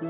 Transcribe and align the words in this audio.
Einen 0.00 0.08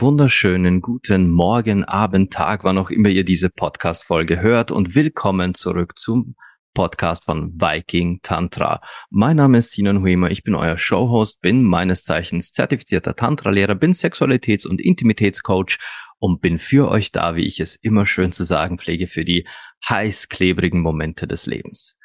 wunderschönen 0.00 0.80
guten 0.80 1.30
Morgen, 1.30 1.84
Abend, 1.84 2.32
Tag, 2.32 2.64
wann 2.64 2.78
auch 2.78 2.88
immer 2.88 3.10
ihr 3.10 3.24
diese 3.24 3.50
Podcast-Folge 3.50 4.40
hört 4.40 4.70
und 4.70 4.94
willkommen 4.94 5.52
zurück 5.52 5.98
zum 5.98 6.36
Podcast 6.74 7.24
von 7.24 7.52
Viking 7.60 8.20
Tantra. 8.22 8.80
Mein 9.10 9.36
Name 9.36 9.58
ist 9.58 9.72
Sinan 9.72 10.02
Huemer, 10.02 10.30
ich 10.30 10.42
bin 10.42 10.54
euer 10.54 10.78
Showhost, 10.78 11.40
bin 11.40 11.62
meines 11.62 12.04
Zeichens 12.04 12.52
zertifizierter 12.52 13.16
Tantra-Lehrer, 13.16 13.74
bin 13.74 13.92
Sexualitäts- 13.92 14.66
und 14.66 14.80
Intimitätscoach 14.80 15.78
und 16.18 16.40
bin 16.40 16.58
für 16.58 16.88
euch 16.88 17.12
da, 17.12 17.34
wie 17.36 17.46
ich 17.46 17.60
es 17.60 17.76
immer 17.76 18.06
schön 18.06 18.32
zu 18.32 18.44
sagen 18.44 18.78
pflege, 18.78 19.06
für 19.06 19.24
die 19.24 19.46
heiß 19.88 20.28
klebrigen 20.28 20.80
Momente 20.80 21.26
des 21.26 21.46
Lebens. 21.46 21.96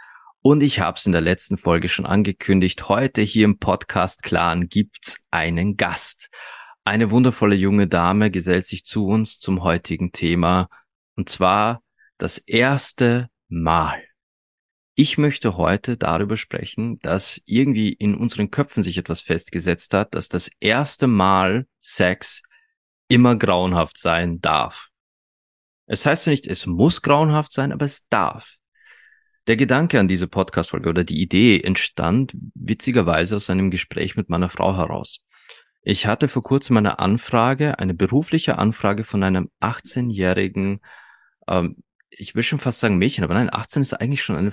Und 0.42 0.62
ich 0.62 0.80
habe 0.80 0.96
es 0.98 1.06
in 1.06 1.12
der 1.12 1.22
letzten 1.22 1.58
Folge 1.58 1.88
schon 1.88 2.06
angekündigt, 2.06 2.88
heute 2.88 3.22
hier 3.22 3.46
im 3.46 3.58
Podcast 3.58 4.24
Clan 4.24 4.70
gibt's 4.70 5.26
einen 5.32 5.76
Gast. 5.76 6.30
Eine 6.84 7.10
wundervolle 7.10 7.56
junge 7.56 7.88
Dame 7.88 8.30
gesellt 8.30 8.68
sich 8.68 8.86
zu 8.86 9.08
uns 9.08 9.40
zum 9.40 9.64
heutigen 9.64 10.12
Thema, 10.12 10.70
und 11.16 11.30
zwar 11.30 11.82
das 12.20 12.38
erste 12.38 13.30
Mal. 13.50 14.04
Ich 14.98 15.18
möchte 15.18 15.58
heute 15.58 15.98
darüber 15.98 16.38
sprechen, 16.38 17.00
dass 17.02 17.42
irgendwie 17.46 17.92
in 17.92 18.16
unseren 18.16 18.50
Köpfen 18.50 18.82
sich 18.82 18.98
etwas 18.98 19.20
festgesetzt 19.20 19.94
hat, 19.94 20.16
dass 20.16 20.30
das 20.30 20.50
erste 20.62 21.08
Mal 21.08 21.68
Sex 21.80 22.42
immer 23.10 23.36
grauenhaft 23.36 23.98
sein 23.98 24.40
darf. 24.40 24.88
Es 25.86 26.06
heißt 26.06 26.28
ja 26.28 26.32
nicht, 26.32 26.48
es 26.48 26.66
muss 26.66 27.02
grauenhaft 27.02 27.52
sein, 27.52 27.74
aber 27.74 27.86
es 27.86 28.08
darf. 28.08 28.56
Der 29.48 29.58
Gedanke 29.58 30.00
an 30.00 30.08
diese 30.08 30.28
Podcast-Folge 30.28 30.90
oder 30.90 31.04
die 31.04 31.22
Idee 31.22 31.60
entstand 31.60 32.34
witzigerweise 32.56 33.36
aus 33.36 33.50
einem 33.50 33.72
Gespräch 33.72 34.16
mit 34.16 34.30
meiner 34.30 34.50
Frau 34.50 34.78
heraus. 34.78 35.26
Ich 35.84 36.08
hatte 36.08 36.30
vor 36.30 36.42
kurzem 36.42 36.78
eine 36.78 37.00
Anfrage, 37.00 37.80
eine 37.80 37.94
berufliche 37.94 38.58
Anfrage 38.58 39.04
von 39.04 39.24
einem 39.24 39.52
18-jährigen, 39.60 40.80
ähm, 41.50 41.84
ich 42.10 42.34
will 42.34 42.44
schon 42.44 42.60
fast 42.60 42.80
sagen 42.80 42.98
Mädchen, 42.98 43.24
aber 43.26 43.34
nein, 43.34 43.54
18 43.54 43.82
ist 43.82 43.94
eigentlich 43.94 44.24
schon 44.24 44.38
eine, 44.38 44.52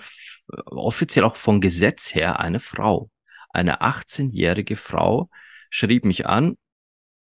offiziell 0.48 1.24
auch 1.24 1.36
von 1.36 1.60
Gesetz 1.60 2.14
her 2.14 2.40
eine 2.40 2.60
Frau. 2.60 3.10
Eine 3.50 3.82
18-jährige 3.82 4.76
Frau 4.76 5.28
schrieb 5.70 6.04
mich 6.04 6.26
an 6.26 6.56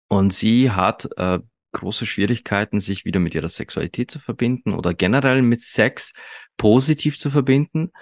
und 0.09 0.33
sie 0.33 0.71
hat 0.71 1.09
äh, 1.17 1.39
große 1.73 2.07
Schwierigkeiten, 2.07 2.81
sich 2.81 3.05
wieder 3.05 3.21
mit 3.21 3.35
ihrer 3.35 3.49
Sexualität 3.49 4.11
zu 4.11 4.19
verbinden 4.19 4.75
oder 4.75 4.95
generell 4.95 5.43
mit 5.43 5.63
Sex 5.63 6.13
positiv 6.57 7.19
zu 7.19 7.31
verbinden. 7.31 7.93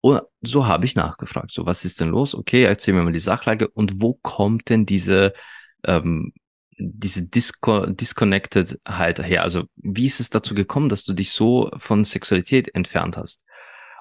Und 0.00 0.22
so 0.42 0.66
habe 0.66 0.84
ich 0.84 0.94
nachgefragt. 0.94 1.52
So, 1.52 1.66
was 1.66 1.84
ist 1.84 2.00
denn 2.00 2.10
los? 2.10 2.34
Okay, 2.34 2.62
erzähl 2.64 2.94
mir 2.94 3.02
mal 3.02 3.12
die 3.12 3.18
Sachlage 3.18 3.68
und 3.68 4.00
wo 4.00 4.14
kommt 4.22 4.68
denn 4.68 4.86
diese, 4.86 5.32
ähm, 5.84 6.32
diese 6.78 7.26
Disco 7.26 7.86
Disconnected 7.86 8.78
halt 8.86 9.18
her? 9.18 9.42
Also, 9.42 9.64
wie 9.76 10.06
ist 10.06 10.20
es 10.20 10.30
dazu 10.30 10.54
gekommen, 10.54 10.88
dass 10.88 11.04
du 11.04 11.14
dich 11.14 11.32
so 11.32 11.70
von 11.78 12.04
Sexualität 12.04 12.74
entfernt 12.74 13.16
hast? 13.16 13.44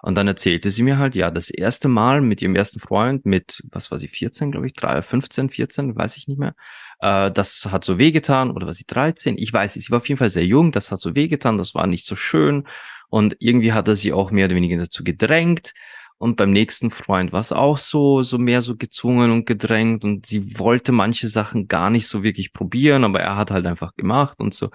Und 0.06 0.14
dann 0.14 0.28
erzählte 0.28 0.70
sie 0.70 0.84
mir 0.84 1.00
halt, 1.00 1.16
ja, 1.16 1.32
das 1.32 1.50
erste 1.50 1.88
Mal 1.88 2.22
mit 2.22 2.40
ihrem 2.40 2.56
ersten 2.56 2.80
Freund, 2.80 3.26
mit, 3.26 3.64
was 3.72 3.90
war 3.90 3.98
sie, 3.98 4.08
14, 4.08 4.52
glaube 4.52 4.68
ich, 4.68 4.74
3, 4.74 5.02
15, 5.02 5.50
14, 5.50 5.96
weiß 5.96 6.18
ich 6.18 6.28
nicht 6.28 6.38
mehr. 6.38 6.54
Äh, 7.00 7.32
das 7.32 7.70
hat 7.72 7.84
so 7.84 7.98
wehgetan, 7.98 8.52
oder 8.52 8.68
war 8.68 8.76
sie 8.76 8.86
13? 8.86 9.36
Ich 9.40 9.52
weiß, 9.52 9.74
sie 9.74 9.90
war 9.90 9.98
auf 9.98 10.08
jeden 10.08 10.20
Fall 10.20 10.30
sehr 10.30 10.46
jung, 10.46 10.72
das 10.72 10.92
hat 10.92 11.02
so 11.02 11.16
wehgetan, 11.16 11.58
das 11.58 11.74
war 11.74 11.88
nicht 11.88 12.06
so 12.06 12.16
schön. 12.16 12.68
Und 13.10 13.36
irgendwie 13.40 13.74
hat 13.74 13.88
er 13.88 13.96
sie 13.96 14.14
auch 14.14 14.30
mehr 14.30 14.46
oder 14.46 14.54
weniger 14.54 14.78
dazu 14.78 15.04
gedrängt. 15.04 15.74
Und 16.20 16.38
beim 16.38 16.52
nächsten 16.52 16.92
Freund 16.92 17.34
war 17.34 17.40
es 17.42 17.52
auch 17.52 17.80
so, 17.80 18.22
so 18.22 18.38
mehr 18.38 18.62
so 18.62 18.78
gezwungen 18.78 19.32
und 19.32 19.48
gedrängt. 19.48 20.04
Und 20.04 20.28
sie 20.28 20.60
wollte 20.60 20.92
manche 20.92 21.28
Sachen 21.28 21.68
gar 21.68 21.90
nicht 21.90 22.08
so 22.08 22.22
wirklich 22.22 22.54
probieren, 22.54 23.06
aber 23.06 23.22
er 23.22 23.38
hat 23.38 23.50
halt 23.50 23.66
einfach 23.66 23.96
gemacht 23.96 24.40
und 24.40 24.54
so. 24.54 24.70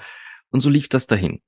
Und 0.51 0.59
so 0.59 0.71
lief 0.71 0.89
das 0.89 1.07
dahin. 1.07 1.41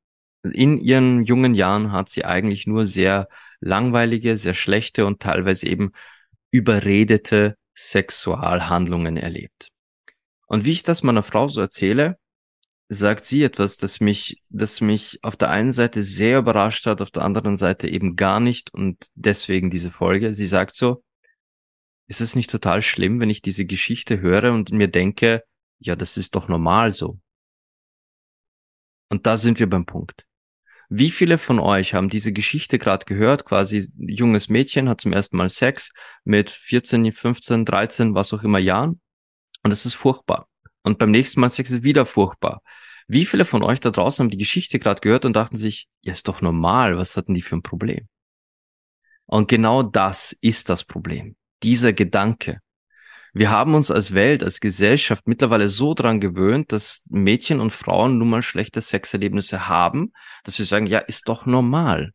In 0.45 0.79
ihren 0.79 1.25
jungen 1.25 1.55
Jahren 1.55 1.91
hat 1.91 2.11
sie 2.11 2.25
eigentlich 2.25 2.69
nur 2.69 2.87
sehr 2.87 3.27
langweilige, 3.63 4.37
sehr 4.37 4.55
schlechte 4.55 5.07
und 5.07 5.21
teilweise 5.21 5.69
eben 5.69 5.93
überredete 6.51 7.57
Sexualhandlungen 7.75 9.17
erlebt. 9.17 9.69
Und 10.47 10.65
wie 10.65 10.73
ich 10.73 10.83
das 10.83 11.03
meiner 11.03 11.23
Frau 11.23 11.49
so 11.49 11.63
erzähle, 11.63 12.19
sagt 12.89 13.25
sie 13.25 13.43
etwas, 13.43 13.79
das 13.79 14.01
mich, 14.01 14.43
das 14.51 14.83
mich 14.83 15.19
auf 15.23 15.37
der 15.37 15.49
einen 15.49 15.73
Seite 15.73 16.03
sehr 16.03 16.39
überrascht 16.39 16.87
hat, 16.87 17.01
auf 17.01 17.11
der 17.11 17.23
anderen 17.23 17.57
Seite 17.57 17.89
eben 17.89 18.17
gar 18.17 18.39
nicht 18.41 18.75
und 18.75 19.07
deswegen 19.15 19.71
diese 19.71 19.91
Folge. 19.91 20.35
Sie 20.35 20.47
sagt 20.47 20.77
so, 20.77 21.03
ist 22.09 22.21
es 22.21 22.37
nicht 22.37 22.51
total 22.51 22.83
schlimm, 22.83 23.21
wenn 23.21 23.31
ich 23.31 23.41
diese 23.41 23.65
Geschichte 23.65 24.21
höre 24.21 24.53
und 24.53 24.73
mir 24.73 24.89
denke, 24.89 25.43
ja, 25.79 25.97
das 25.97 26.19
ist 26.19 26.35
doch 26.35 26.49
normal 26.49 26.93
so. 26.93 27.19
Und 29.09 29.27
da 29.27 29.37
sind 29.37 29.59
wir 29.59 29.69
beim 29.69 29.87
Punkt. 29.87 30.27
Wie 30.95 31.11
viele 31.11 31.39
von 31.39 31.59
euch 31.59 31.95
haben 31.95 32.11
diese 32.11 32.35
Geschichte 32.35 32.79
gerade 32.79 33.07
gehört? 33.07 33.47
Quasi 33.47 33.91
junges 33.97 34.51
Mädchen 34.51 34.91
hat 34.91 35.01
zum 35.01 35.15
ersten 35.15 35.39
Mal 35.39 35.49
Sex 35.49 35.91
mit 36.23 36.51
14, 36.51 37.15
15, 37.15 37.65
13, 37.65 38.15
was 38.15 38.35
auch 38.35 38.43
immer 38.43 38.59
Jahren. 38.59 39.01
Und 39.63 39.71
es 39.71 39.87
ist 39.87 39.95
furchtbar. 39.95 40.51
Und 40.83 40.99
beim 40.99 41.11
nächsten 41.11 41.41
Mal 41.41 41.49
Sex 41.49 41.71
ist 41.71 41.83
wieder 41.83 42.05
furchtbar. 42.05 42.61
Wie 43.09 43.25
viele 43.25 43.47
von 43.47 43.63
euch 43.63 43.81
da 43.81 43.91
draußen 43.91 44.23
haben 44.23 44.31
die 44.31 44.37
Geschichte 44.37 44.79
gerade 44.79 45.01
gehört 45.01 45.25
und 45.25 45.33
dachten 45.33 45.57
sich, 45.57 45.89
ja, 46.03 46.13
ist 46.13 46.29
doch 46.29 46.43
normal, 46.43 46.99
was 46.99 47.17
hatten 47.17 47.33
die 47.33 47.41
für 47.41 47.57
ein 47.57 47.63
Problem? 47.63 48.07
Und 49.25 49.49
genau 49.49 49.83
das 49.83 50.37
ist 50.43 50.69
das 50.69 50.85
Problem. 50.85 51.37
Dieser 51.63 51.95
Gedanke. 51.95 52.61
Wir 53.35 53.51
haben 53.51 53.75
uns 53.75 53.91
als 53.91 54.13
Welt, 54.13 54.43
als 54.43 54.61
Gesellschaft 54.61 55.27
mittlerweile 55.27 55.69
so 55.69 55.95
dran 55.95 56.21
gewöhnt, 56.21 56.71
dass 56.71 57.03
Mädchen 57.09 57.61
und 57.61 57.73
Frauen 57.73 58.19
nun 58.19 58.29
mal 58.29 58.43
schlechte 58.43 58.81
Sexerlebnisse 58.81 59.69
haben, 59.69 60.13
dass 60.45 60.59
wir 60.59 60.67
sagen, 60.67 60.87
ja, 60.87 60.99
ist 60.99 61.29
doch 61.29 61.47
normal. 61.47 62.13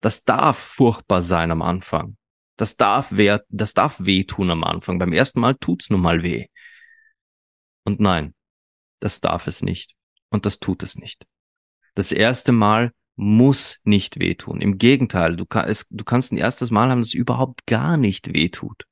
Das 0.00 0.24
darf 0.24 0.58
furchtbar 0.58 1.22
sein 1.22 1.50
am 1.50 1.62
Anfang. 1.62 2.16
Das 2.56 2.76
darf 2.76 3.16
weh, 3.16 3.38
das 3.48 3.72
darf 3.72 4.04
wehtun 4.04 4.50
am 4.50 4.62
Anfang. 4.62 4.98
Beim 4.98 5.12
ersten 5.12 5.40
Mal 5.40 5.54
tut's 5.54 5.88
nun 5.90 6.02
mal 6.02 6.22
weh. 6.22 6.46
Und 7.84 7.98
nein, 8.00 8.34
das 9.00 9.20
darf 9.20 9.46
es 9.46 9.62
nicht. 9.62 9.94
Und 10.28 10.44
das 10.44 10.58
tut 10.58 10.82
es 10.82 10.96
nicht. 10.96 11.26
Das 11.94 12.12
erste 12.12 12.52
Mal 12.52 12.92
muss 13.16 13.80
nicht 13.84 14.18
wehtun. 14.18 14.60
Im 14.60 14.76
Gegenteil, 14.76 15.34
du, 15.36 15.46
kann, 15.46 15.68
es, 15.68 15.88
du 15.88 16.04
kannst 16.04 16.32
ein 16.32 16.36
erstes 16.36 16.70
Mal 16.70 16.90
haben, 16.90 17.00
das 17.00 17.14
überhaupt 17.14 17.66
gar 17.66 17.96
nicht 17.96 18.34
wehtut. 18.34 18.84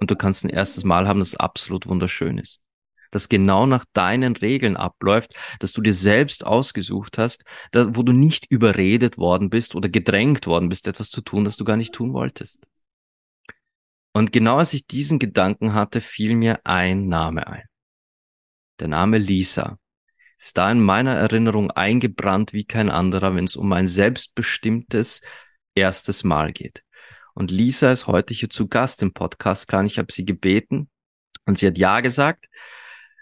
Und 0.00 0.10
du 0.10 0.16
kannst 0.16 0.44
ein 0.44 0.50
erstes 0.50 0.82
Mal 0.84 1.06
haben, 1.06 1.20
das 1.20 1.34
absolut 1.34 1.86
wunderschön 1.86 2.38
ist. 2.38 2.64
Das 3.10 3.28
genau 3.28 3.66
nach 3.66 3.84
deinen 3.92 4.36
Regeln 4.36 4.76
abläuft, 4.76 5.34
dass 5.58 5.72
du 5.72 5.82
dir 5.82 5.94
selbst 5.94 6.46
ausgesucht 6.46 7.18
hast, 7.18 7.44
da, 7.72 7.94
wo 7.96 8.02
du 8.02 8.12
nicht 8.12 8.46
überredet 8.50 9.18
worden 9.18 9.50
bist 9.50 9.74
oder 9.74 9.88
gedrängt 9.88 10.46
worden 10.46 10.68
bist, 10.68 10.88
etwas 10.88 11.10
zu 11.10 11.20
tun, 11.20 11.44
das 11.44 11.56
du 11.56 11.64
gar 11.64 11.76
nicht 11.76 11.92
tun 11.92 12.12
wolltest. 12.12 12.66
Und 14.12 14.32
genau 14.32 14.58
als 14.58 14.72
ich 14.72 14.86
diesen 14.86 15.18
Gedanken 15.18 15.74
hatte, 15.74 16.00
fiel 16.00 16.34
mir 16.34 16.60
ein 16.64 17.08
Name 17.08 17.46
ein. 17.46 17.64
Der 18.80 18.88
Name 18.88 19.18
Lisa 19.18 19.78
ist 20.38 20.56
da 20.56 20.72
in 20.72 20.80
meiner 20.80 21.14
Erinnerung 21.14 21.70
eingebrannt 21.70 22.52
wie 22.52 22.64
kein 22.64 22.90
anderer, 22.90 23.34
wenn 23.34 23.44
es 23.44 23.56
um 23.56 23.72
ein 23.72 23.88
selbstbestimmtes 23.88 25.20
erstes 25.74 26.24
Mal 26.24 26.52
geht. 26.52 26.82
Und 27.34 27.50
Lisa 27.50 27.92
ist 27.92 28.06
heute 28.06 28.34
hier 28.34 28.50
zu 28.50 28.68
Gast 28.68 29.02
im 29.02 29.12
Podcast. 29.12 29.68
Kann 29.68 29.86
ich 29.86 29.98
habe 29.98 30.12
sie 30.12 30.24
gebeten 30.24 30.88
und 31.46 31.58
sie 31.58 31.66
hat 31.66 31.78
ja 31.78 32.00
gesagt. 32.00 32.46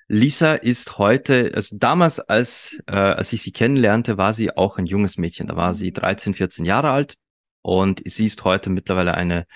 Lisa 0.09 0.55
ist 0.55 0.99
heute, 0.99 1.53
also 1.55 1.77
damals, 1.79 2.19
als, 2.19 2.79
äh, 2.87 2.95
als 2.95 3.33
ich 3.33 3.43
sie 3.43 3.53
kennenlernte, 3.53 4.17
war 4.17 4.33
sie 4.33 4.57
auch 4.57 4.79
ein 4.79 4.87
junges 4.87 5.19
Mädchen. 5.19 5.49
Da 5.49 5.57
war 5.57 5.75
sie 5.75 5.93
13, 5.93 6.35
14 6.35 6.65
Jahre 6.65 6.91
alt 6.91 7.17
und 7.61 8.03
sie 8.07 8.25
ist 8.25 8.45
heute 8.45 8.71
mittlerweile 8.71 9.15
eine 9.15 9.47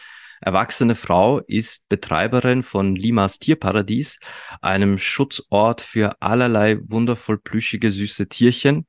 erwachsene 0.43 0.97
Frau 0.97 1.39
ist 1.39 1.89
Betreiberin 1.89 2.63
von 2.65 2.97
Limas 2.97 3.39
Tierparadies, 3.39 4.19
einem 4.61 4.99
Schutzort 4.99 5.81
für 5.81 6.21
allerlei 6.21 6.79
wundervoll 6.83 7.39
plüschige, 7.39 7.91
süße 7.91 8.29
Tierchen. 8.29 8.87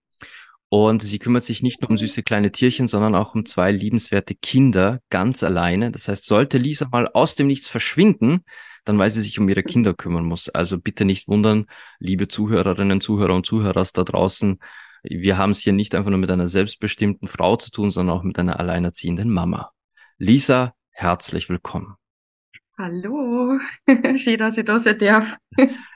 Und 0.75 1.03
sie 1.03 1.19
kümmert 1.19 1.43
sich 1.43 1.61
nicht 1.61 1.81
nur 1.81 1.91
um 1.91 1.97
süße 1.97 2.23
kleine 2.23 2.51
Tierchen, 2.51 2.87
sondern 2.87 3.13
auch 3.13 3.35
um 3.35 3.45
zwei 3.45 3.71
liebenswerte 3.71 4.33
Kinder 4.33 5.01
ganz 5.11 5.43
alleine. 5.43 5.91
Das 5.91 6.07
heißt, 6.07 6.25
sollte 6.25 6.57
Lisa 6.57 6.87
mal 6.91 7.07
aus 7.09 7.35
dem 7.35 7.45
Nichts 7.45 7.69
verschwinden, 7.69 8.43
dann 8.83 8.97
weil 8.97 9.11
sie 9.11 9.21
sich 9.21 9.37
um 9.37 9.47
ihre 9.47 9.61
Kinder 9.61 9.93
kümmern 9.93 10.25
muss. 10.25 10.49
Also 10.49 10.79
bitte 10.79 11.05
nicht 11.05 11.27
wundern, 11.27 11.67
liebe 11.99 12.27
Zuhörerinnen, 12.27 13.01
Zuhörer 13.01 13.35
und 13.35 13.45
Zuhörer 13.45 13.85
da 13.93 14.03
draußen. 14.03 14.57
Wir 15.03 15.37
haben 15.37 15.51
es 15.51 15.59
hier 15.59 15.73
nicht 15.73 15.93
einfach 15.93 16.09
nur 16.09 16.17
mit 16.17 16.31
einer 16.31 16.47
selbstbestimmten 16.47 17.27
Frau 17.27 17.55
zu 17.55 17.69
tun, 17.69 17.91
sondern 17.91 18.17
auch 18.17 18.23
mit 18.23 18.39
einer 18.39 18.59
alleinerziehenden 18.59 19.29
Mama. 19.29 19.73
Lisa 20.17 20.73
herzlich 20.89 21.49
willkommen. 21.49 21.97
Hallo, 22.79 23.59
schön, 24.17 24.37
dass 24.39 24.57
ich 24.57 24.65
da 24.65 24.79
sein 24.79 24.97
darf. 24.97 25.37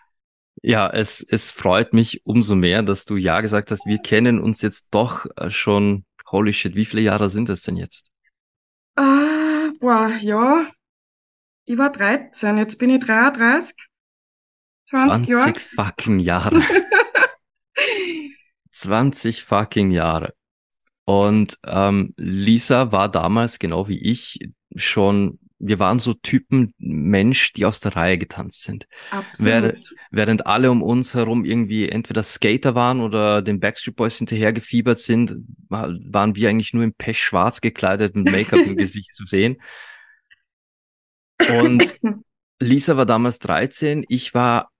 Ja, 0.61 0.89
es, 0.89 1.25
es 1.29 1.51
freut 1.51 1.93
mich 1.93 2.25
umso 2.25 2.55
mehr, 2.55 2.83
dass 2.83 3.05
du 3.05 3.15
Ja 3.15 3.41
gesagt 3.41 3.71
hast. 3.71 3.85
Wir 3.85 3.99
kennen 3.99 4.39
uns 4.39 4.61
jetzt 4.61 4.87
doch 4.91 5.25
äh, 5.35 5.51
schon, 5.51 6.05
holy 6.29 6.53
shit, 6.53 6.75
wie 6.75 6.85
viele 6.85 7.03
Jahre 7.03 7.29
sind 7.29 7.49
es 7.49 7.61
denn 7.61 7.77
jetzt? 7.77 8.11
Ah, 8.95 9.69
boah, 9.79 10.17
ja, 10.19 10.69
ich 11.65 11.77
war 11.77 11.91
13, 11.91 12.57
jetzt 12.57 12.77
bin 12.77 12.89
ich 12.89 13.03
33. 13.03 13.75
20, 14.85 15.25
20 15.25 15.27
Jahre. 15.27 15.59
fucking 15.59 16.19
Jahre. 16.19 16.61
20 18.71 19.43
fucking 19.43 19.91
Jahre. 19.91 20.33
Und 21.03 21.57
ähm, 21.65 22.13
Lisa 22.15 22.93
war 22.93 23.09
damals, 23.09 23.59
genau 23.59 23.89
wie 23.89 23.99
ich, 23.99 24.39
schon, 24.75 25.39
wir 25.59 25.79
waren 25.79 25.99
so 25.99 26.13
Typen 26.13 26.73
Mensch, 26.77 27.53
die 27.53 27.65
aus 27.65 27.79
der 27.79 27.95
Reihe 27.95 28.17
getanzt 28.17 28.63
sind. 28.63 28.87
Absolut. 29.09 29.45
Während, 29.45 29.95
während 30.11 30.45
alle 30.45 30.69
um 30.69 30.83
uns 30.83 31.13
herum 31.13 31.45
irgendwie 31.45 31.89
entweder 31.89 32.21
Skater 32.21 32.75
waren 32.75 33.01
oder 33.01 33.41
den 33.41 33.59
Backstreet 33.59 33.95
Boys 33.95 34.17
hinterher 34.17 34.53
gefiebert 34.53 34.99
sind, 34.99 35.35
waren 35.69 36.35
wir 36.35 36.49
eigentlich 36.49 36.73
nur 36.73 36.83
im 36.83 36.93
Pech 36.93 37.21
schwarz 37.21 37.61
gekleidet 37.61 38.15
mit 38.15 38.31
Make-up 38.31 38.59
im 38.59 38.75
Gesicht 38.77 39.15
zu 39.15 39.25
sehen. 39.25 39.57
Und 41.49 41.99
Lisa 42.59 42.97
war 42.97 43.05
damals 43.05 43.39
13, 43.39 44.05
ich 44.07 44.33
war 44.33 44.71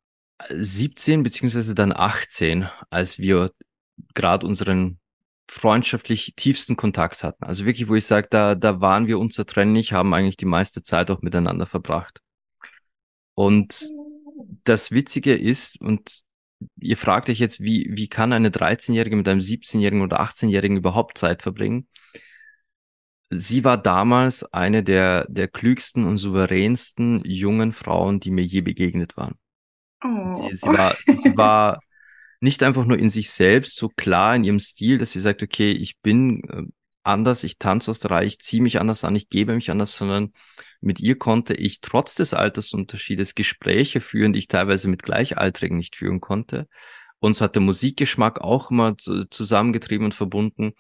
17 0.50 1.23
beziehungsweise 1.23 1.73
dann 1.73 1.91
18, 1.91 2.69
als 2.89 3.19
wir 3.19 3.51
gerade 4.13 4.45
unseren 4.45 5.00
freundschaftlich 5.49 6.33
tiefsten 6.35 6.75
Kontakt 6.75 7.23
hatten. 7.23 7.44
Also 7.44 7.65
wirklich, 7.65 7.88
wo 7.88 7.95
ich 7.95 8.05
sage, 8.05 8.27
da, 8.29 8.55
da 8.55 8.81
waren 8.81 9.07
wir 9.07 9.19
unzertrennlich, 9.19 9.94
haben 9.94 10.13
eigentlich 10.13 10.38
die 10.38 10.45
meiste 10.45 10.83
Zeit 10.83 11.09
auch 11.09 11.21
miteinander 11.21 11.65
verbracht. 11.65 12.21
Und 13.33 13.89
das 14.63 14.91
Witzige 14.91 15.35
ist, 15.35 15.79
und 15.79 16.23
ihr 16.79 16.97
fragt 16.97 17.29
euch 17.29 17.39
jetzt, 17.39 17.61
wie, 17.61 17.88
wie 17.91 18.07
kann 18.07 18.33
eine 18.33 18.49
13-Jährige 18.49 19.15
mit 19.15 19.27
einem 19.27 19.39
17-Jährigen 19.39 20.01
oder 20.01 20.21
18-Jährigen 20.21 20.77
überhaupt 20.77 21.17
Zeit 21.17 21.44
verbringen? 21.44 21.88
Sie 23.29 23.63
war 23.63 23.77
damals 23.77 24.44
eine 24.53 24.83
der, 24.83 25.25
der 25.29 25.47
klügsten 25.47 26.05
und 26.05 26.17
souveränsten 26.17 27.21
jungen 27.25 27.73
Frauen, 27.73 28.19
die 28.19 28.31
mir 28.31 28.44
je 28.44 28.61
begegnet 28.61 29.17
waren. 29.17 29.35
Oh. 30.03 30.47
Sie, 30.49 30.55
sie, 30.55 30.67
war, 30.67 30.95
sie 31.13 31.38
war 31.38 31.79
nicht 32.39 32.63
einfach 32.63 32.86
nur 32.86 33.00
in 33.00 33.10
sich 33.10 33.31
selbst 33.31 33.75
so 33.75 33.89
klar 33.89 34.36
in 34.36 34.44
ihrem 34.44 34.60
Stil, 34.60 34.98
dass 34.98 35.12
sie 35.12 35.19
sagt, 35.19 35.42
okay, 35.44 35.72
ich 35.72 36.00
bin 36.00 36.44
äh, 36.50 36.63
anders, 37.04 37.44
ich 37.44 37.57
tanze 37.57 37.89
aus 37.89 38.00
der 38.00 38.12
Reihe, 38.12 38.28
ich 38.28 38.39
ziehe 38.39 38.62
mich 38.62 38.80
anders 38.80 39.04
an, 39.04 39.16
ich 39.16 39.30
gebe 39.30 39.56
mich 39.56 39.72
anders, 39.72 39.95
sondern 39.95 40.34
mit 40.81 41.00
ihr 41.00 41.18
konnte 41.18 41.54
ich 41.56 41.81
trotz 41.81 42.16
des 42.16 42.34
Altersunterschiedes 42.34 43.34
Gespräche 43.34 44.01
führen, 44.01 44.34
die 44.34 44.39
ich 44.39 44.48
teilweise 44.48 44.88
mit 44.89 45.04
Gleichaltrigen 45.04 45.78
nicht 45.78 45.95
führen 45.95 46.19
konnte. 46.19 46.68
Uns 47.19 47.42
hat 47.42 47.56
der 47.56 47.62
Musikgeschmack 47.63 48.42
auch 48.42 48.69
immer 48.69 48.95
zusammengetrieben 48.98 50.06
und 50.06 50.13
verbunden. 50.13 50.74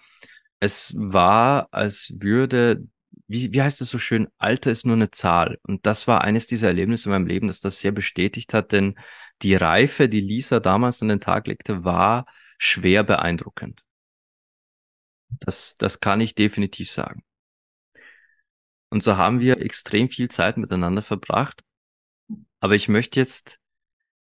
Es 0.59 0.93
war, 0.95 1.67
als 1.71 2.15
würde, 2.19 2.83
wie, 3.27 3.51
wie 3.53 3.61
heißt 3.61 3.81
es 3.81 3.89
so 3.89 3.97
schön, 3.97 4.27
Alter 4.37 4.69
ist 4.69 4.85
nur 4.85 4.95
eine 4.95 5.09
Zahl. 5.09 5.57
Und 5.63 5.85
das 5.85 6.07
war 6.07 6.21
eines 6.21 6.45
dieser 6.45 6.67
Erlebnisse 6.67 7.09
in 7.09 7.13
meinem 7.13 7.27
Leben, 7.27 7.47
das 7.47 7.59
das 7.59 7.79
sehr 7.81 7.91
bestätigt 7.91 8.53
hat, 8.53 8.71
denn 8.71 8.95
die 9.41 9.55
Reife, 9.55 10.09
die 10.09 10.21
Lisa 10.21 10.59
damals 10.59 11.01
an 11.01 11.09
den 11.09 11.21
Tag 11.21 11.47
legte, 11.47 11.83
war 11.83 12.25
schwer 12.57 13.03
beeindruckend. 13.03 13.83
Das, 15.29 15.75
das 15.77 15.99
kann 15.99 16.21
ich 16.21 16.35
definitiv 16.35 16.89
sagen. 16.89 17.23
Und 18.89 19.03
so 19.03 19.17
haben 19.17 19.41
wir 19.41 19.59
extrem 19.59 20.09
viel 20.09 20.29
Zeit 20.29 20.57
miteinander 20.57 21.01
verbracht. 21.01 21.63
Aber 22.59 22.75
ich 22.75 22.87
möchte 22.87 23.19
jetzt, 23.19 23.59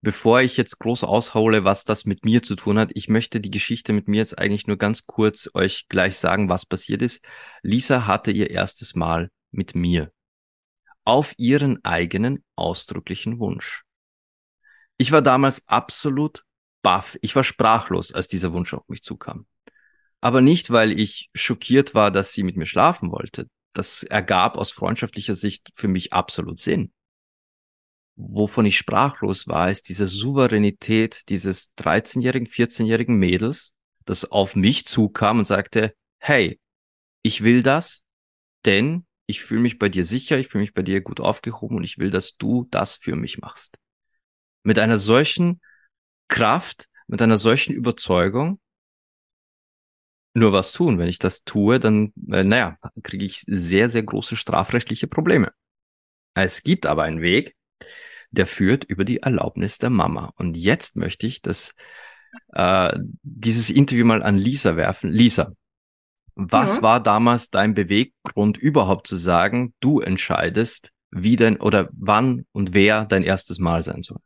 bevor 0.01 0.41
ich 0.41 0.57
jetzt 0.57 0.79
groß 0.79 1.05
aushole, 1.05 1.63
was 1.63 1.85
das 1.85 2.05
mit 2.05 2.25
mir 2.25 2.43
zu 2.43 2.55
tun 2.55 2.77
hat, 2.77 2.91
ich 2.93 3.07
möchte 3.07 3.39
die 3.39 3.49
Geschichte 3.49 3.93
mit 3.93 4.07
mir 4.07 4.17
jetzt 4.17 4.37
eigentlich 4.37 4.67
nur 4.67 4.77
ganz 4.77 5.05
kurz 5.05 5.49
euch 5.53 5.87
gleich 5.87 6.17
sagen, 6.17 6.49
was 6.49 6.65
passiert 6.65 7.01
ist. 7.01 7.23
Lisa 7.61 8.05
hatte 8.05 8.31
ihr 8.31 8.49
erstes 8.49 8.93
Mal 8.93 9.31
mit 9.51 9.73
mir. 9.73 10.11
Auf 11.05 11.33
ihren 11.37 11.83
eigenen 11.85 12.43
ausdrücklichen 12.55 13.39
Wunsch. 13.39 13.86
Ich 14.97 15.11
war 15.11 15.21
damals 15.21 15.67
absolut 15.67 16.43
baff. 16.81 17.17
Ich 17.21 17.35
war 17.35 17.43
sprachlos, 17.43 18.11
als 18.13 18.27
dieser 18.27 18.51
Wunsch 18.51 18.73
auf 18.73 18.87
mich 18.89 19.03
zukam. 19.03 19.45
Aber 20.21 20.41
nicht, 20.41 20.71
weil 20.71 20.97
ich 20.99 21.29
schockiert 21.35 21.93
war, 21.93 22.09
dass 22.09 22.33
sie 22.33 22.43
mit 22.43 22.57
mir 22.57 22.65
schlafen 22.65 23.11
wollte. 23.11 23.47
Das 23.73 24.01
ergab 24.01 24.55
aus 24.55 24.71
freundschaftlicher 24.71 25.35
Sicht 25.35 25.69
für 25.75 25.87
mich 25.87 26.13
absolut 26.13 26.59
Sinn. 26.59 26.91
Wovon 28.15 28.65
ich 28.65 28.77
sprachlos 28.77 29.47
war, 29.47 29.69
ist 29.69 29.89
diese 29.89 30.07
Souveränität 30.07 31.29
dieses 31.29 31.71
13-jährigen, 31.77 32.47
14-jährigen 32.47 33.15
Mädels, 33.15 33.73
das 34.05 34.31
auf 34.31 34.55
mich 34.55 34.87
zukam 34.87 35.37
und 35.37 35.45
sagte, 35.45 35.93
hey, 36.17 36.59
ich 37.21 37.43
will 37.43 37.61
das, 37.61 38.03
denn 38.65 39.05
ich 39.27 39.41
fühle 39.41 39.61
mich 39.61 39.77
bei 39.77 39.89
dir 39.89 40.03
sicher, 40.03 40.39
ich 40.39 40.47
fühle 40.47 40.63
mich 40.63 40.73
bei 40.73 40.81
dir 40.81 41.01
gut 41.01 41.19
aufgehoben 41.19 41.77
und 41.77 41.83
ich 41.83 41.99
will, 41.99 42.09
dass 42.09 42.37
du 42.37 42.65
das 42.71 42.95
für 42.95 43.15
mich 43.15 43.37
machst 43.37 43.77
mit 44.67 44.79
einer 44.79 44.97
solchen 44.97 45.61
Kraft, 46.27 46.89
mit 47.07 47.21
einer 47.21 47.37
solchen 47.37 47.73
Überzeugung 47.73 48.59
nur 50.33 50.51
was 50.51 50.73
tun. 50.73 50.99
Wenn 50.99 51.07
ich 51.07 51.19
das 51.19 51.45
tue, 51.45 51.79
dann, 51.79 52.11
äh, 52.29 52.43
naja, 52.43 52.77
kriege 53.01 53.23
ich 53.23 53.45
sehr, 53.47 53.89
sehr 53.89 54.03
große 54.03 54.35
strafrechtliche 54.35 55.07
Probleme. 55.07 55.53
Es 56.33 56.63
gibt 56.63 56.85
aber 56.85 57.03
einen 57.03 57.21
Weg, 57.21 57.55
der 58.31 58.45
führt 58.45 58.83
über 58.83 59.05
die 59.05 59.19
Erlaubnis 59.19 59.77
der 59.77 59.89
Mama. 59.89 60.33
Und 60.35 60.57
jetzt 60.57 60.97
möchte 60.97 61.27
ich 61.27 61.41
das, 61.41 61.73
äh, 62.51 62.93
dieses 63.23 63.69
Interview 63.69 64.05
mal 64.05 64.21
an 64.21 64.37
Lisa 64.37 64.75
werfen. 64.75 65.09
Lisa, 65.09 65.53
was 66.35 66.77
ja. 66.77 66.81
war 66.83 66.99
damals 67.01 67.51
dein 67.51 67.73
Beweggrund 67.73 68.57
überhaupt 68.57 69.07
zu 69.07 69.15
sagen, 69.15 69.73
du 69.79 70.01
entscheidest, 70.01 70.91
wie 71.09 71.37
denn 71.37 71.55
oder 71.55 71.87
wann 71.93 72.45
und 72.51 72.73
wer 72.73 73.05
dein 73.05 73.23
erstes 73.23 73.59
Mal 73.59 73.81
sein 73.81 74.03
soll? 74.03 74.19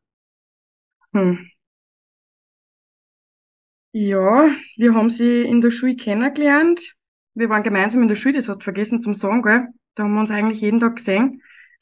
Hm. 1.14 1.52
Ja, 3.94 4.50
wir 4.78 4.94
haben 4.94 5.10
sie 5.10 5.42
in 5.42 5.60
der 5.62 5.72
Schule 5.72 5.96
kennengelernt. 5.96 6.96
Wir 7.34 7.50
waren 7.50 7.64
gemeinsam 7.64 8.02
in 8.02 8.08
der 8.08 8.16
Schule, 8.16 8.36
das 8.36 8.48
hast 8.48 8.60
du 8.60 8.64
vergessen 8.64 9.02
zum 9.02 9.14
sagen, 9.14 9.42
gell? 9.42 9.68
Da 9.96 10.04
haben 10.04 10.14
wir 10.14 10.22
uns 10.22 10.32
eigentlich 10.32 10.62
jeden 10.62 10.80
Tag 10.80 10.96
gesehen. 10.98 11.42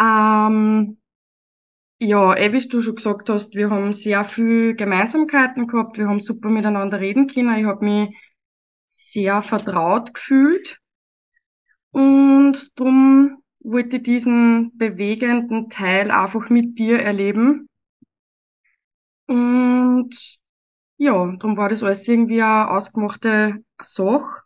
ähm, 0.00 0.98
ja, 2.00 2.36
eh, 2.36 2.52
wie 2.52 2.68
du 2.68 2.80
schon 2.80 2.94
gesagt 2.96 3.28
hast, 3.30 3.54
wir 3.54 3.70
haben 3.70 3.92
sehr 3.92 4.24
viel 4.24 4.74
Gemeinsamkeiten 4.76 5.66
gehabt, 5.66 5.98
wir 5.98 6.08
haben 6.08 6.20
super 6.20 6.48
miteinander 6.48 7.00
reden 7.00 7.26
können. 7.26 7.56
Ich 7.58 7.64
habe 7.66 7.84
mich 7.84 8.16
sehr 8.88 9.42
vertraut 9.42 10.14
gefühlt 10.14 10.80
und 11.90 12.70
darum 12.78 13.42
wollte 13.60 13.96
ich 13.96 14.02
diesen 14.02 14.76
bewegenden 14.78 15.68
Teil 15.68 16.10
einfach 16.10 16.48
mit 16.50 16.78
dir 16.78 16.98
erleben. 17.00 17.67
Und 19.28 20.10
ja, 20.98 21.36
darum 21.36 21.56
war 21.56 21.68
das 21.68 21.82
alles 21.82 22.08
irgendwie 22.08 22.42
eine 22.42 22.70
ausgemachte 22.70 23.62
Sache, 23.82 24.42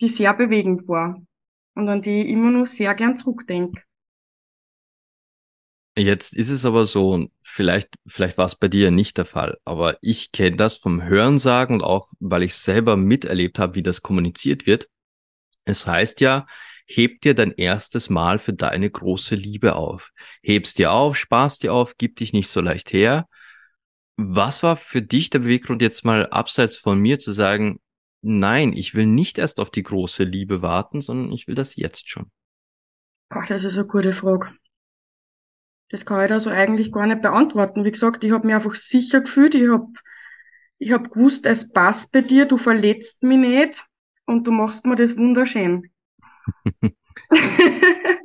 die 0.00 0.08
sehr 0.08 0.34
bewegend 0.34 0.88
war 0.88 1.20
und 1.74 1.88
an 1.88 2.02
die 2.02 2.22
ich 2.22 2.28
immer 2.30 2.50
noch 2.52 2.66
sehr 2.66 2.94
gern 2.94 3.16
zurückdenke. 3.16 3.82
Jetzt 5.98 6.36
ist 6.36 6.50
es 6.50 6.66
aber 6.66 6.84
so, 6.84 7.26
vielleicht, 7.42 7.88
vielleicht 8.06 8.36
war 8.36 8.44
es 8.44 8.54
bei 8.54 8.68
dir 8.68 8.90
nicht 8.90 9.16
der 9.16 9.24
Fall, 9.24 9.58
aber 9.64 9.96
ich 10.02 10.30
kenne 10.30 10.56
das 10.56 10.76
vom 10.76 11.02
Hörensagen 11.02 11.76
und 11.76 11.82
auch, 11.82 12.10
weil 12.20 12.42
ich 12.42 12.54
selber 12.54 12.96
miterlebt 12.98 13.58
habe, 13.58 13.76
wie 13.76 13.82
das 13.82 14.02
kommuniziert 14.02 14.66
wird. 14.66 14.88
Es 15.64 15.86
heißt 15.86 16.20
ja, 16.20 16.46
heb 16.86 17.22
dir 17.22 17.34
dein 17.34 17.52
erstes 17.52 18.10
Mal 18.10 18.38
für 18.38 18.54
deine 18.54 18.90
große 18.90 19.36
Liebe 19.36 19.76
auf. 19.76 20.12
Hebst 20.42 20.78
dir 20.78 20.92
auf, 20.92 21.16
sparst 21.16 21.62
dir 21.62 21.72
auf, 21.74 21.96
gib 21.98 22.16
dich 22.16 22.32
nicht 22.32 22.50
so 22.50 22.60
leicht 22.60 22.92
her. 22.92 23.28
Was 24.16 24.62
war 24.62 24.76
für 24.76 25.02
dich 25.02 25.30
der 25.30 25.40
Beweggrund, 25.40 25.82
jetzt 25.82 26.04
mal 26.04 26.26
abseits 26.28 26.78
von 26.78 26.98
mir 26.98 27.18
zu 27.18 27.32
sagen, 27.32 27.80
nein, 28.22 28.72
ich 28.72 28.94
will 28.94 29.06
nicht 29.06 29.38
erst 29.38 29.60
auf 29.60 29.70
die 29.70 29.82
große 29.82 30.24
Liebe 30.24 30.62
warten, 30.62 31.00
sondern 31.02 31.32
ich 31.32 31.46
will 31.46 31.54
das 31.54 31.76
jetzt 31.76 32.08
schon? 32.08 32.30
Boah, 33.28 33.44
das 33.46 33.64
ist 33.64 33.76
eine 33.76 33.86
gute 33.86 34.12
Frage. 34.12 34.52
Das 35.90 36.06
kann 36.06 36.22
ich 36.22 36.28
da 36.28 36.40
so 36.40 36.50
eigentlich 36.50 36.92
gar 36.92 37.06
nicht 37.06 37.22
beantworten. 37.22 37.84
Wie 37.84 37.92
gesagt, 37.92 38.24
ich 38.24 38.32
habe 38.32 38.46
mich 38.46 38.56
einfach 38.56 38.74
sicher 38.74 39.20
gefühlt. 39.20 39.54
Ich 39.54 39.68
habe 39.68 39.86
ich 40.78 40.92
hab 40.92 41.10
gewusst, 41.10 41.46
es 41.46 41.72
passt 41.72 42.12
bei 42.12 42.22
dir, 42.22 42.46
du 42.46 42.56
verletzt 42.56 43.22
mich 43.22 43.38
nicht 43.38 43.86
und 44.26 44.46
du 44.46 44.50
machst 44.50 44.84
mir 44.84 44.96
das 44.96 45.16
wunderschön. 45.16 45.90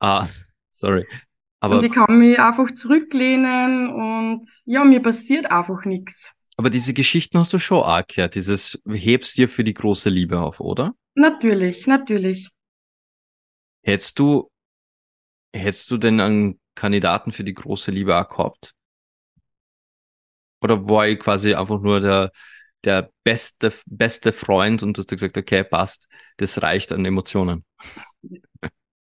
ah, 0.00 0.28
sorry. 0.70 1.04
Aber 1.60 1.78
und 1.78 1.84
ich 1.84 1.92
kann 1.92 2.18
mich 2.18 2.38
einfach 2.38 2.74
zurücklehnen 2.74 3.88
und 3.88 4.46
ja, 4.64 4.84
mir 4.84 5.00
passiert 5.00 5.50
einfach 5.50 5.84
nichts. 5.84 6.32
Aber 6.56 6.70
diese 6.70 6.94
Geschichten 6.94 7.38
hast 7.38 7.52
du 7.52 7.58
schon 7.58 7.82
auch 7.82 8.06
gehört. 8.06 8.34
Dieses 8.34 8.80
hebst 8.86 9.36
dir 9.36 9.48
für 9.48 9.64
die 9.64 9.74
große 9.74 10.08
Liebe 10.08 10.40
auf, 10.40 10.60
oder? 10.60 10.94
Natürlich, 11.14 11.86
natürlich. 11.86 12.50
Hättest 13.82 14.18
du, 14.18 14.50
hättest 15.52 15.90
du 15.90 15.96
denn 15.96 16.20
einen 16.20 16.60
Kandidaten 16.74 17.32
für 17.32 17.44
die 17.44 17.54
große 17.54 17.90
Liebe 17.90 18.16
auch 18.16 18.28
gehabt? 18.28 18.74
Oder 20.62 20.88
war 20.88 21.06
ich 21.06 21.18
quasi 21.20 21.54
einfach 21.54 21.80
nur 21.80 22.00
der, 22.00 22.32
der 22.84 23.10
beste, 23.22 23.72
beste 23.86 24.32
Freund 24.32 24.82
und 24.82 24.96
du 24.96 25.00
hast 25.00 25.08
gesagt, 25.08 25.36
okay, 25.36 25.62
passt, 25.62 26.08
das 26.38 26.62
reicht 26.62 26.92
an 26.92 27.04
Emotionen? 27.04 27.64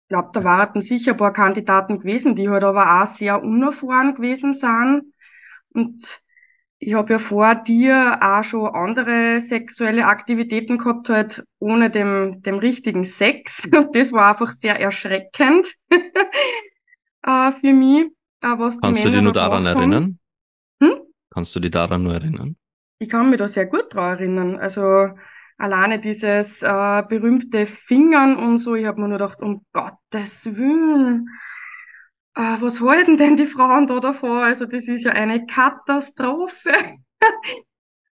Ich 0.05 0.09
glaube, 0.09 0.29
da 0.33 0.43
waren 0.43 0.81
sicher 0.81 1.13
ein 1.13 1.17
paar 1.17 1.33
Kandidaten 1.33 1.97
gewesen, 1.97 2.35
die 2.35 2.47
halt 2.47 2.63
aber 2.63 3.01
auch 3.01 3.07
sehr 3.07 3.41
unerfahren 3.41 4.13
gewesen 4.13 4.53
sind. 4.53 5.11
Und 5.69 6.21
ich 6.77 6.93
habe 6.93 7.13
ja 7.13 7.19
vor 7.19 7.55
dir 7.55 8.19
auch 8.21 8.43
schon 8.43 8.67
andere 8.67 9.41
sexuelle 9.41 10.05
Aktivitäten 10.05 10.77
gehabt, 10.77 11.09
halt 11.09 11.43
ohne 11.57 11.89
dem, 11.89 12.43
dem 12.43 12.59
richtigen 12.59 13.03
Sex. 13.03 13.65
Und 13.75 13.95
das 13.95 14.13
war 14.13 14.29
einfach 14.29 14.51
sehr 14.51 14.79
erschreckend 14.79 15.73
äh, 15.89 17.51
für 17.53 17.73
mich, 17.73 18.03
äh, 18.41 18.57
was 18.59 18.79
Kannst 18.79 18.99
die 18.99 19.05
du 19.05 19.09
dich 19.09 19.17
Männer 19.17 19.23
nur 19.23 19.33
da 19.33 19.49
daran 19.49 19.65
erinnern? 19.65 20.19
Hm? 20.83 20.99
Kannst 21.31 21.55
du 21.55 21.59
dich 21.59 21.71
daran 21.71 22.03
nur 22.03 22.13
erinnern? 22.13 22.55
Ich 22.99 23.09
kann 23.09 23.31
mich 23.31 23.39
da 23.39 23.47
sehr 23.47 23.65
gut 23.65 23.91
dran 23.91 24.19
erinnern. 24.19 24.57
Also 24.57 25.09
alleine 25.57 25.99
dieses 25.99 26.61
äh, 26.61 27.03
berühmte 27.07 27.67
Fingern 27.67 28.37
und 28.37 28.57
so, 28.57 28.75
ich 28.75 28.85
habe 28.85 29.01
mir 29.01 29.07
nur 29.07 29.17
gedacht, 29.17 29.41
um 29.41 29.65
Gottes 29.73 30.55
Willen, 30.57 31.27
äh, 32.35 32.57
was 32.59 32.81
halten 32.81 33.17
denn 33.17 33.35
die 33.35 33.45
Frauen 33.45 33.87
da 33.87 33.99
davon? 33.99 34.39
Also 34.43 34.65
das 34.65 34.87
ist 34.87 35.03
ja 35.05 35.11
eine 35.11 35.45
Katastrophe. 35.45 36.71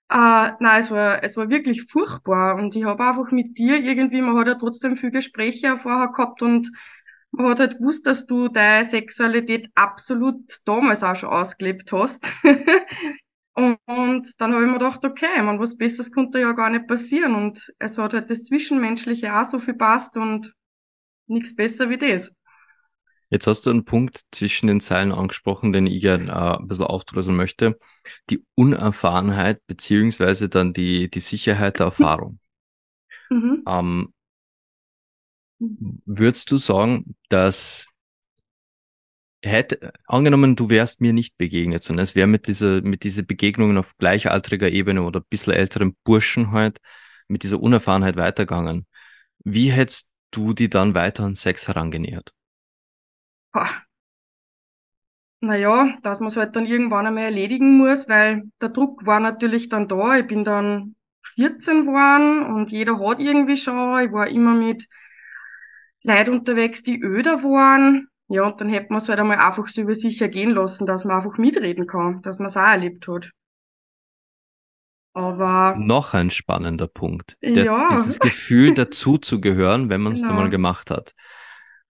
Äh, 0.10 0.52
nein, 0.60 0.80
es 0.80 0.92
war, 0.92 1.24
es 1.24 1.38
war 1.38 1.50
wirklich 1.50 1.84
furchtbar 1.84 2.56
und 2.56 2.76
ich 2.76 2.84
habe 2.84 3.04
einfach 3.08 3.32
mit 3.32 3.58
dir 3.58 3.80
irgendwie, 3.80 4.22
man 4.22 4.38
hat 4.38 4.48
ja 4.48 4.56
trotzdem 4.56 4.96
viele 4.96 5.14
Gespräche 5.14 5.78
vorher 5.78 6.10
gehabt 6.10 6.42
und 6.44 6.72
man 7.32 7.48
hat 7.50 7.60
halt 7.60 7.78
gewusst, 7.80 8.06
dass 8.06 8.28
du 8.28 8.48
deine 8.48 8.86
Sexualität 8.86 9.70
absolut 9.74 10.60
damals 10.66 11.04
auch 11.04 11.16
schon 11.16 11.30
ausgelebt 11.30 11.92
hast. 11.92 12.32
Und, 13.56 13.78
und 13.86 14.42
dann 14.42 14.54
habe 14.54 14.64
ich 14.64 14.72
mir 14.72 14.80
gedacht, 14.80 15.06
okay, 15.06 15.42
man, 15.42 15.60
was 15.60 15.78
Besseres 15.78 16.12
konnte 16.12 16.40
ja 16.40 16.54
gar 16.54 16.70
nicht 16.70 16.88
passieren 16.88 17.36
und 17.36 17.72
es 17.80 17.98
hat 17.98 18.14
halt 18.14 18.30
das 18.30 18.44
Zwischenmenschliche 18.44 19.36
auch 19.36 19.46
so 19.46 19.60
viel 19.60 19.76
passt 19.76 20.18
und 20.18 20.54
nichts 21.28 21.56
besser 21.56 21.90
wie 21.90 21.98
das. 21.98 22.36
Jetzt 23.30 23.48
hast 23.48 23.66
du 23.66 23.72
einen 23.72 23.86
Punkt 23.86 24.22
zwischen 24.32 24.68
den 24.68 24.80
Zeilen 24.80 25.12
angesprochen, 25.12 25.74
den 25.74 25.88
ich 25.88 26.02
gerne 26.02 26.32
äh, 26.32 26.62
ein 26.62 26.68
bisschen 26.68 26.86
aufdröseln 26.86 27.36
möchte. 27.36 27.80
Die 28.30 28.46
Unerfahrenheit 28.54 29.66
beziehungsweise 29.66 30.50
dann 30.50 30.72
die, 30.72 31.10
die 31.10 31.20
Sicherheit 31.20 31.80
der 31.80 31.88
Erfahrung. 31.88 32.40
Mhm. 33.30 33.64
Ähm, 33.68 34.14
würdest 36.06 36.52
du 36.52 36.58
sagen, 36.58 37.16
dass 37.30 37.88
hätte, 39.44 39.94
angenommen, 40.08 40.56
du 40.56 40.70
wärst 40.70 41.02
mir 41.02 41.14
nicht 41.14 41.38
begegnet, 41.38 41.84
sondern 41.84 42.04
es 42.04 42.16
wäre 42.16 42.28
mit 42.28 42.48
dieser, 42.48 42.82
mit 42.82 43.04
dieser 43.04 43.24
Begegnungen 43.24 43.78
auf 43.78 43.98
gleichaltriger 43.98 44.70
Ebene 44.70 45.04
oder 45.04 45.20
ein 45.20 45.26
bisschen 45.30 45.54
älteren 45.54 45.96
Burschen 46.04 46.52
halt 46.52 46.80
mit 47.28 47.44
dieser 47.44 47.60
Unerfahrenheit 47.60 48.16
weitergegangen. 48.16 48.88
Wie 49.44 49.72
hättest 49.72 50.10
du 50.32 50.54
die 50.54 50.70
dann 50.70 50.96
weiter 50.96 51.24
an 51.24 51.36
Sex 51.36 51.68
herangenähert? 51.68 52.34
Boah. 53.52 53.70
Naja, 55.42 55.98
dass 56.04 56.22
man 56.22 56.28
es 56.28 56.38
halt 56.38 56.56
dann 56.56 56.66
irgendwann 56.66 57.06
einmal 57.06 57.26
erledigen 57.26 57.78
muss, 57.78 58.08
weil 58.08 58.44
der 58.62 58.70
Druck 58.70 59.06
war 59.06 59.20
natürlich 59.20 59.68
dann 59.68 59.90
da. 59.90 60.18
Ich 60.18 60.26
bin 60.26 60.46
dann 60.46 60.96
14 61.36 61.86
geworden 61.86 62.46
und 62.46 62.72
jeder 62.72 62.98
hat 63.00 63.20
irgendwie 63.20 63.58
schon. 63.58 64.00
Ich 64.00 64.12
war 64.14 64.28
immer 64.28 64.54
mit 64.54 64.88
Leuten 66.02 66.32
unterwegs, 66.32 66.84
die 66.84 67.02
öder 67.02 67.44
waren. 67.44 68.08
Ja, 68.34 68.48
und 68.48 68.60
dann 68.60 68.68
hätte 68.68 68.88
man 68.90 68.98
es 68.98 69.08
halt 69.10 69.20
einmal 69.20 69.38
einfach 69.38 69.68
so 69.68 69.82
über 69.82 69.94
sich 69.94 70.20
ergehen 70.20 70.50
lassen, 70.50 70.88
dass 70.88 71.06
man 71.06 71.18
einfach 71.18 71.38
mitreden 71.38 71.86
kann, 71.86 72.24
dass 72.24 72.40
man 72.40 72.48
es 72.48 72.58
auch 72.58 72.64
erlebt 72.64 73.08
hat. 73.08 73.30
Aber 75.14 75.76
Noch 75.78 76.16
ein 76.16 76.32
spannender 76.32 76.88
Punkt. 76.88 77.38
Der, 77.44 77.64
ja, 77.64 77.88
dieses 77.92 78.18
Gefühl 78.20 78.74
dazuzugehören, 78.74 79.90
wenn 79.90 80.02
man 80.02 80.14
es 80.14 80.22
dann 80.22 80.32
mal 80.32 80.42
genau. 80.42 80.50
gemacht 80.50 80.90
hat. 80.90 81.14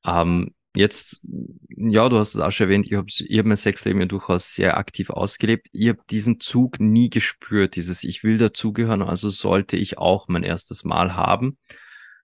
Ähm, 0.06 0.54
jetzt, 0.76 1.22
ja, 1.70 2.10
du 2.10 2.18
hast 2.18 2.36
es 2.36 2.42
auch 2.42 2.52
schon 2.52 2.66
erwähnt, 2.66 2.88
ich 2.88 2.94
habe 2.96 3.08
hab 3.08 3.46
mein 3.46 3.56
Sexleben 3.56 4.02
ja 4.02 4.08
durchaus 4.08 4.54
sehr 4.54 4.76
aktiv 4.76 5.12
ausgelebt. 5.12 5.68
Ich 5.72 5.88
habe 5.88 6.00
diesen 6.10 6.42
Zug 6.42 6.82
nie 6.82 7.10
gespürt, 7.10 7.78
dieses 7.78 8.04
Ich 8.04 8.26
will 8.26 8.38
dazugehören, 8.38 9.02
also 9.02 9.30
sollte 9.30 9.78
ich 9.78 9.98
auch 9.98 10.28
mein 10.28 10.44
erstes 10.44 10.84
Mal 10.84 11.16
haben. 11.16 11.58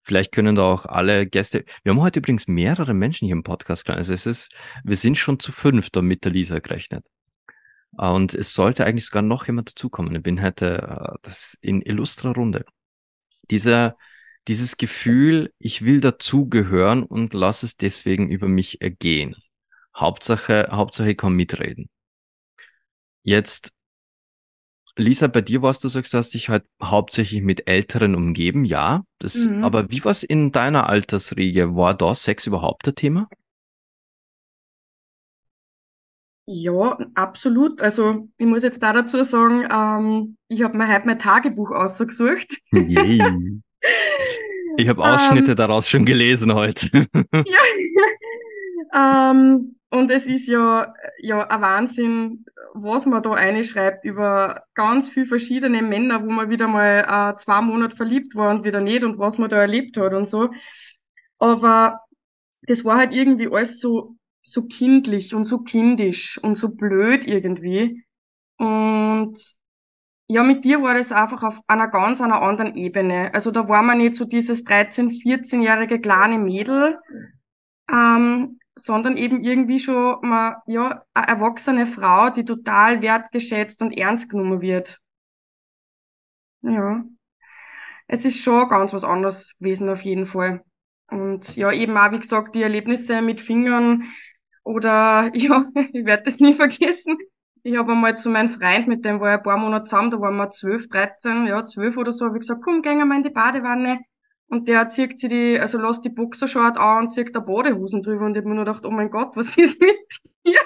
Vielleicht 0.10 0.32
können 0.32 0.56
da 0.56 0.64
auch 0.64 0.88
alle 0.88 1.28
Gäste. 1.28 1.66
Wir 1.84 1.92
haben 1.92 2.02
heute 2.02 2.18
übrigens 2.18 2.48
mehrere 2.48 2.96
Menschen 2.96 3.28
hier 3.28 3.36
im 3.36 3.44
Podcast. 3.44 3.88
Also 3.92 4.16
es 4.16 4.26
ist, 4.26 4.52
wir 4.84 4.96
sind 4.96 5.20
schon 5.20 5.38
zu 5.38 5.52
fünf 5.52 5.92
da 5.92 6.02
mit 6.02 6.26
der 6.26 6.32
Lisa 6.32 6.58
gerechnet. 6.58 7.06
Und 7.92 8.34
es 8.34 8.56
sollte 8.56 8.88
eigentlich 8.88 9.06
sogar 9.06 9.22
noch 9.22 9.46
jemand 9.46 9.70
dazukommen. 9.70 10.16
Ich 10.16 10.24
bin 10.24 10.42
heute 10.42 11.12
äh, 11.14 11.18
das 11.22 11.60
in 11.62 11.84
illustrer 11.84 12.34
Runde. 12.34 12.66
Dieser, 13.52 13.98
dieses 14.48 14.78
Gefühl, 14.78 15.54
ich 15.60 15.86
will 15.86 16.02
dazugehören 16.02 17.04
und 17.04 17.36
lass 17.36 17.62
es 17.62 17.78
deswegen 17.78 18.32
über 18.32 18.48
mich 18.48 18.82
ergehen. 18.82 19.36
Hauptsache, 19.96 20.70
Hauptsache 20.72 21.12
ich 21.12 21.18
kann 21.18 21.34
mitreden. 21.34 21.88
Jetzt, 23.22 23.74
Lisa, 25.00 25.28
bei 25.28 25.42
dir 25.42 25.62
warst 25.62 25.84
du 25.84 25.88
sagst, 25.88 26.14
du 26.14 26.18
hast 26.18 26.34
dich 26.34 26.50
halt 26.50 26.66
hauptsächlich 26.84 27.42
mit 27.42 27.68
Älteren 27.68 28.16
umgeben, 28.16 28.66
ja. 28.66 29.04
Das, 29.20 29.36
Mhm. 29.36 29.64
aber 29.64 29.90
wie 29.90 30.04
war's 30.04 30.24
in 30.24 30.52
deiner 30.52 30.88
Altersriege? 30.90 31.76
War 31.76 31.94
da 31.94 32.14
Sex 32.14 32.46
überhaupt 32.48 32.88
ein 32.88 32.96
Thema? 32.96 33.30
Ja, 36.48 36.98
absolut. 37.14 37.80
Also 37.82 38.28
ich 38.38 38.46
muss 38.46 38.64
jetzt 38.64 38.82
da 38.82 38.92
dazu 38.92 39.24
sagen, 39.24 39.68
ähm, 39.72 40.36
ich 40.48 40.64
habe 40.64 40.78
mir 40.78 40.88
heute 40.92 41.06
mein 41.06 41.20
Tagebuch 41.20 41.72
ausgesucht. 41.72 42.58
Yay. 42.72 43.22
Ich 44.78 44.88
habe 44.88 45.04
Ausschnitte 45.04 45.52
Ähm, 45.52 45.58
daraus 45.58 45.90
schon 45.90 46.06
gelesen 46.06 46.54
heute. 46.54 47.06
ja, 48.94 49.32
ähm, 49.32 49.76
und 49.92 50.12
es 50.12 50.28
ist 50.28 50.48
ja, 50.48 50.94
ja 51.20 51.48
ein 51.48 51.62
Wahnsinn, 51.62 52.46
was 52.74 53.06
man 53.06 53.24
da 53.24 53.32
reinschreibt 53.32 54.06
über 54.06 54.64
ganz 54.76 55.10
viele 55.10 55.26
verschiedene 55.26 55.82
Männer, 55.82 56.24
wo 56.24 56.30
man 56.30 56.50
wieder 56.50 56.68
mal 56.68 57.34
äh, 57.34 57.38
zwei 57.38 57.62
Monate 57.62 57.96
verliebt 57.96 58.36
war 58.36 58.52
und 58.52 58.64
wieder 58.64 58.82
nicht 58.82 59.04
und 59.04 59.18
was 59.18 59.38
man 59.40 59.50
da 59.50 59.58
erlebt 59.58 59.98
hat 59.98 60.14
und 60.14 60.30
so. 60.30 60.52
Aber 61.40 62.02
das 62.64 62.86
war 62.86 62.98
halt 62.98 63.14
irgendwie 63.14 63.48
alles 63.52 63.80
so, 63.80 64.16
so 64.44 64.68
kindlich 64.68 65.34
und 65.34 65.46
so 65.46 65.60
kindisch 65.60 66.38
und 66.44 66.56
so 66.56 66.70
blöd 66.70 67.26
irgendwie. 67.28 68.04
Und 68.58 69.40
ja, 70.28 70.44
mit 70.44 70.64
dir 70.66 70.84
war 70.84 70.94
das 70.94 71.12
einfach 71.12 71.42
auf 71.42 71.62
einer 71.66 71.88
ganz 71.88 72.22
einer 72.22 72.44
anderen 72.44 72.76
Ebene. 72.76 73.34
Also 73.34 73.50
da 73.50 73.68
war 73.68 73.82
man 73.82 73.98
nicht 73.98 74.14
so 74.14 74.26
dieses 74.26 74.64
13-, 74.66 75.24
14-jährige 75.24 76.00
kleine 76.00 76.38
Mädel, 76.38 77.00
ähm, 77.92 78.59
sondern 78.80 79.18
eben 79.18 79.44
irgendwie 79.44 79.80
schon 79.80 80.18
mal, 80.22 80.62
ja, 80.68 81.04
eine 81.14 81.28
erwachsene 81.28 81.88
Frau, 81.88 82.30
die 82.30 82.46
total 82.46 83.02
wertgeschätzt 83.02 83.82
und 83.82 83.98
ernst 83.98 84.30
genommen 84.30 84.62
wird. 84.62 85.00
Ja, 86.62 87.04
es 88.08 88.26
ist 88.26 88.44
schon 88.44 88.68
ganz 88.70 88.94
was 88.94 89.04
anderes 89.04 89.56
gewesen 89.60 89.90
auf 89.90 90.02
jeden 90.02 90.26
Fall. 90.26 90.64
Und 91.10 91.56
ja, 91.56 91.72
eben 91.72 91.98
auch, 91.98 92.12
wie 92.12 92.20
gesagt, 92.20 92.56
die 92.56 92.64
Erlebnisse 92.64 93.22
mit 93.22 93.42
Fingern 93.42 94.06
oder 94.64 95.32
ja, 95.36 95.66
ich 95.94 96.06
werde 96.06 96.24
das 96.24 96.40
nie 96.40 96.54
vergessen. 96.54 97.18
Ich 97.64 97.78
habe 97.78 97.92
einmal 97.92 98.18
zu 98.18 98.30
meinem 98.30 98.50
Freund, 98.50 98.88
mit 98.88 99.04
dem 99.04 99.20
war 99.20 99.34
ich 99.34 99.38
ein 99.40 99.44
paar 99.44 99.58
Monate 99.58 99.86
zusammen, 99.86 100.12
da 100.12 100.22
waren 100.22 100.38
wir 100.38 100.50
12, 100.50 100.88
13, 100.88 101.46
ja, 101.48 101.66
12 101.66 101.98
oder 101.98 102.12
so, 102.12 102.26
habe 102.26 102.38
ich 102.38 102.42
gesagt, 102.42 102.62
komm, 102.64 102.82
gehen 102.82 102.98
wir 102.98 103.06
mal 103.06 103.18
in 103.18 103.24
die 103.24 103.30
Badewanne. 103.32 104.00
Und 104.50 104.68
der 104.68 104.90
zieht 104.90 105.20
sich 105.20 105.30
die, 105.30 105.60
also 105.60 105.78
lässt 105.80 106.04
die 106.06 106.10
Boxershort 106.10 106.78
an 106.78 107.06
und 107.06 107.12
zieht 107.14 107.36
da 107.36 107.40
Badehosen 107.40 108.02
drüber 108.04 108.26
und 108.26 108.34
ich 108.36 108.40
habe 108.40 108.50
mir 108.50 108.56
nur 108.56 108.66
gedacht, 108.66 108.86
oh 108.86 108.92
mein 108.92 109.12
Gott, 109.12 109.36
was 109.36 109.58
ist 109.58 109.80
mit 109.82 109.98
dir? 110.46 110.60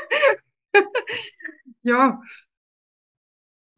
Ja, 1.81 2.21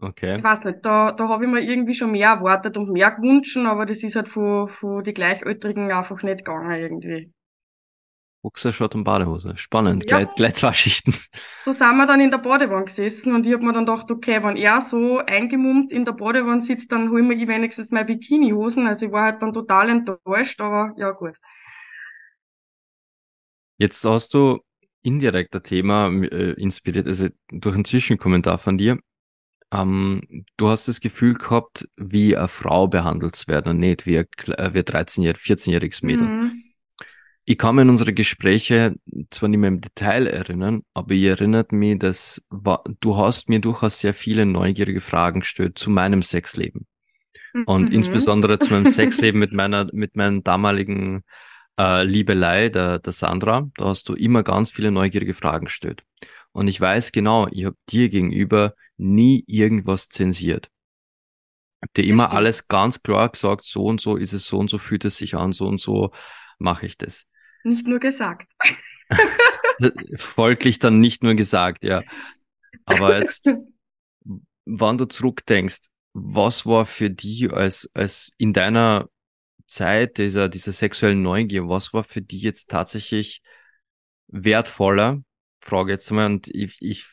Okay. 0.02 0.38
ich 0.38 0.44
weiß 0.44 0.64
nicht, 0.66 0.80
da, 0.86 1.12
da 1.12 1.28
habe 1.30 1.46
ich 1.46 1.52
mir 1.52 1.62
irgendwie 1.62 1.94
schon 1.94 2.12
mehr 2.12 2.30
erwartet 2.30 2.78
und 2.78 2.90
mehr 2.92 3.12
gewünscht, 3.12 3.58
aber 3.58 3.86
das 3.86 4.04
ist 4.04 4.16
halt 4.16 4.30
von, 4.30 4.70
von 4.70 5.04
die 5.04 5.14
Gleichaltrigen 5.14 5.92
einfach 5.92 6.22
nicht 6.24 6.40
gegangen 6.46 6.72
irgendwie. 6.72 7.34
Boxershort 8.46 8.94
und 8.94 9.04
Badehose. 9.06 9.58
Spannend. 9.58 10.08
Ja, 10.08 10.20
Gleich, 10.20 10.36
gleich 10.36 10.54
zwei 10.54 10.72
Schichten. 10.72 11.16
so 11.64 11.72
sind 11.72 11.98
wir 11.98 12.06
dann 12.06 12.22
in 12.22 12.30
der 12.30 12.38
Badewanne 12.38 12.86
gesessen 12.86 13.34
und 13.34 13.48
ich 13.48 13.54
habe 13.54 13.66
mir 13.66 13.74
dann 13.74 13.88
gedacht, 13.88 14.12
okay, 14.12 14.44
wenn 14.44 14.56
er 14.56 14.82
so 14.82 15.18
eingemummt 15.18 15.92
in 15.92 16.06
der 16.06 16.12
Badewanne 16.12 16.62
sitzt, 16.62 16.92
dann 16.92 17.10
hol 17.10 17.24
mir 17.24 17.34
ich 17.34 17.48
wenigstens 17.48 17.90
meine 17.90 18.06
Bikinihosen. 18.06 18.86
Also 18.86 19.08
ich 19.08 19.12
war 19.12 19.24
halt 19.24 19.42
dann 19.42 19.52
total 19.52 19.90
enttäuscht, 19.90 20.62
aber 20.62 20.94
ja 20.96 21.10
gut. 21.10 21.40
Jetzt 23.80 24.06
hast 24.06 24.36
du 24.36 24.60
indirekt 25.02 25.56
ein 25.56 25.64
Thema 25.64 26.10
äh, 26.10 26.52
inspiriert, 26.52 27.08
also 27.08 27.30
durch 27.50 27.74
einen 27.74 27.86
Zwischenkommentar 27.86 28.60
von 28.60 28.78
dir. 28.78 29.00
Ähm, 29.72 30.46
du 30.58 30.70
hast 30.70 30.88
das 30.88 31.02
Gefühl 31.02 31.34
gehabt, 31.34 31.90
wie 31.98 32.38
eine 32.38 32.48
Frau 32.48 32.88
behandelt 32.88 33.36
zu 33.38 33.48
werden 33.48 33.70
und 33.70 33.80
nicht 33.80 34.06
wie 34.06 34.20
ein, 34.20 34.28
äh, 34.50 34.72
wie 34.76 34.80
ein 34.80 34.86
13-jähriges, 34.86 35.42
14-jähriges 35.42 36.06
Mädel. 36.06 36.28
Mhm. 36.28 36.65
Ich 37.48 37.60
kann 37.60 37.76
mich 37.76 37.84
an 37.84 37.90
unsere 37.90 38.12
Gespräche 38.12 38.96
zwar 39.30 39.50
nicht 39.50 39.60
mehr 39.60 39.68
im 39.68 39.80
Detail 39.80 40.26
erinnern, 40.26 40.82
aber 40.96 41.12
ich 41.14 41.24
erinnert 41.24 41.72
mich, 41.72 42.00
dass 42.00 42.44
du 42.50 43.18
hast 43.18 43.50
mir 43.50 43.60
durchaus 43.60 44.02
sehr 44.02 44.16
viele 44.16 44.48
neugierige 44.48 45.02
Fragen 45.02 45.42
gestellt 45.42 45.78
zu 45.78 45.92
meinem 45.92 46.24
Sexleben. 46.24 46.88
Und 47.68 47.90
mhm. 47.90 47.92
insbesondere 47.92 48.58
zu 48.60 48.74
meinem 48.74 48.88
Sexleben 48.92 49.40
mit 49.40 49.54
meiner, 49.54 49.88
mit 49.94 50.16
meinem 50.16 50.44
damaligen 50.44 51.24
äh, 51.78 52.04
Liebelei, 52.04 52.70
der, 52.70 53.00
der 53.00 53.14
Sandra. 53.14 53.70
Da 53.78 53.86
hast 53.86 54.10
du 54.10 54.16
immer 54.16 54.42
ganz 54.44 54.72
viele 54.72 54.92
neugierige 54.92 55.36
Fragen 55.36 55.66
gestellt. 55.66 56.04
Und 56.52 56.68
ich 56.68 56.82
weiß 56.82 57.12
genau, 57.12 57.48
ich 57.52 57.66
habe 57.66 57.78
dir 57.90 58.10
gegenüber 58.10 58.74
nie 58.98 59.44
irgendwas 59.46 60.10
zensiert. 60.10 60.70
Hab 61.82 61.94
dir 61.94 62.06
immer 62.06 62.34
alles 62.34 62.68
ganz 62.68 63.04
klar 63.04 63.30
gesagt, 63.30 63.66
so 63.66 63.86
und 63.86 64.02
so 64.02 64.16
ist 64.16 64.34
es, 64.34 64.48
so 64.48 64.58
und 64.58 64.70
so 64.70 64.80
fühlt 64.80 65.06
es 65.06 65.18
sich 65.18 65.36
an, 65.36 65.54
so 65.54 65.68
und 65.68 65.80
so 65.80 66.12
mache 66.58 66.88
ich 66.88 66.98
das. 66.98 67.28
Nicht 67.66 67.88
nur 67.88 68.00
gesagt. 68.00 68.48
Folglich 70.16 70.78
dann 70.78 71.00
nicht 71.00 71.24
nur 71.24 71.34
gesagt, 71.34 71.84
ja. 71.84 72.04
Aber 72.86 73.18
jetzt, 73.18 73.50
wann 74.66 75.00
du 75.00 75.06
zurückdenkst, 75.06 75.88
was 76.14 76.68
war 76.68 76.86
für 76.86 77.10
dich 77.10 77.52
als, 77.52 77.90
als 77.96 78.32
in 78.38 78.54
deiner 78.54 79.10
Zeit 79.66 80.20
dieser, 80.20 80.48
dieser 80.48 80.74
sexuellen 80.74 81.24
Neugier, 81.24 81.68
was 81.68 81.92
war 81.92 82.04
für 82.04 82.22
dich 82.22 82.44
jetzt 82.44 82.70
tatsächlich 82.70 83.42
wertvoller? 84.28 85.24
Frage 85.60 85.94
jetzt 85.94 86.12
mal, 86.12 86.28
und 86.28 86.48
ich, 86.48 86.78
ich, 86.82 87.08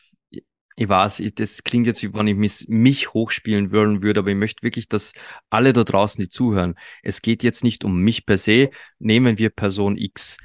ich 0.75 0.89
weiß, 0.89 1.19
ich, 1.19 1.35
das 1.35 1.63
klingt 1.63 1.87
jetzt, 1.87 2.01
wie 2.01 2.13
wenn 2.13 2.27
ich 2.27 2.35
mich, 2.35 2.65
mich 2.67 3.13
hochspielen 3.13 3.71
wollen 3.71 4.01
würde, 4.01 4.21
aber 4.21 4.31
ich 4.31 4.35
möchte 4.35 4.63
wirklich, 4.63 4.87
dass 4.87 5.13
alle 5.49 5.73
da 5.73 5.83
draußen, 5.83 6.21
die 6.21 6.29
zuhören, 6.29 6.75
es 7.03 7.21
geht 7.21 7.43
jetzt 7.43 7.63
nicht 7.63 7.83
um 7.83 7.99
mich 7.99 8.25
per 8.25 8.37
se, 8.37 8.71
nehmen 8.99 9.37
wir 9.37 9.49
Person 9.49 9.97
X. 9.97 10.37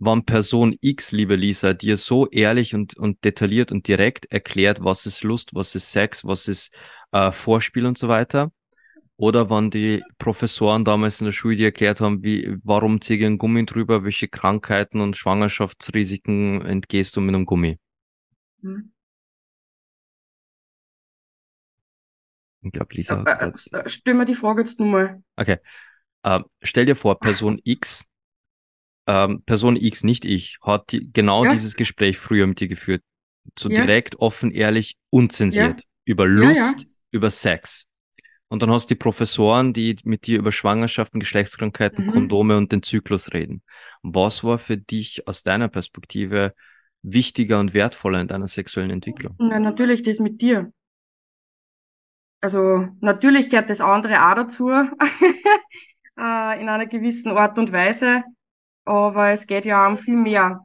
Wann 0.00 0.24
Person 0.24 0.76
X, 0.80 1.12
liebe 1.12 1.36
Lisa, 1.36 1.74
dir 1.74 1.96
so 1.96 2.28
ehrlich 2.28 2.74
und, 2.74 2.96
und 2.96 3.24
detailliert 3.24 3.72
und 3.72 3.88
direkt 3.88 4.26
erklärt, 4.30 4.82
was 4.82 5.06
ist 5.06 5.24
Lust, 5.24 5.54
was 5.54 5.74
ist 5.74 5.92
Sex, 5.92 6.24
was 6.24 6.48
ist 6.48 6.72
äh, 7.12 7.32
Vorspiel 7.32 7.86
und 7.86 7.98
so 7.98 8.08
weiter. 8.08 8.52
Oder 9.16 9.50
wann 9.50 9.72
die 9.72 10.02
Professoren 10.18 10.84
damals 10.84 11.20
in 11.20 11.24
der 11.24 11.32
Schule 11.32 11.56
die 11.56 11.64
erklärt 11.64 12.00
haben, 12.00 12.22
wie, 12.22 12.56
warum 12.62 13.00
ziehe 13.00 13.18
ich 13.18 13.26
einen 13.26 13.38
Gummi 13.38 13.66
drüber, 13.66 14.04
welche 14.04 14.28
Krankheiten 14.28 15.00
und 15.00 15.16
Schwangerschaftsrisiken 15.16 16.64
entgehst 16.64 17.16
du 17.16 17.20
mit 17.20 17.34
einem 17.34 17.44
Gummi? 17.44 17.78
Hm. 18.62 18.92
Ich 22.68 22.72
glaube, 22.72 22.94
Lisa 22.94 23.22
äh, 23.24 23.46
äh, 23.46 23.78
äh, 23.78 23.88
Stell 23.88 24.14
mir 24.14 24.24
die 24.24 24.34
Frage 24.34 24.62
jetzt 24.62 24.78
nochmal. 24.78 25.22
Okay. 25.36 25.58
Äh, 26.22 26.40
stell 26.62 26.86
dir 26.86 26.96
vor, 26.96 27.18
Person 27.18 27.60
X, 27.64 28.04
ähm, 29.06 29.42
Person 29.44 29.76
X, 29.76 30.04
nicht 30.04 30.24
ich, 30.24 30.58
hat 30.62 30.92
die, 30.92 31.10
genau 31.12 31.44
ja. 31.44 31.52
dieses 31.52 31.74
Gespräch 31.76 32.18
früher 32.18 32.46
mit 32.46 32.60
dir 32.60 32.68
geführt. 32.68 33.02
So 33.58 33.70
ja. 33.70 33.84
direkt, 33.84 34.16
offen, 34.16 34.50
ehrlich, 34.50 34.96
unzensiert. 35.10 35.80
Ja. 35.80 35.86
Über 36.04 36.26
Lust, 36.26 37.00
über 37.10 37.30
Sex. 37.30 37.86
Und 38.48 38.62
dann 38.62 38.70
hast 38.70 38.90
du 38.90 38.94
die 38.94 38.98
Professoren, 38.98 39.72
die 39.72 39.96
mit 40.04 40.26
dir 40.26 40.38
über 40.38 40.52
Schwangerschaften, 40.52 41.20
Geschlechtskrankheiten, 41.20 42.06
mhm. 42.06 42.10
Kondome 42.10 42.56
und 42.56 42.72
den 42.72 42.82
Zyklus 42.82 43.32
reden. 43.32 43.62
Was 44.02 44.42
war 44.42 44.58
für 44.58 44.78
dich 44.78 45.26
aus 45.28 45.42
deiner 45.42 45.68
Perspektive 45.68 46.54
wichtiger 47.02 47.60
und 47.60 47.74
wertvoller 47.74 48.20
in 48.20 48.28
deiner 48.28 48.48
sexuellen 48.48 48.90
Entwicklung? 48.90 49.36
Ja, 49.38 49.58
natürlich 49.58 50.02
das 50.02 50.18
mit 50.18 50.40
dir. 50.40 50.72
Also 52.40 52.86
natürlich 53.00 53.50
gehört 53.50 53.70
das 53.70 53.80
andere 53.80 54.28
auch 54.28 54.34
dazu, 54.34 54.70
äh, 54.70 56.60
in 56.60 56.68
einer 56.68 56.86
gewissen 56.86 57.32
Art 57.32 57.58
und 57.58 57.72
Weise, 57.72 58.22
aber 58.84 59.30
es 59.30 59.46
geht 59.46 59.64
ja 59.64 59.86
um 59.86 59.96
viel 59.96 60.16
mehr. 60.16 60.64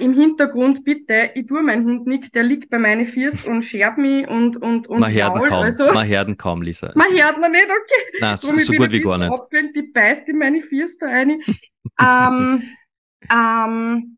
Im 0.00 0.12
Hintergrund 0.12 0.84
bitte, 0.84 1.30
ich 1.34 1.46
tue 1.46 1.62
meinen 1.62 1.86
Hund 1.86 2.06
nichts, 2.06 2.30
der 2.30 2.42
liegt 2.42 2.68
bei 2.68 2.78
meinen 2.78 3.06
Füßen 3.06 3.50
und 3.50 3.62
schert 3.64 3.96
mich 3.96 4.28
und, 4.28 4.58
und, 4.58 4.86
und 4.86 5.00
man 5.00 5.10
hört 5.10 5.34
kaum, 5.34 5.52
also, 5.52 5.90
man 5.94 6.06
hört 6.06 6.38
kaum, 6.38 6.60
Lisa. 6.60 6.92
Man 6.94 7.06
hört 7.12 7.38
ihn 7.38 7.52
nicht, 7.52 7.64
okay. 7.64 8.18
Nein, 8.20 8.36
so, 8.36 8.58
so 8.58 8.72
gut 8.74 8.92
wie 8.92 9.00
gar 9.00 9.16
nicht. 9.16 9.32
Abgelehnt, 9.32 9.74
die 9.74 9.90
beißt 9.90 10.28
in 10.28 10.38
meine 10.38 10.60
Füße 10.60 10.98
da 11.00 11.06
rein. 11.06 11.40
ähm, 12.00 12.62
ähm, 13.32 14.17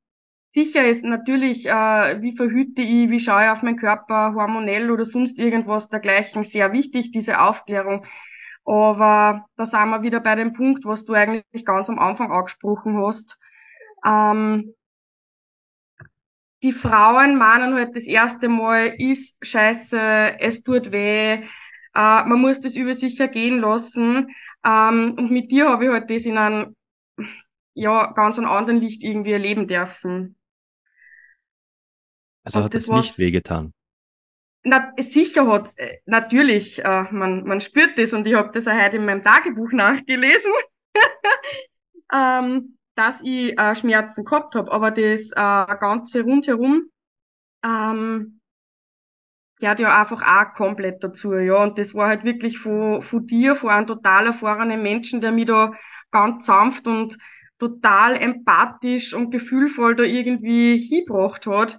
sicher 0.52 0.86
ist 0.86 1.04
natürlich, 1.04 1.66
äh, 1.66 2.20
wie 2.22 2.36
verhüte 2.36 2.82
ich, 2.82 3.10
wie 3.10 3.20
schaue 3.20 3.44
ich 3.44 3.50
auf 3.50 3.62
meinen 3.62 3.76
Körper, 3.78 4.34
hormonell 4.34 4.90
oder 4.90 5.04
sonst 5.04 5.38
irgendwas 5.38 5.88
dergleichen, 5.88 6.44
sehr 6.44 6.72
wichtig, 6.72 7.12
diese 7.12 7.40
Aufklärung. 7.40 8.04
Aber 8.64 9.46
da 9.56 9.66
sind 9.66 9.88
wir 9.90 10.02
wieder 10.02 10.20
bei 10.20 10.34
dem 10.34 10.52
Punkt, 10.52 10.84
was 10.84 11.04
du 11.04 11.14
eigentlich 11.14 11.64
ganz 11.64 11.88
am 11.88 11.98
Anfang 11.98 12.30
angesprochen 12.32 12.98
hast. 12.98 13.38
Ähm, 14.04 14.74
die 16.62 16.72
Frauen 16.72 17.36
meinen 17.38 17.74
halt 17.74 17.96
das 17.96 18.06
erste 18.06 18.48
Mal, 18.48 18.94
ist 18.98 19.36
scheiße, 19.42 19.98
es 20.40 20.62
tut 20.62 20.92
weh, 20.92 21.32
äh, 21.34 21.44
man 21.94 22.40
muss 22.40 22.60
das 22.60 22.76
über 22.76 22.94
sich 22.94 23.18
ergehen 23.18 23.60
lassen. 23.60 24.28
Ähm, 24.64 25.14
und 25.16 25.30
mit 25.30 25.50
dir 25.50 25.68
habe 25.70 25.86
ich 25.86 25.90
halt 25.90 26.10
das 26.10 26.24
in 26.24 26.36
einem, 26.36 26.76
ja, 27.74 28.12
ganz 28.12 28.38
einem 28.38 28.48
anderen 28.48 28.80
Licht 28.80 29.02
irgendwie 29.02 29.32
erleben 29.32 29.66
dürfen. 29.66 30.36
Also 32.44 32.62
hat 32.62 32.74
es 32.74 32.88
nicht 32.88 33.18
wehgetan? 33.18 33.72
Na, 34.62 34.92
sicher 34.98 35.46
hat 35.46 35.72
äh, 35.76 35.98
natürlich, 36.04 36.84
äh, 36.84 37.04
man, 37.10 37.44
man 37.44 37.60
spürt 37.60 37.96
das 37.96 38.12
und 38.12 38.26
ich 38.26 38.34
habe 38.34 38.50
das 38.52 38.68
auch 38.68 38.78
heute 38.78 38.98
in 38.98 39.06
meinem 39.06 39.22
Tagebuch 39.22 39.72
nachgelesen. 39.72 40.52
ähm, 42.12 42.76
dass 42.94 43.22
ich 43.22 43.58
äh, 43.58 43.74
Schmerzen 43.74 44.24
gehabt 44.24 44.54
habe, 44.54 44.70
aber 44.70 44.90
das 44.90 45.30
äh, 45.30 45.76
Ganze 45.78 46.22
rundherum 46.22 46.90
ähm, 47.64 48.40
gehört 49.58 49.80
ja 49.80 50.00
einfach 50.00 50.22
auch 50.22 50.54
komplett 50.54 51.02
dazu, 51.02 51.34
ja. 51.34 51.62
Und 51.62 51.78
das 51.78 51.94
war 51.94 52.08
halt 52.08 52.24
wirklich 52.24 52.58
von, 52.58 53.02
von 53.02 53.26
dir, 53.26 53.54
von 53.54 53.70
einem 53.70 53.86
total 53.86 54.26
erfahrenen 54.26 54.82
Menschen, 54.82 55.20
der 55.20 55.32
mich 55.32 55.46
da 55.46 55.72
ganz 56.10 56.46
sanft 56.46 56.86
und 56.86 57.16
total 57.58 58.16
empathisch 58.16 59.14
und 59.14 59.30
gefühlvoll 59.30 59.94
da 59.94 60.02
irgendwie 60.02 60.78
hingebracht 60.78 61.46
hat. 61.46 61.78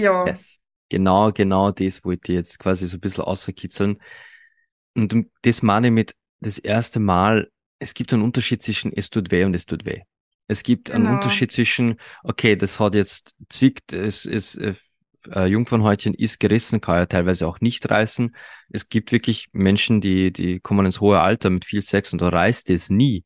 Ja. 0.00 0.26
Yes. 0.26 0.58
Genau, 0.88 1.32
genau 1.32 1.70
das 1.70 2.04
wollte 2.04 2.32
ich 2.32 2.36
jetzt 2.36 2.58
quasi 2.58 2.88
so 2.88 2.96
ein 2.96 3.00
bisschen 3.00 3.24
außerkitzeln. 3.24 3.98
Und 4.96 5.26
das 5.42 5.62
meine 5.62 5.88
ich 5.88 5.92
mit 5.92 6.14
das 6.40 6.58
erste 6.58 6.98
Mal 6.98 7.48
es 7.80 7.94
gibt 7.94 8.12
einen 8.12 8.22
Unterschied 8.22 8.62
zwischen 8.62 8.92
es 8.92 9.10
tut 9.10 9.32
weh 9.32 9.44
und 9.44 9.54
es 9.54 9.66
tut 9.66 9.84
weh. 9.84 10.02
Es 10.46 10.62
gibt 10.62 10.90
genau. 10.90 11.08
einen 11.08 11.16
Unterschied 11.16 11.50
zwischen, 11.50 11.96
okay, 12.22 12.54
das 12.54 12.78
hat 12.78 12.94
jetzt 12.94 13.34
zwickt, 13.48 13.92
es 13.92 14.26
ist 14.26 14.58
äh, 14.58 15.46
Jungfernhäutchen 15.46 16.14
ist 16.14 16.40
gerissen, 16.40 16.80
kann 16.80 16.96
ja 16.96 17.06
teilweise 17.06 17.46
auch 17.46 17.60
nicht 17.60 17.88
reißen. 17.90 18.34
Es 18.68 18.88
gibt 18.88 19.12
wirklich 19.12 19.48
Menschen, 19.52 20.00
die, 20.00 20.32
die 20.32 20.60
kommen 20.60 20.86
ins 20.86 21.00
hohe 21.00 21.20
Alter 21.20 21.50
mit 21.50 21.64
viel 21.64 21.82
Sex 21.82 22.12
und 22.12 22.22
da 22.22 22.28
reißt 22.28 22.70
es 22.70 22.90
nie. 22.90 23.24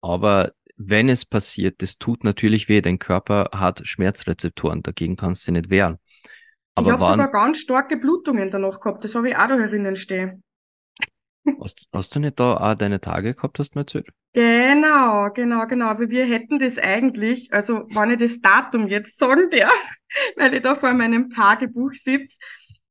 Aber 0.00 0.52
wenn 0.88 1.08
es 1.08 1.24
passiert, 1.24 1.82
das 1.82 1.98
tut 1.98 2.24
natürlich 2.24 2.68
weh. 2.68 2.80
Dein 2.80 2.98
Körper 2.98 3.50
hat 3.52 3.86
Schmerzrezeptoren, 3.86 4.82
dagegen 4.82 5.16
kannst 5.16 5.46
du 5.46 5.52
nicht 5.52 5.70
wehren. 5.70 5.98
Aber 6.74 6.86
ich 6.86 6.92
habe 6.92 7.04
sogar 7.04 7.30
ganz 7.30 7.58
starke 7.58 7.96
Blutungen 7.96 8.50
danach 8.50 8.80
gehabt, 8.80 9.04
das 9.04 9.14
habe 9.14 9.30
ich 9.30 9.36
auch 9.36 9.48
da 9.48 9.58
herinnen 9.58 9.96
stehen. 9.96 10.42
Hast, 11.60 11.88
hast 11.92 12.14
du 12.14 12.20
nicht 12.20 12.38
da 12.38 12.56
auch 12.56 12.74
deine 12.74 13.00
Tage 13.00 13.34
gehabt, 13.34 13.58
hast 13.58 13.74
du 13.74 13.78
mir 13.78 13.82
erzählt? 13.82 14.08
Genau, 14.32 15.28
genau, 15.34 15.66
genau. 15.66 15.86
Aber 15.86 16.08
wir 16.08 16.24
hätten 16.24 16.60
das 16.60 16.78
eigentlich, 16.78 17.52
also 17.52 17.84
wenn 17.90 18.12
ich 18.12 18.18
das 18.18 18.40
Datum 18.40 18.86
jetzt 18.86 19.18
sagen 19.18 19.50
darf, 19.50 19.74
weil 20.36 20.54
ich 20.54 20.62
da 20.62 20.76
vor 20.76 20.92
meinem 20.92 21.30
Tagebuch 21.30 21.92
sitze, 21.94 22.38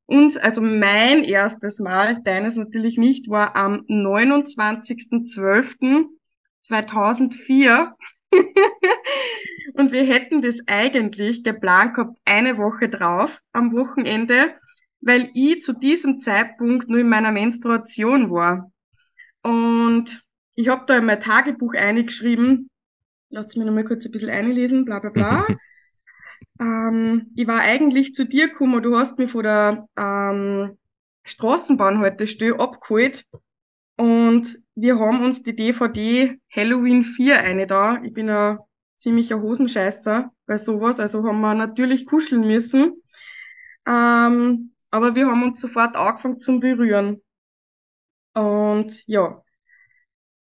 uns, 0.06 0.36
also 0.36 0.62
mein 0.62 1.24
erstes 1.24 1.80
Mal, 1.80 2.22
deines 2.24 2.58
natürlich 2.58 2.98
nicht, 2.98 3.30
war 3.30 3.56
am 3.56 3.86
29.12.2004. 6.64 7.92
Und 9.74 9.92
wir 9.92 10.04
hätten 10.04 10.42
das 10.42 10.60
eigentlich 10.68 11.44
geplant 11.44 11.96
gehabt, 11.96 12.18
eine 12.26 12.58
Woche 12.58 12.90
drauf, 12.90 13.42
am 13.52 13.74
Wochenende 13.74 14.56
weil 15.02 15.32
ich 15.34 15.62
zu 15.62 15.74
diesem 15.74 16.20
Zeitpunkt 16.20 16.88
nur 16.88 17.00
in 17.00 17.10
meiner 17.10 17.32
Menstruation 17.32 18.32
war. 18.32 18.72
Und 19.44 20.24
ich 20.56 20.70
habe 20.70 20.84
da 20.86 20.98
in 20.98 21.06
mein 21.06 21.20
Tagebuch 21.20 21.74
eingeschrieben, 21.74 22.70
lasst 23.30 23.58
mich 23.58 23.66
nochmal 23.66 23.84
kurz 23.84 24.06
ein 24.06 24.12
bisschen 24.12 24.30
einlesen, 24.30 24.86
bla 24.86 25.00
bla 25.00 25.10
bla. 25.10 25.48
ähm, 26.60 27.32
ich 27.36 27.48
war 27.48 27.62
eigentlich 27.62 28.14
zu 28.14 28.26
dir 28.26 28.50
gekommen, 28.50 28.84
du 28.84 28.96
hast 28.98 29.18
mich 29.18 29.32
von 29.32 29.44
der 29.44 29.88
ähm, 29.98 30.78
Straßenbahnhaltestelle 31.24 32.60
abgeholt 32.60 33.26
und 33.98 34.60
wir 34.82 34.98
haben 35.00 35.24
uns 35.24 35.44
die 35.44 35.56
DVD 35.56 36.40
Halloween 36.50 37.04
4 37.04 37.40
eine 37.40 37.68
da. 37.68 38.02
Ich 38.04 38.14
bin 38.14 38.30
ein 38.30 38.58
ziemlicher 38.98 39.40
Hosenscheißer 39.40 40.32
bei 40.48 40.58
sowas, 40.58 41.00
also 41.00 41.24
haben 41.24 41.40
wir 41.42 41.54
natürlich 41.54 42.08
kuscheln 42.08 42.48
müssen. 42.48 43.02
Ähm, 43.86 44.74
aber 44.90 45.16
wir 45.16 45.28
haben 45.28 45.44
uns 45.44 45.62
sofort 45.62 45.96
angefangen 45.96 46.40
zu 46.40 46.60
berühren. 46.60 47.22
Und 48.34 49.06
ja, 49.08 49.44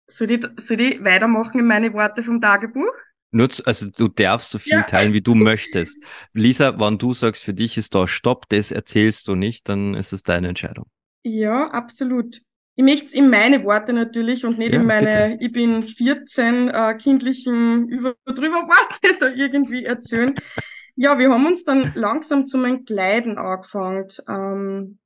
soll 0.05 0.31
ich, 0.31 0.45
soll 0.57 0.81
ich 0.81 1.03
weitermachen 1.03 1.59
in 1.59 1.65
meine 1.65 1.91
Worte 1.93 2.21
vom 2.21 2.39
Tagebuch? 2.39 2.93
Nur, 3.31 3.49
zu, 3.49 3.65
also 3.65 3.89
du 3.89 4.07
darfst 4.07 4.51
so 4.51 4.59
viel 4.59 4.73
ja. 4.73 4.83
teilen, 4.83 5.13
wie 5.13 5.21
du 5.21 5.33
möchtest. 5.33 6.01
Lisa, 6.33 6.79
wenn 6.79 6.97
du 6.97 7.13
sagst, 7.13 7.43
für 7.43 7.53
dich 7.53 7.77
ist 7.77 7.95
da 7.95 8.07
Stopp, 8.07 8.47
das 8.49 8.71
erzählst 8.71 9.27
du 9.27 9.35
nicht, 9.35 9.67
dann 9.67 9.95
ist 9.95 10.13
es 10.13 10.21
deine 10.21 10.47
Entscheidung. 10.47 10.85
Ja, 11.23 11.69
absolut. 11.71 12.41
Ich 12.79 12.83
möchte 12.83 13.05
es 13.07 13.13
in 13.13 13.31
meine 13.31 13.63
Worte 13.63 13.91
natürlich 13.91 14.45
und 14.45 14.59
nicht 14.59 14.73
ja, 14.73 14.79
in 14.79 14.85
meine, 14.85 15.29
bitte. 15.31 15.43
ich 15.43 15.51
bin 15.51 15.81
14 15.81 16.69
äh, 16.69 16.93
kindlichen 16.93 17.89
über 17.89 18.15
drüber 18.25 18.67
Worte 18.67 19.17
da 19.19 19.29
irgendwie 19.29 19.83
erzählen. 19.83 20.35
ja, 20.95 21.17
wir 21.17 21.31
haben 21.31 21.47
uns 21.47 21.63
dann 21.63 21.91
langsam 21.95 22.45
zum 22.45 22.65
Entkleiden 22.65 23.39
angefangen. 23.39 24.07
Ähm, 24.29 24.99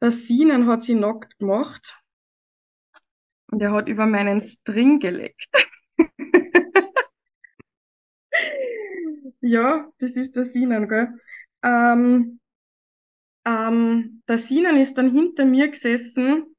der 0.00 0.12
Sinen 0.12 0.68
hat 0.68 0.84
sie 0.84 0.94
nackt 0.94 1.40
gemacht 1.40 2.00
und 3.50 3.60
er 3.60 3.72
hat 3.72 3.88
über 3.88 4.06
meinen 4.06 4.40
String 4.40 5.00
geleckt. 5.00 5.48
ja, 9.40 9.90
das 9.98 10.14
ist 10.14 10.36
der 10.36 10.44
Sinan, 10.44 10.88
gell? 10.88 11.18
Ähm, 11.64 12.38
ähm, 13.44 14.22
der 14.28 14.38
Sinan 14.38 14.76
ist 14.76 14.96
dann 14.96 15.10
hinter 15.10 15.44
mir 15.44 15.68
gesessen, 15.68 16.56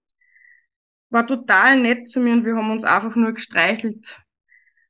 war 1.09 1.25
total 1.25 1.79
nett 1.79 2.09
zu 2.09 2.19
mir 2.19 2.33
und 2.33 2.45
wir 2.45 2.55
haben 2.55 2.71
uns 2.71 2.83
einfach 2.83 3.15
nur 3.15 3.33
gestreichelt. 3.33 4.21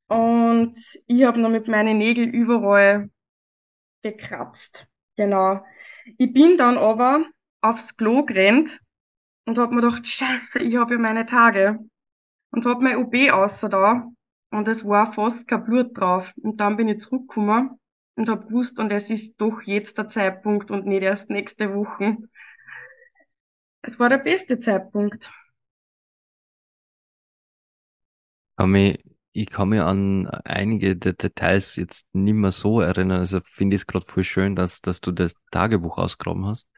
Und 0.07 0.75
ich 1.07 1.23
habe 1.23 1.39
noch 1.39 1.49
mit 1.49 1.67
meinen 1.67 1.97
Nägeln 1.97 2.31
überall 2.31 3.09
gekratzt. 4.01 4.87
Genau. 5.15 5.65
Ich 6.17 6.31
bin 6.31 6.57
dann 6.57 6.77
aber 6.77 7.25
aufs 7.61 7.97
Klo 7.97 8.23
gerannt 8.23 8.79
und 9.45 9.57
hab 9.57 9.71
mir 9.71 9.81
gedacht, 9.81 10.07
scheiße, 10.07 10.59
ich 10.59 10.75
habe 10.75 10.95
ja 10.95 10.99
meine 10.99 11.25
Tage. 11.25 11.79
Und 12.51 12.65
hab 12.65 12.81
mein 12.81 12.97
OB 12.97 13.31
außer 13.31 13.67
da 13.67 14.07
und 14.51 14.67
es 14.67 14.85
war 14.85 15.11
fast 15.11 15.47
kein 15.47 15.65
Blut 15.65 15.97
drauf. 15.97 16.33
Und 16.37 16.61
dann 16.61 16.77
bin 16.77 16.87
ich 16.87 16.99
zurückgekommen 16.99 17.79
und 18.15 18.29
habe 18.29 18.47
gewusst, 18.47 18.79
und 18.79 18.91
es 18.91 19.09
ist 19.09 19.35
doch 19.39 19.61
jetzt 19.63 19.97
der 19.97 20.09
Zeitpunkt 20.09 20.71
und 20.71 20.85
nicht 20.85 21.03
erst 21.03 21.29
nächste 21.29 21.73
Woche. 21.73 22.17
Es 23.81 23.99
war 23.99 24.09
der 24.09 24.17
beste 24.17 24.59
Zeitpunkt. 24.59 25.31
Ich 29.37 29.49
kann 29.49 29.69
mich 29.69 29.81
an 29.81 30.27
einige 30.45 30.95
der 30.95 31.13
Details 31.13 31.75
jetzt 31.75 32.07
nicht 32.15 32.35
mehr 32.35 32.51
so 32.51 32.79
erinnern. 32.79 33.19
Also 33.19 33.41
finde 33.43 33.75
ich 33.75 33.81
es 33.81 33.87
gerade 33.87 34.05
voll 34.05 34.23
schön, 34.23 34.55
dass, 34.55 34.81
dass 34.81 35.01
du 35.01 35.11
das 35.11 35.35
Tagebuch 35.51 35.97
ausgraben 35.97 36.45
hast. 36.45 36.71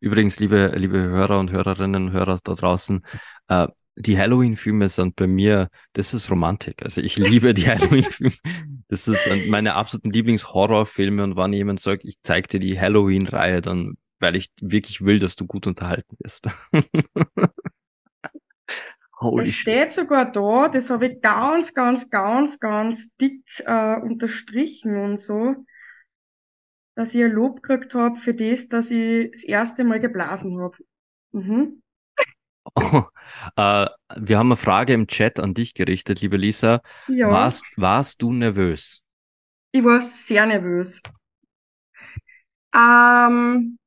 Übrigens, 0.00 0.38
liebe, 0.38 0.72
liebe 0.76 0.98
Hörer 0.98 1.40
und 1.40 1.50
Hörerinnen 1.50 2.08
und 2.08 2.12
Hörer 2.12 2.38
da 2.44 2.54
draußen, 2.54 3.02
äh, 3.48 3.68
die 3.96 4.18
Halloween-Filme 4.18 4.88
sind 4.88 5.16
bei 5.16 5.26
mir, 5.26 5.70
das 5.94 6.12
ist 6.12 6.30
Romantik. 6.30 6.82
Also 6.82 7.00
ich 7.00 7.16
liebe 7.16 7.54
die 7.54 7.66
Halloween-Filme. 7.68 8.34
Das 8.88 9.08
ist 9.08 9.28
meine 9.48 9.74
absoluten 9.74 10.10
Lieblings-Horrorfilme 10.10 11.24
und 11.24 11.36
wenn 11.36 11.52
jemand 11.52 11.80
sagt, 11.80 12.04
ich 12.04 12.16
zeig 12.22 12.48
dir 12.48 12.60
die 12.60 12.78
Halloween-Reihe, 12.78 13.62
dann, 13.62 13.96
weil 14.20 14.36
ich 14.36 14.50
wirklich 14.60 15.04
will, 15.04 15.18
dass 15.18 15.34
du 15.36 15.46
gut 15.46 15.66
unterhalten 15.66 16.16
wirst. 16.20 16.48
Holy 19.18 19.44
es 19.44 19.54
steht 19.54 19.94
sogar 19.94 20.30
da, 20.30 20.68
das 20.68 20.90
habe 20.90 21.06
ich 21.06 21.22
ganz, 21.22 21.72
ganz, 21.72 22.10
ganz, 22.10 22.60
ganz 22.60 23.16
dick 23.16 23.42
äh, 23.64 23.98
unterstrichen 23.98 24.94
und 24.98 25.16
so, 25.16 25.54
dass 26.96 27.14
ich 27.14 27.24
ein 27.24 27.32
Lob 27.32 27.62
gekriegt 27.62 27.94
habe 27.94 28.18
für 28.18 28.34
das, 28.34 28.68
dass 28.68 28.90
ich 28.90 29.30
das 29.30 29.42
erste 29.44 29.84
Mal 29.84 30.00
geblasen 30.00 30.60
habe. 30.60 30.76
Mhm. 31.32 31.82
Oh, 32.74 33.04
äh, 33.56 33.86
wir 34.16 34.38
haben 34.38 34.48
eine 34.48 34.56
Frage 34.56 34.92
im 34.92 35.06
Chat 35.06 35.40
an 35.40 35.54
dich 35.54 35.74
gerichtet, 35.74 36.20
liebe 36.20 36.36
Lisa. 36.36 36.80
Ja. 37.08 37.30
Warst, 37.30 37.66
warst 37.76 38.22
du 38.22 38.32
nervös? 38.32 39.02
Ich 39.72 39.84
war 39.84 40.00
sehr 40.00 40.46
nervös. 40.46 41.02
Ähm, 42.74 43.78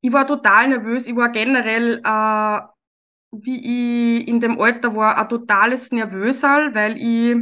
ich 0.00 0.12
war 0.12 0.26
total 0.26 0.68
nervös. 0.68 1.06
Ich 1.06 1.16
war 1.16 1.30
generell, 1.30 2.00
äh, 2.04 2.60
wie 3.32 4.20
ich 4.20 4.28
in 4.28 4.40
dem 4.40 4.60
Alter 4.60 4.94
war, 4.96 5.18
ein 5.18 5.28
totales 5.28 5.92
Nervösal, 5.92 6.74
weil 6.74 6.96
ich 6.96 7.36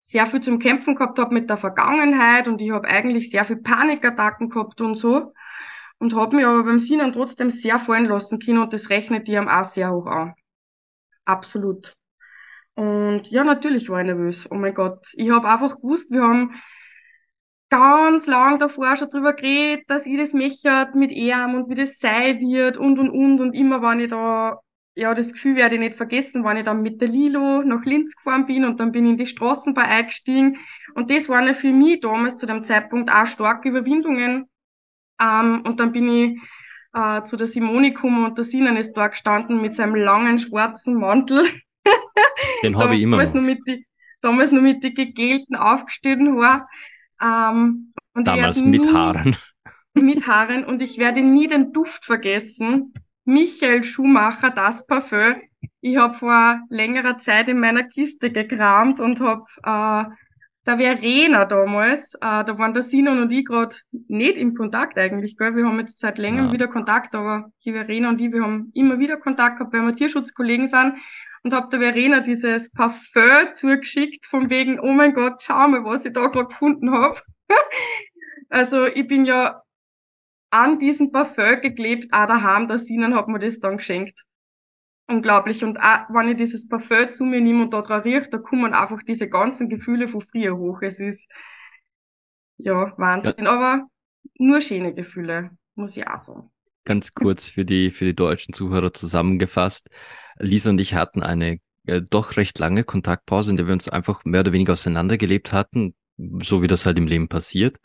sehr 0.00 0.26
viel 0.26 0.40
zum 0.40 0.58
Kämpfen 0.58 0.94
gehabt 0.94 1.18
habe 1.18 1.34
mit 1.34 1.50
der 1.50 1.58
Vergangenheit 1.58 2.48
und 2.48 2.60
ich 2.60 2.70
habe 2.70 2.88
eigentlich 2.88 3.30
sehr 3.30 3.44
viel 3.44 3.58
Panikattacken 3.58 4.48
gehabt 4.48 4.80
und 4.80 4.94
so 4.94 5.34
und 6.00 6.14
habe 6.16 6.36
mich 6.36 6.46
aber 6.46 6.64
beim 6.64 6.80
Sinnen 6.80 7.12
trotzdem 7.12 7.50
sehr 7.50 7.78
fallen 7.78 8.06
lassen 8.06 8.40
können 8.40 8.58
und 8.58 8.72
das 8.72 8.90
rechnet 8.90 9.28
die 9.28 9.38
auch 9.38 9.64
sehr 9.64 9.92
hoch 9.92 10.06
an. 10.06 10.34
Absolut. 11.24 11.94
Und 12.74 13.30
ja, 13.30 13.44
natürlich 13.44 13.88
war 13.90 14.00
ich 14.00 14.06
nervös. 14.06 14.50
Oh 14.50 14.54
mein 14.54 14.74
Gott. 14.74 15.06
Ich 15.14 15.30
habe 15.30 15.48
einfach 15.48 15.76
gewusst, 15.76 16.10
wir 16.10 16.22
haben 16.22 16.54
ganz 17.68 18.26
lang 18.26 18.58
davor 18.58 18.96
schon 18.96 19.10
drüber 19.10 19.34
geredet, 19.34 19.84
dass 19.88 20.06
ich 20.06 20.16
das 20.16 20.32
möchte 20.32 20.88
mit 20.94 21.12
ihm 21.12 21.54
und 21.54 21.68
wie 21.68 21.74
das 21.74 21.98
sein 21.98 22.40
wird 22.40 22.76
und 22.76 22.98
und 22.98 23.10
und 23.10 23.40
und 23.40 23.54
immer 23.54 23.80
wenn 23.82 24.00
ich 24.00 24.08
da, 24.10 24.58
ja, 24.96 25.14
das 25.14 25.32
Gefühl 25.32 25.54
werde 25.56 25.76
ich 25.76 25.80
nicht 25.80 25.94
vergessen, 25.94 26.44
wenn 26.44 26.56
ich 26.56 26.64
dann 26.64 26.82
mit 26.82 27.00
der 27.00 27.08
Lilo 27.08 27.62
nach 27.62 27.84
Linz 27.84 28.16
gefahren 28.16 28.46
bin 28.46 28.64
und 28.64 28.80
dann 28.80 28.90
bin 28.92 29.04
ich 29.06 29.10
in 29.12 29.16
die 29.18 29.26
Straßenbahn 29.28 29.84
eingestiegen 29.84 30.58
und 30.94 31.10
das 31.10 31.28
waren 31.28 31.46
ja 31.46 31.54
für 31.54 31.72
mich 31.72 32.00
damals 32.00 32.36
zu 32.36 32.46
dem 32.46 32.64
Zeitpunkt 32.64 33.12
auch 33.12 33.26
starke 33.26 33.68
Überwindungen, 33.68 34.49
ähm, 35.20 35.62
und 35.66 35.80
dann 35.80 35.92
bin 35.92 36.08
ich 36.08 36.40
äh, 36.92 37.22
zu 37.24 37.36
der 37.36 37.46
Simone 37.46 37.92
gekommen 37.92 38.24
und 38.24 38.36
der 38.36 38.44
Sinan 38.44 38.76
ist 38.76 38.94
da 38.94 39.08
gestanden 39.08 39.60
mit 39.60 39.74
seinem 39.74 39.94
langen 39.94 40.38
schwarzen 40.38 40.94
Mantel. 40.94 41.46
Den 42.62 42.76
habe 42.76 42.96
ich 42.96 43.02
immer 43.02 43.22
noch. 43.22 43.34
Nur 43.34 43.42
mit 43.42 43.60
die, 43.66 43.86
damals 44.20 44.52
nur 44.52 44.62
mit 44.62 44.82
den 44.82 44.94
gegelten, 44.94 45.56
aufgestellten 45.56 46.38
Haaren. 46.38 46.62
Ähm, 47.20 47.92
und 48.14 48.26
damals 48.26 48.62
mit 48.62 48.82
nie, 48.82 48.92
Haaren. 48.92 49.36
Mit 49.94 50.26
Haaren. 50.26 50.64
Und 50.64 50.82
ich 50.82 50.98
werde 50.98 51.20
nie 51.20 51.48
den 51.48 51.72
Duft 51.72 52.04
vergessen. 52.04 52.94
Michael 53.24 53.82
Schumacher, 53.82 54.50
das 54.50 54.86
Parfüm. 54.86 55.36
Ich 55.80 55.96
habe 55.96 56.14
vor 56.14 56.60
längerer 56.68 57.18
Zeit 57.18 57.48
in 57.48 57.58
meiner 57.60 57.84
Kiste 57.84 58.30
gekramt 58.30 59.00
und 59.00 59.20
habe 59.20 59.44
äh, 59.62 60.14
der 60.78 60.78
Verena 60.78 61.44
damals, 61.44 62.14
äh, 62.14 62.44
da 62.44 62.58
waren 62.58 62.74
der 62.74 62.82
Sinon 62.82 63.22
und 63.22 63.32
ich 63.32 63.44
gerade 63.44 63.76
nicht 63.90 64.36
im 64.36 64.54
Kontakt 64.54 64.98
eigentlich, 64.98 65.36
gell? 65.36 65.56
Wir 65.56 65.66
haben 65.66 65.78
jetzt 65.80 65.98
seit 65.98 66.18
längerem 66.18 66.48
ja. 66.48 66.52
wieder 66.52 66.68
Kontakt, 66.68 67.14
aber 67.14 67.50
die 67.64 67.72
Verena 67.72 68.10
und 68.10 68.20
ich, 68.20 68.32
wir 68.32 68.42
haben 68.42 68.70
immer 68.74 68.98
wieder 68.98 69.16
Kontakt 69.16 69.58
gehabt, 69.58 69.72
weil 69.72 69.82
wir 69.82 69.96
Tierschutzkollegen 69.96 70.68
sind 70.68 70.94
und 71.42 71.54
hab 71.54 71.70
der 71.70 71.80
Verena 71.80 72.20
dieses 72.20 72.70
Parfum 72.72 73.52
zugeschickt, 73.52 74.26
von 74.26 74.50
wegen, 74.50 74.78
oh 74.78 74.92
mein 74.92 75.14
Gott, 75.14 75.42
schau 75.42 75.66
mal, 75.68 75.84
was 75.84 76.04
ich 76.04 76.12
da 76.12 76.26
gerade 76.26 76.48
gefunden 76.48 76.92
hab. 76.92 77.22
also 78.48 78.86
ich 78.86 79.06
bin 79.08 79.24
ja 79.24 79.62
an 80.50 80.78
diesem 80.78 81.10
Parfum 81.10 81.60
geklebt, 81.62 82.12
auch 82.12 82.26
daheim, 82.26 82.68
der 82.68 82.78
Sinan 82.78 83.14
hat 83.14 83.28
mir 83.28 83.38
das 83.38 83.60
dann 83.60 83.78
geschenkt 83.78 84.24
unglaublich. 85.10 85.64
Und 85.64 85.78
auch, 85.78 86.08
wenn 86.08 86.28
ich 86.28 86.36
dieses 86.36 86.68
Parfum 86.68 87.10
zu 87.10 87.24
mir 87.24 87.40
nehme 87.40 87.64
und 87.64 87.74
da 87.74 87.82
dran 87.82 88.02
rieche, 88.02 88.28
da 88.30 88.38
kommen 88.38 88.72
einfach 88.72 89.02
diese 89.02 89.28
ganzen 89.28 89.68
Gefühle 89.68 90.08
von 90.08 90.22
früher 90.22 90.56
hoch. 90.56 90.80
Es 90.82 90.98
ist, 90.98 91.28
ja, 92.58 92.92
Wahnsinn. 92.96 93.34
Ja. 93.38 93.50
Aber 93.50 93.86
nur 94.38 94.60
schöne 94.60 94.94
Gefühle, 94.94 95.50
muss 95.74 95.96
ich 95.96 96.06
auch 96.06 96.18
sagen. 96.18 96.50
Ganz 96.84 97.12
kurz 97.14 97.48
für 97.48 97.64
die, 97.64 97.90
für 97.90 98.04
die 98.04 98.16
deutschen 98.16 98.54
Zuhörer 98.54 98.92
zusammengefasst. 98.92 99.88
Lisa 100.38 100.70
und 100.70 100.78
ich 100.78 100.94
hatten 100.94 101.22
eine 101.22 101.58
äh, 101.86 102.00
doch 102.02 102.36
recht 102.36 102.58
lange 102.58 102.84
Kontaktpause, 102.84 103.50
in 103.50 103.56
der 103.56 103.66
wir 103.66 103.74
uns 103.74 103.88
einfach 103.88 104.24
mehr 104.24 104.40
oder 104.40 104.52
weniger 104.52 104.72
auseinandergelebt 104.72 105.52
hatten, 105.52 105.94
so 106.42 106.62
wie 106.62 106.66
das 106.66 106.86
halt 106.86 106.98
im 106.98 107.06
Leben 107.06 107.28
passiert. 107.28 107.76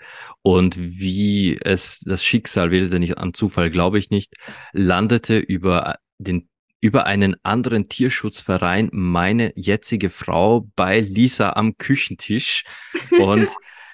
Und 0.41 0.77
wie 0.77 1.57
es 1.61 1.99
das 1.99 2.23
Schicksal 2.23 2.71
will, 2.71 2.89
denn 2.89 3.03
ich 3.03 3.17
an 3.17 3.33
Zufall 3.33 3.69
glaube 3.69 3.99
ich 3.99 4.09
nicht, 4.09 4.33
landete 4.71 5.37
über 5.37 5.95
den 6.17 6.49
über 6.85 7.07
einen 7.07 7.35
anderen 7.41 7.89
Tierschutzverein 7.89 8.89
meine 8.91 9.51
jetzige 9.55 10.11
Frau 10.11 10.67
bei 10.75 10.99
Lisa 10.99 11.53
am 11.53 11.79
Küchentisch 11.79 12.63
und 13.19 13.49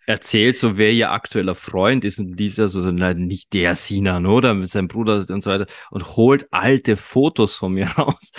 erzählt 0.05 0.57
so, 0.57 0.75
wer 0.75 0.91
ihr 0.91 1.11
aktueller 1.11 1.55
Freund 1.55 2.03
ist 2.03 2.19
und 2.19 2.37
Lisa 2.37 2.67
so, 2.67 2.81
nicht 2.91 3.53
der 3.53 3.75
Sinan, 3.75 4.25
oder? 4.25 4.53
Mit 4.53 4.67
seinem 4.67 4.89
Bruder 4.89 5.25
und 5.29 5.41
so 5.41 5.49
weiter 5.49 5.67
und 5.89 6.17
holt 6.17 6.51
alte 6.51 6.97
Fotos 6.97 7.55
von 7.55 7.75
mir 7.75 7.85
raus, 7.97 8.33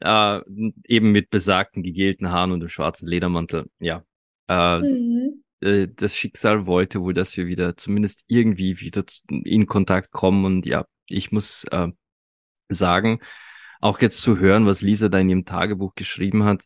äh, 0.00 0.40
eben 0.84 1.10
mit 1.10 1.30
besagten 1.30 1.82
gegelten 1.82 2.30
Haaren 2.30 2.52
und 2.52 2.60
dem 2.60 2.68
schwarzen 2.68 3.08
Ledermantel, 3.08 3.66
ja. 3.80 4.04
Äh, 4.46 4.78
mhm. 4.78 5.42
Äh, 5.60 5.88
das 5.92 6.16
Schicksal 6.16 6.66
wollte 6.66 7.00
wohl, 7.00 7.14
dass 7.14 7.36
wir 7.36 7.48
wieder 7.48 7.76
zumindest 7.76 8.24
irgendwie 8.28 8.78
wieder 8.78 9.02
in 9.28 9.66
Kontakt 9.66 10.12
kommen 10.12 10.44
und 10.44 10.66
ja, 10.66 10.84
ich 11.08 11.32
muss 11.32 11.64
äh, 11.72 11.88
sagen, 12.68 13.18
auch 13.80 14.00
jetzt 14.00 14.20
zu 14.20 14.38
hören, 14.38 14.66
was 14.66 14.82
Lisa 14.82 15.08
da 15.08 15.18
in 15.18 15.28
ihrem 15.28 15.44
Tagebuch 15.44 15.94
geschrieben 15.94 16.44
hat. 16.44 16.62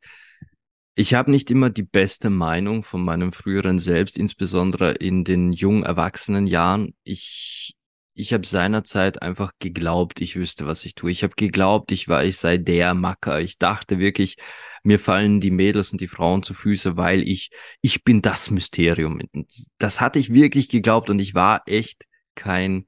Ich 0.94 1.14
habe 1.14 1.30
nicht 1.30 1.50
immer 1.50 1.70
die 1.70 1.82
beste 1.82 2.30
Meinung 2.30 2.84
von 2.84 3.02
meinem 3.02 3.32
früheren 3.32 3.78
Selbst, 3.78 4.18
insbesondere 4.18 4.92
in 4.92 5.24
den 5.24 5.52
jungen 5.52 5.84
erwachsenen 5.84 6.46
Jahren. 6.46 6.94
Ich 7.02 7.76
ich 8.14 8.32
habe 8.32 8.46
seinerzeit 8.46 9.22
einfach 9.22 9.52
geglaubt, 9.58 10.20
ich 10.20 10.36
wüsste, 10.36 10.66
was 10.66 10.84
ich 10.84 10.94
tue. 10.94 11.10
Ich 11.10 11.22
habe 11.22 11.34
geglaubt, 11.34 11.92
ich 11.92 12.08
war, 12.08 12.24
ich 12.24 12.36
sei 12.36 12.58
der 12.58 12.94
Macker. 12.94 13.40
Ich 13.40 13.58
dachte 13.58 13.98
wirklich, 13.98 14.36
mir 14.82 14.98
fallen 14.98 15.40
die 15.40 15.50
Mädels 15.50 15.92
und 15.92 16.00
die 16.00 16.08
Frauen 16.08 16.42
zu 16.42 16.54
Füße, 16.54 16.96
weil 16.96 17.26
ich, 17.26 17.50
ich 17.80 18.04
bin 18.04 18.20
das 18.20 18.50
Mysterium. 18.50 19.20
Das 19.78 20.00
hatte 20.00 20.18
ich 20.18 20.32
wirklich 20.32 20.68
geglaubt 20.68 21.08
und 21.08 21.20
ich 21.20 21.34
war 21.34 21.62
echt 21.66 22.04
kein, 22.34 22.86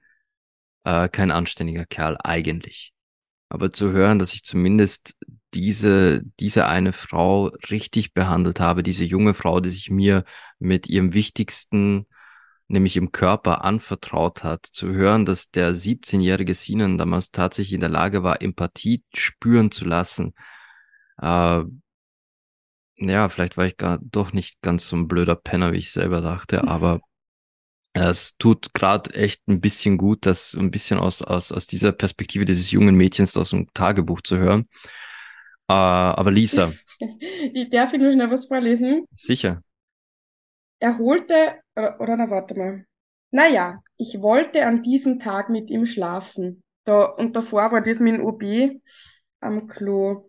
äh, 0.85 1.09
kein 1.09 1.31
anständiger 1.31 1.87
Kerl 1.87 2.19
eigentlich. 2.23 2.94
Aber 3.49 3.73
zu 3.73 3.93
hören, 3.93 4.19
dass 4.19 4.35
ich 4.35 4.43
zumindest 4.43 5.17
diese, 5.55 6.23
diese 6.41 6.67
eine 6.67 6.93
Frau 6.93 7.47
richtig 7.71 8.13
behandelt 8.15 8.61
habe, 8.61 8.83
diese 8.83 9.05
junge 9.05 9.35
Frau, 9.35 9.61
die 9.61 9.71
sich 9.71 9.91
mir 9.91 10.25
mit 10.59 10.89
ihrem 10.89 11.13
wichtigsten, 11.13 12.07
nämlich 12.67 12.97
im 12.97 13.13
Körper 13.13 13.65
anvertraut 13.65 14.43
hat, 14.43 14.67
zu 14.67 14.89
hören, 14.89 15.25
dass 15.27 15.51
der 15.51 15.75
17-jährige 15.75 16.55
Sinan 16.55 16.99
damals 16.99 17.31
tatsächlich 17.31 17.75
in 17.75 17.81
der 17.81 17.91
Lage 17.91 18.23
war, 18.23 18.43
Empathie 18.43 19.05
spüren 19.13 19.71
zu 19.71 19.85
lassen, 19.85 20.35
äh, 21.21 21.63
ja, 22.97 23.29
vielleicht 23.29 23.57
war 23.57 23.67
ich 23.67 23.77
gar 23.77 23.99
doch 24.03 24.33
nicht 24.33 24.61
ganz 24.63 24.89
so 24.89 24.97
ein 24.97 25.09
blöder 25.09 25.37
Penner, 25.37 25.73
wie 25.73 25.79
ich 25.79 25.93
selber 25.93 26.21
dachte, 26.21 26.65
aber 26.67 27.01
es 27.95 28.37
tut 28.37 28.75
gerade 28.75 29.15
echt 29.15 29.47
ein 29.49 29.61
bisschen 29.61 29.97
gut, 29.97 30.27
das 30.27 30.55
ein 30.55 30.71
bisschen 30.71 30.99
aus, 30.99 31.23
aus, 31.23 31.53
aus 31.53 31.67
dieser 31.67 31.93
Perspektive 31.93 32.45
dieses 32.45 32.71
jungen 32.71 32.95
Mädchens 32.95 33.37
aus 33.37 33.51
dem 33.51 33.73
Tagebuch 33.73 34.21
zu 34.21 34.37
hören. 34.37 34.69
Äh, 35.69 35.73
aber 35.73 36.31
Lisa. 36.31 36.73
ich 36.99 37.71
darf 37.71 37.93
ich 37.93 38.01
nur 38.01 38.13
schnell 38.13 38.31
was 38.31 38.47
vorlesen? 38.47 39.07
Sicher. 39.15 39.63
Er 40.81 40.99
holte, 40.99 41.61
oder, 41.77 42.01
oder 42.01 42.17
na, 42.17 42.29
warte 42.29 42.55
mal. 42.57 42.85
Naja, 43.31 43.81
ich 43.97 44.21
wollte 44.21 44.67
an 44.67 44.83
diesem 44.83 45.19
Tag 45.19 45.49
mit 45.49 45.71
ihm 45.71 45.87
schlafen. 45.87 46.63
Da, 46.85 47.05
und 47.05 47.35
davor 47.35 47.73
war 47.73 47.81
das 47.81 48.01
mit 48.01 48.15
dem 48.15 48.25
OB 48.25 48.81
am 49.41 49.67
Klo 49.69 50.29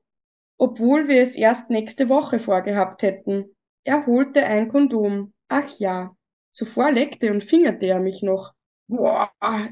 obwohl 0.57 1.07
wir 1.07 1.21
es 1.21 1.35
erst 1.35 1.69
nächste 1.69 2.09
Woche 2.09 2.39
vorgehabt 2.39 3.03
hätten. 3.03 3.55
Er 3.83 4.05
holte 4.05 4.45
ein 4.45 4.69
Kondom. 4.69 5.33
Ach 5.47 5.69
ja. 5.79 6.15
Zuvor 6.55 6.91
leckte 6.93 7.31
und 7.31 7.43
fingerte 7.43 7.85
er 7.85 7.99
mich 7.99 8.23
noch. 8.23 8.53
Boah, 8.87 9.29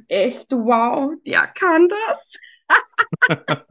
echt 0.10 0.52
wow, 0.52 1.14
der 1.26 1.48
kann 1.48 1.88
das. 1.88 2.30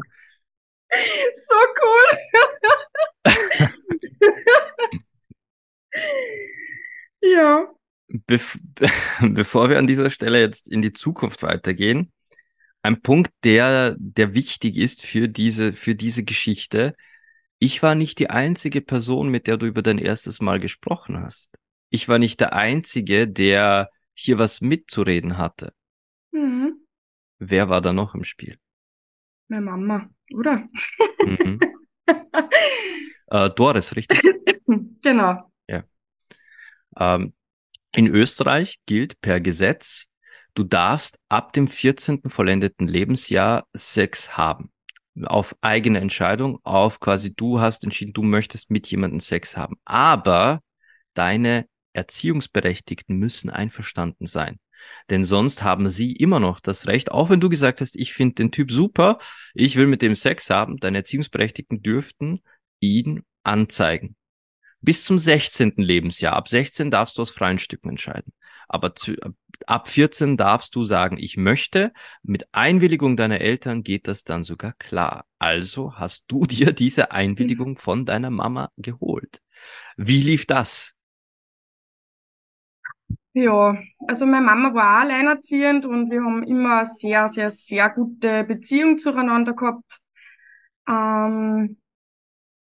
so 1.35 1.55
cool. 1.83 2.19
ja. 7.21 7.71
Bef 8.09 8.59
bevor 9.21 9.69
wir 9.69 9.79
an 9.79 9.87
dieser 9.87 10.09
Stelle 10.09 10.41
jetzt 10.41 10.71
in 10.71 10.81
die 10.81 10.95
Zukunft 10.95 11.43
weitergehen, 11.43 12.11
ein 12.81 13.03
Punkt, 13.03 13.31
der, 13.45 13.95
der 13.99 14.33
wichtig 14.33 14.79
ist 14.79 15.03
für 15.03 15.29
diese, 15.29 15.75
für 15.75 15.95
diese 15.95 16.25
Geschichte. 16.25 16.97
Ich 17.59 17.83
war 17.83 17.95
nicht 17.95 18.19
die 18.19 18.31
einzige 18.31 18.81
Person, 18.81 19.29
mit 19.29 19.49
der 19.49 19.59
du 19.59 19.67
über 19.67 19.83
dein 19.83 19.99
erstes 19.99 20.41
Mal 20.41 20.61
gesprochen 20.61 21.21
hast. 21.21 21.59
Ich 21.93 22.09
war 22.09 22.19
nicht 22.19 22.41
der 22.41 22.53
Einzige, 22.55 23.29
der 23.29 23.91
hier 24.15 24.39
was 24.39 24.61
mitzureden 24.61 25.39
hatte. 25.39 25.73
Mhm. 26.33 26.87
Wer 27.39 27.69
war 27.69 27.81
da 27.81 27.93
noch 27.93 28.15
im 28.15 28.25
Spiel? 28.25 28.59
Meine 29.49 29.63
Mama, 29.63 30.11
oder? 30.35 30.69
Mhm. 31.25 31.61
äh, 33.27 33.51
Doris, 33.51 33.95
richtig? 33.95 34.21
genau. 35.03 35.53
Ja. 35.69 35.85
Ähm, 36.97 37.35
in 37.95 38.07
Österreich 38.07 38.79
gilt 38.87 39.21
per 39.21 39.41
Gesetz, 39.41 40.09
Du 40.55 40.65
darfst 40.65 41.19
ab 41.31 41.55
dem 41.55 41.67
14. 41.67 42.29
vollendeten 42.29 42.87
Lebensjahr 42.87 43.67
Sex 43.75 44.37
haben. 44.37 44.71
Auf 45.25 45.57
eigene 45.63 45.99
Entscheidung, 45.99 46.59
auf 46.63 47.01
quasi 47.01 47.35
du 47.35 47.61
hast 47.61 47.85
entschieden, 47.85 48.13
du 48.13 48.23
möchtest 48.23 48.71
mit 48.71 48.87
jemandem 48.89 49.21
Sex 49.21 49.57
haben. 49.57 49.77
Aber 49.85 50.61
deine 51.15 51.67
Erziehungsberechtigten 51.93 53.17
müssen 53.17 53.51
einverstanden 53.51 54.27
sein. 54.27 54.59
Denn 55.11 55.25
sonst 55.25 55.63
haben 55.63 55.89
sie 55.89 56.13
immer 56.13 56.41
noch 56.41 56.61
das 56.61 56.87
Recht, 56.87 57.13
auch 57.13 57.31
wenn 57.31 57.41
du 57.41 57.49
gesagt 57.49 57.81
hast, 57.81 57.97
ich 57.97 58.15
finde 58.15 58.35
den 58.37 58.51
Typ 58.51 58.71
super, 58.71 59.19
ich 59.55 59.77
will 59.77 59.87
mit 59.87 60.03
dem 60.03 60.15
Sex 60.15 60.51
haben, 60.51 60.79
deine 60.79 60.99
Erziehungsberechtigten 60.99 61.83
dürften 61.83 62.43
ihn 62.81 63.23
anzeigen. 63.45 64.17
Bis 64.81 65.05
zum 65.05 65.19
16. 65.19 65.75
Lebensjahr. 65.77 66.35
Ab 66.35 66.49
16 66.49 66.91
darfst 66.91 67.17
du 67.17 67.23
aus 67.23 67.31
freien 67.31 67.59
Stücken 67.59 67.91
entscheiden. 67.91 68.33
Aber 68.67 68.97
zu, 68.97 69.15
ab 69.67 69.89
14 69.89 70.37
darfst 70.37 70.75
du 70.75 70.85
sagen, 70.85 71.19
ich 71.19 71.37
möchte. 71.37 71.93
Mit 72.23 72.53
Einwilligung 72.53 73.17
deiner 73.17 73.41
Eltern 73.41 73.85
geht 73.85 74.09
das 74.09 74.25
dann 74.25 74.43
sogar 74.43 74.73
klar. 74.73 75.27
Also 75.39 75.95
hast 75.95 76.25
du 76.29 76.41
dir 76.47 76.73
diese 76.73 77.13
Einwilligung 77.13 77.79
von 77.79 78.05
deiner 78.07 78.31
Mama 78.31 78.71
geholt. 78.77 79.41
Wie 79.97 80.21
lief 80.21 80.47
das? 80.47 80.95
Ja, 83.35 83.79
also 84.07 84.27
meine 84.27 84.45
Mama 84.45 84.75
war 84.75 84.99
auch 84.99 85.01
alleinerziehend 85.03 85.87
und 85.87 86.11
wir 86.11 86.23
haben 86.23 86.43
immer 86.45 86.85
sehr, 86.85 87.29
sehr, 87.29 87.51
sehr 87.51 87.89
gute 87.91 88.45
Beziehung 88.45 88.99
zueinander 88.99 89.55
gehabt. 89.55 90.01
Ähm, 90.89 91.79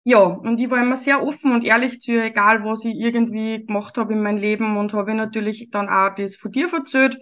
ja, 0.05 0.19
und 0.23 0.59
ich 0.59 0.69
war 0.69 0.81
immer 0.81 0.97
sehr 0.97 1.23
offen 1.23 1.53
und 1.53 1.65
ehrlich 1.65 2.01
zu 2.01 2.13
ihr, 2.13 2.25
egal 2.25 2.63
was 2.65 2.85
ich 2.85 2.95
irgendwie 2.95 3.65
gemacht 3.65 3.97
habe 3.97 4.13
in 4.13 4.23
meinem 4.23 4.37
Leben 4.39 4.77
und 4.77 4.93
habe 4.93 5.13
natürlich 5.15 5.69
dann 5.71 5.89
auch 5.89 6.15
das 6.15 6.35
von 6.35 6.51
dir 6.51 6.71
erzählt. 6.73 7.19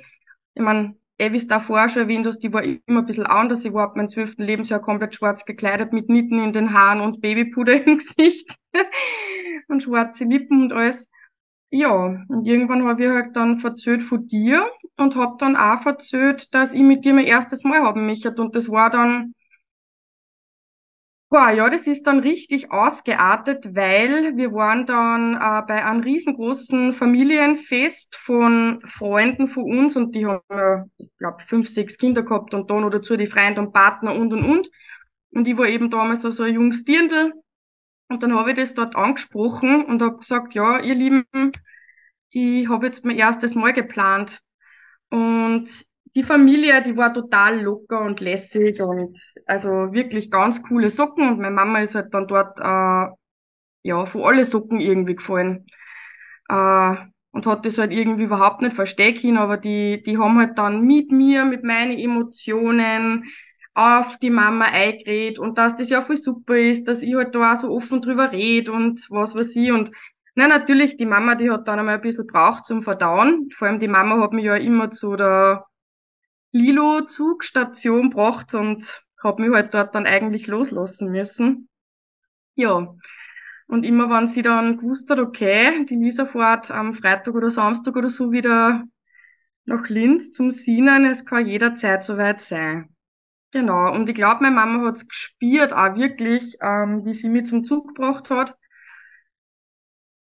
Ich 0.56 0.62
meine, 0.64 0.96
eh, 1.18 1.30
es 1.36 1.48
da 1.48 1.60
vorher 1.60 1.90
schon 1.90 2.04
erwähnt 2.04 2.28
hast, 2.28 2.40
die 2.40 2.54
war 2.54 2.64
immer 2.64 3.02
ein 3.02 3.06
bisschen 3.06 3.26
anders. 3.28 3.66
Ich 3.66 3.74
war 3.74 3.86
ab 3.86 3.96
meinem 3.98 4.10
zwölften 4.10 4.44
Lebensjahr 4.44 4.82
komplett 4.82 5.16
schwarz 5.16 5.46
gekleidet 5.46 5.94
mit 5.94 6.10
Nitten 6.10 6.44
in 6.44 6.54
den 6.54 6.74
Haaren 6.74 7.02
und 7.02 7.22
Babypuder 7.22 7.84
im 7.86 7.98
Gesicht 8.00 8.56
und 9.70 9.84
schwarze 9.84 10.26
Lippen 10.26 10.64
und 10.64 10.74
alles. 10.74 11.10
Ja, 11.70 12.24
und 12.30 12.46
irgendwann 12.46 12.86
habe 12.88 13.04
ich 13.04 13.10
halt 13.10 13.36
dann 13.36 13.58
verzählt 13.60 14.02
von 14.04 14.26
dir 14.28 14.70
und 14.98 15.16
habe 15.16 15.36
dann 15.40 15.56
auch 15.56 15.82
verzählt, 15.82 16.54
dass 16.54 16.74
ich 16.74 16.82
mit 16.82 17.04
dir 17.06 17.14
mein 17.14 17.26
erstes 17.26 17.64
Mal 17.64 17.82
haben 17.82 18.06
möchte. 18.06 18.32
Und 18.32 18.56
das 18.56 18.70
war 18.70 18.90
dann 18.90 19.34
Boah, 21.30 21.52
ja, 21.52 21.70
das 21.70 21.88
ist 21.88 22.04
dann 22.08 22.20
richtig 22.20 22.72
ausgeartet, 22.72 23.76
weil 23.76 24.38
wir 24.38 24.54
waren 24.54 24.86
dann 24.86 25.34
äh, 25.36 25.62
bei 25.68 25.84
einem 25.86 26.00
riesengroßen 26.02 26.94
Familienfest 26.94 28.16
von 28.16 28.80
Freunden 28.86 29.50
von 29.50 29.64
uns 29.66 29.98
und 29.98 30.16
die 30.16 30.26
haben, 30.26 30.42
äh, 30.50 30.86
ich 30.98 31.10
glaube, 31.18 31.44
fünf, 31.44 31.68
sechs 31.68 31.98
Kinder 31.98 32.24
gehabt 32.24 32.54
und 32.54 32.70
dann 32.72 32.82
noch 32.82 32.92
dazu 32.92 33.18
die 33.18 33.28
Freunde 33.28 33.60
und 33.60 33.74
Partner 33.74 34.16
und 34.16 34.32
und 34.32 34.46
und. 34.46 34.70
Und 35.32 35.46
ich 35.48 35.58
war 35.58 35.68
eben 35.68 35.90
damals 35.90 36.22
so, 36.22 36.32
so 36.32 36.44
ein 36.44 36.54
junges 36.54 36.86
Dirndl. 36.86 37.34
Und 38.10 38.24
dann 38.24 38.34
habe 38.38 38.52
ich 38.52 38.56
das 38.58 38.74
dort 38.74 38.96
angesprochen 38.96 39.86
und 39.86 40.02
habe 40.02 40.16
gesagt, 40.18 40.54
ja, 40.56 40.80
ihr 40.80 40.96
Lieben, 40.96 41.26
ich 42.30 42.70
habe 42.70 42.86
jetzt 42.88 43.06
mein 43.06 43.18
erstes 43.18 43.56
Mal 43.56 43.74
geplant. 43.74 44.40
Und 45.10 45.86
die 46.16 46.24
Familie, 46.24 46.82
die 46.84 46.98
war 46.98 47.14
total 47.14 47.62
locker 47.62 48.02
und 48.02 48.22
lässig 48.22 48.82
und 48.82 49.18
also 49.46 49.70
wirklich 49.94 50.32
ganz 50.32 50.64
coole 50.64 50.90
Socken 50.90 51.30
und 51.30 51.40
meine 51.40 51.54
Mama 51.56 51.80
ist 51.80 51.96
halt 51.96 52.14
dann 52.14 52.28
dort 52.28 52.60
äh, 52.60 53.08
ja 53.84 54.06
von 54.06 54.24
alle 54.24 54.46
Socken 54.46 54.80
irgendwie 54.80 55.16
gefallen 55.16 55.66
äh, 56.50 56.96
und 57.32 57.46
hat 57.46 57.66
das 57.66 57.78
halt 57.78 57.94
irgendwie 57.94 58.24
überhaupt 58.26 58.62
nicht 58.62 58.76
verstehen 58.76 59.38
aber 59.38 59.58
die 59.58 60.04
die 60.04 60.18
haben 60.18 60.40
halt 60.40 60.58
dann 60.58 60.82
mit 60.84 61.12
mir 61.12 61.46
mit 61.46 61.64
meinen 61.64 61.98
Emotionen 61.98 63.26
auf 63.78 64.18
die 64.18 64.32
Mama 64.32 64.66
eingeredet 64.66 65.38
und 65.38 65.60
dass 65.60 65.76
das 65.76 65.90
ja 65.90 66.02
voll 66.02 66.18
super 66.18 66.58
ist, 66.58 66.88
dass 66.88 67.04
ich 67.04 67.14
halt 67.14 67.36
da 67.36 67.54
auch 67.54 67.56
so 67.56 67.70
offen 67.70 68.02
drüber 68.02 68.32
rede 68.32 68.72
und 68.72 69.06
was 69.12 69.36
weiß 69.36 69.56
ich 69.56 69.72
und 69.72 69.92
na, 70.34 70.48
natürlich, 70.48 70.98
die 70.98 71.08
Mama, 71.08 71.34
die 71.34 71.50
hat 71.50 71.68
dann 71.68 71.80
einmal 71.80 71.96
ein 71.96 72.02
bisschen 72.02 72.28
braucht 72.28 72.68
zum 72.68 72.84
Verdauen. 72.84 73.50
Vor 73.56 73.68
allem 73.68 73.80
die 73.80 73.88
Mama 73.88 74.20
hat 74.20 74.34
mich 74.34 74.46
ja 74.46 74.56
immer 74.56 74.92
zu 74.92 75.16
der 75.16 75.66
Lilo-Zugstation 76.52 78.12
gebracht 78.12 78.54
und 78.54 79.04
habe 79.24 79.42
mich 79.42 79.52
halt 79.52 79.74
dort 79.74 79.96
dann 79.96 80.06
eigentlich 80.06 80.46
loslassen 80.46 81.12
müssen. 81.12 81.70
Ja. 82.54 82.96
Und 83.68 83.84
immer 83.84 84.12
wenn 84.12 84.28
sie 84.28 84.44
dann 84.44 84.78
gewusst 84.78 85.10
hat, 85.10 85.18
okay, 85.18 85.86
die 85.86 85.96
Lisa 85.96 86.26
fährt 86.26 86.70
am 86.70 86.94
Freitag 86.94 87.34
oder 87.34 87.50
Samstag 87.50 87.96
oder 87.96 88.12
so 88.12 88.32
wieder 88.32 88.84
nach 89.66 89.90
Linz 89.90 90.30
zum 90.30 90.52
Sinnen, 90.52 91.06
es 91.06 91.26
kann 91.26 91.48
jederzeit 91.48 92.04
soweit 92.04 92.42
sein. 92.42 92.96
Genau. 93.52 93.94
Und 93.94 94.10
ich 94.10 94.16
glaube, 94.16 94.44
meine 94.44 94.56
Mama 94.56 94.86
hat's 94.88 95.08
gespürt, 95.08 95.74
auch 95.74 95.96
wirklich, 95.96 96.58
ähm, 96.62 97.06
wie 97.06 97.14
sie 97.14 97.30
mich 97.30 97.48
zum 97.48 97.64
Zug 97.64 97.88
gebracht 97.88 98.30
hat. 98.30 98.58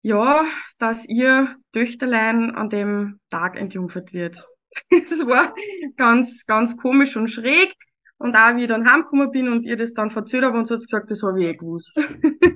Ja, 0.02 0.46
dass 0.78 1.06
ihr 1.06 1.56
Töchterlein 1.74 2.52
an 2.56 2.70
dem 2.70 3.20
Tag 3.32 3.58
entjungfert 3.60 4.14
wird. 4.14 4.48
das 4.92 5.26
war 5.26 5.56
ganz, 5.98 6.46
ganz 6.46 6.78
komisch 6.78 7.16
und 7.18 7.28
schräg. 7.28 7.74
Und 8.18 8.36
auch 8.36 8.56
wie 8.56 8.62
ich 8.62 8.68
dann 8.68 8.90
heimgekommen 8.90 9.32
bin 9.32 9.50
und 9.50 9.66
ihr 9.66 9.76
das 9.76 9.94
dann 9.94 10.12
verzählt 10.12 10.44
habe 10.44 10.58
und 10.58 10.68
so 10.68 10.76
hat 10.76 10.82
gesagt, 10.82 11.12
das 11.12 11.22
habe 11.24 11.42
ich 11.42 11.48
eh 11.48 11.56
gewusst. 11.56 12.00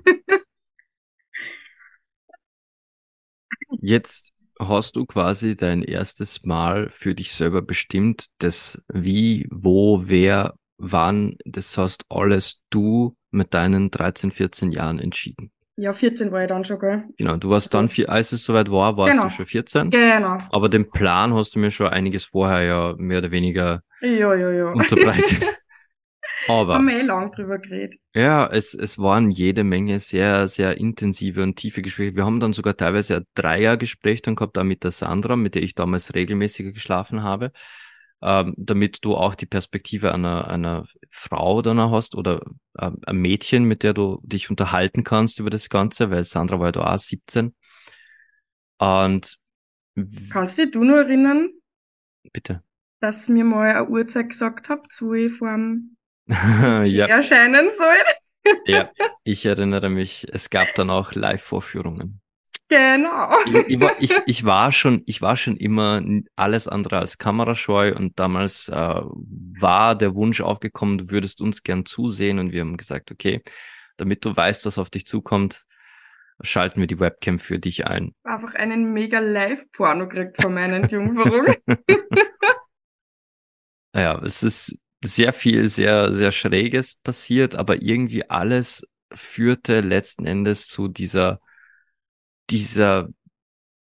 Jetzt 3.82 4.32
hast 4.60 4.96
du 4.96 5.06
quasi 5.06 5.56
dein 5.56 5.82
erstes 5.82 6.44
Mal 6.44 6.90
für 6.92 7.16
dich 7.16 7.32
selber 7.34 7.62
bestimmt, 7.62 8.28
das 8.40 8.82
wie, 8.92 9.48
wo, 9.52 10.04
wer, 10.06 10.56
wann, 10.78 11.38
das 11.46 11.78
hast 11.78 12.04
alles 12.10 12.62
du 12.70 13.16
mit 13.32 13.54
deinen 13.54 13.90
13, 13.90 14.32
14 14.32 14.72
Jahren 14.72 15.00
entschieden. 15.00 15.52
Ja, 15.78 15.94
14 15.94 16.34
war 16.34 16.42
ich 16.42 16.48
dann 16.48 16.66
schon, 16.66 16.78
gell? 16.80 17.06
Genau, 17.18 17.38
du 17.38 17.50
warst 17.50 17.68
also, 17.68 17.78
dann, 17.78 17.90
vier, 17.90 18.10
als 18.10 18.34
es 18.34 18.44
soweit 18.44 18.70
war, 18.70 18.98
warst 18.98 19.14
genau. 19.14 19.24
du 19.24 19.30
schon 19.30 19.46
14. 19.46 19.90
Genau. 19.92 20.40
Aber 20.52 20.68
den 20.68 20.90
Plan 20.90 21.34
hast 21.34 21.56
du 21.56 21.60
mir 21.60 21.72
schon 21.72 21.88
einiges 21.88 22.26
vorher 22.26 22.64
ja 22.64 22.96
mehr 22.98 23.20
oder 23.20 23.32
weniger 23.32 23.82
ja, 24.02 24.36
ja, 24.36 24.52
ja. 24.52 24.72
unterbreitet. 24.72 25.42
Aber. 26.48 26.76
Haben 26.76 26.88
wir 26.88 27.00
eh 27.00 27.04
lang 27.04 27.32
drüber 27.32 27.60
geredet. 27.60 28.00
Ja, 28.14 28.48
es, 28.48 28.74
es 28.74 28.98
waren 28.98 29.32
jede 29.32 29.64
Menge 29.64 30.00
sehr, 30.00 30.48
sehr 30.48 30.78
intensive 30.78 31.44
und 31.44 31.56
tiefe 31.56 31.82
Gespräche. 31.82 32.16
Wir 32.16 32.26
haben 32.26 32.40
dann 32.40 32.54
sogar 32.54 32.76
teilweise 32.78 33.18
ein 33.18 33.26
Dreiergespräch 33.36 34.22
dann 34.22 34.36
gehabt, 34.36 34.58
da 34.58 34.64
mit 34.64 34.84
der 34.84 34.92
Sandra, 34.92 35.36
mit 35.36 35.56
der 35.56 35.64
ich 35.64 35.76
damals 35.76 36.14
regelmäßiger 36.14 36.72
geschlafen 36.72 37.24
habe 37.24 37.52
ähm, 38.22 38.54
damit 38.58 39.04
du 39.06 39.16
auch 39.16 39.36
die 39.36 39.46
Perspektive 39.46 40.14
einer, 40.14 40.50
einer 40.50 40.88
Frau 41.10 41.62
dann 41.62 41.80
hast 41.80 42.16
oder 42.16 42.42
äh, 42.78 42.92
ein 43.06 43.18
Mädchen, 43.18 43.64
mit 43.64 43.84
der 43.84 43.94
du 43.94 44.20
dich 44.24 44.50
unterhalten 44.50 45.04
kannst 45.04 45.40
über 45.40 45.50
das 45.50 45.70
Ganze, 45.70 46.12
weil 46.12 46.24
Sandra 46.24 46.60
war 46.60 46.68
ja 46.68 46.72
da 46.74 46.94
auch 46.94 46.98
17. 46.98 47.56
Und 48.78 49.38
Kannst 50.30 50.58
du 50.58 50.64
dich 50.64 50.72
du 50.72 50.84
nur 50.84 51.00
erinnern? 51.00 51.50
Bitte. 52.32 52.64
Dass 53.00 53.30
mir 53.30 53.46
mal 53.46 53.70
eine 53.70 53.90
Uhrzeit 53.90 54.30
gesagt 54.30 54.70
habt, 54.70 55.02
wo 55.02 55.14
ich 55.14 55.34
vor 55.34 55.52
dem 55.52 55.96
ja. 56.86 57.08
erscheinen 57.08 57.72
soll. 57.72 58.56
ja, 58.66 58.90
ich 59.24 59.46
erinnere 59.46 59.90
mich, 59.90 60.28
es 60.32 60.50
gab 60.50 60.74
dann 60.76 60.90
auch 60.90 61.14
Live-Vorführungen. 61.14 62.22
Genau. 62.68 63.32
Ich, 63.46 63.68
ich, 63.68 63.80
war, 63.80 63.96
ich, 64.28 64.46
war 64.46 64.72
schon, 64.72 65.02
ich 65.08 65.22
war 65.22 65.38
schon 65.38 65.58
immer 65.58 66.04
alles 66.36 66.68
andere 66.68 67.00
als 67.00 67.18
kamerascheu 67.18 67.96
und 67.96 68.20
damals 68.20 68.70
äh, 68.70 68.74
war 68.74 69.96
der 69.96 70.16
Wunsch 70.16 70.42
aufgekommen, 70.42 71.00
du 71.00 71.10
würdest 71.10 71.42
uns 71.42 71.64
gern 71.64 71.86
zusehen 71.86 72.38
und 72.38 72.52
wir 72.52 72.62
haben 72.62 72.78
gesagt, 72.78 73.12
okay, 73.12 73.42
damit 73.98 74.24
du 74.24 74.36
weißt, 74.36 74.68
was 74.68 74.78
auf 74.78 74.92
dich 74.92 75.08
zukommt, 75.08 75.66
schalten 76.42 76.80
wir 76.80 76.88
die 76.88 77.00
Webcam 77.00 77.40
für 77.40 77.60
dich 77.60 77.88
ein. 77.88 78.14
Einfach 78.24 78.54
einen 78.54 78.94
mega 78.94 79.20
Live-Porno 79.20 80.08
kriegt 80.08 80.42
von 80.42 80.54
meinen 80.54 80.88
Jungferung. 80.88 81.56
naja, 83.94 84.22
es 84.24 84.44
ist 84.44 84.78
sehr 85.04 85.34
viel, 85.34 85.68
sehr, 85.68 86.14
sehr 86.14 86.32
Schräges 86.32 86.96
passiert, 86.96 87.56
aber 87.56 87.82
irgendwie 87.82 88.30
alles 88.30 88.88
führte 89.14 89.82
letzten 89.82 90.26
Endes 90.26 90.68
zu 90.68 90.88
dieser 90.88 91.40
dieser, 92.50 93.10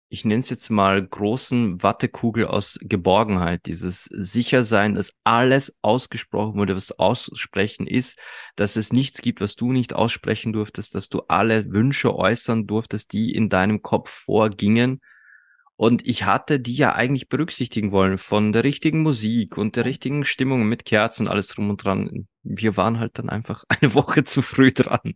ich 0.09 0.25
nenne 0.25 0.41
es 0.41 0.51
jetzt 0.51 0.71
mal 0.71 1.05
großen 1.07 1.83
Wattekugel 1.83 2.47
aus 2.47 2.79
Geborgenheit, 2.83 3.67
dieses 3.67 4.05
Sichersein, 4.05 4.95
dass 4.95 5.15
alles 5.25 5.77
ausgesprochen 5.83 6.55
wurde, 6.55 6.77
was 6.77 6.99
aussprechen 6.99 7.87
ist, 7.87 8.19
dass 8.57 8.77
es 8.77 8.93
nichts 8.93 9.21
gibt, 9.21 9.41
was 9.41 9.55
du 9.55 9.73
nicht 9.73 9.95
aussprechen 9.95 10.53
durftest, 10.53 10.95
dass 10.95 11.09
du 11.09 11.21
alle 11.29 11.71
Wünsche 11.73 12.17
äußern 12.17 12.67
durftest, 12.67 13.13
die 13.13 13.33
in 13.35 13.49
deinem 13.49 13.83
Kopf 13.83 14.11
vorgingen. 14.11 15.01
Und 15.81 16.05
ich 16.05 16.25
hatte 16.25 16.59
die 16.59 16.75
ja 16.75 16.97
eigentlich 16.97 17.29
berücksichtigen 17.29 17.93
wollen 17.93 18.19
von 18.19 18.53
der 18.53 18.65
richtigen 18.65 19.01
Musik 19.01 19.57
und 19.57 19.77
der 19.77 19.85
richtigen 19.85 20.25
Stimmung 20.25 20.69
mit 20.69 20.85
Kerzen, 20.85 21.29
alles 21.29 21.47
drum 21.47 21.71
und 21.71 21.85
dran. 21.85 22.27
Wir 22.43 22.77
waren 22.77 22.99
halt 22.99 23.17
dann 23.17 23.29
einfach 23.29 23.63
eine 23.69 23.95
Woche 23.95 24.25
zu 24.25 24.43
früh 24.43 24.73
dran. 24.73 25.15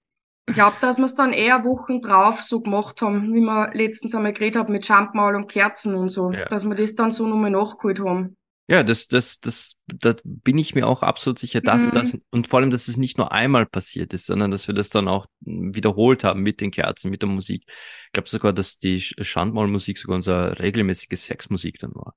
Ich 0.48 0.54
glaube, 0.54 0.76
dass 0.80 0.98
wir 0.98 1.04
es 1.04 1.16
dann 1.16 1.32
eher 1.32 1.64
Wochen 1.64 2.00
drauf 2.00 2.42
so 2.42 2.60
gemacht 2.60 3.02
haben, 3.02 3.34
wie 3.34 3.40
wir 3.40 3.70
letztens 3.74 4.14
einmal 4.14 4.32
geredet 4.32 4.60
haben 4.60 4.72
mit 4.72 4.86
Schampmaul 4.86 5.34
und 5.34 5.48
Kerzen 5.50 5.96
und 5.96 6.10
so, 6.10 6.30
ja. 6.30 6.44
dass 6.46 6.64
wir 6.64 6.74
das 6.76 6.94
dann 6.94 7.10
so 7.10 7.26
nochmal 7.26 7.50
nachgeholt 7.50 8.00
haben. 8.00 8.36
Ja, 8.72 8.82
das, 8.82 9.06
das, 9.06 9.38
das, 9.38 9.76
da 9.86 10.16
bin 10.24 10.56
ich 10.56 10.74
mir 10.74 10.86
auch 10.86 11.02
absolut 11.02 11.38
sicher, 11.38 11.60
dass 11.60 11.88
mhm. 11.88 11.94
das, 11.94 12.18
und 12.30 12.48
vor 12.48 12.58
allem, 12.58 12.70
dass 12.70 12.88
es 12.88 12.96
nicht 12.96 13.18
nur 13.18 13.30
einmal 13.30 13.66
passiert 13.66 14.14
ist, 14.14 14.24
sondern 14.24 14.50
dass 14.50 14.66
wir 14.66 14.74
das 14.74 14.88
dann 14.88 15.08
auch 15.08 15.26
wiederholt 15.40 16.24
haben 16.24 16.40
mit 16.40 16.62
den 16.62 16.70
Kerzen, 16.70 17.10
mit 17.10 17.20
der 17.20 17.28
Musik. 17.28 17.64
Ich 17.66 18.12
glaube 18.14 18.30
sogar, 18.30 18.54
dass 18.54 18.78
die 18.78 18.98
Schandmaulmusik 18.98 19.98
sogar 19.98 20.16
unsere 20.16 20.58
regelmäßige 20.58 21.20
Sexmusik 21.20 21.80
dann 21.80 21.94
war. 21.94 22.14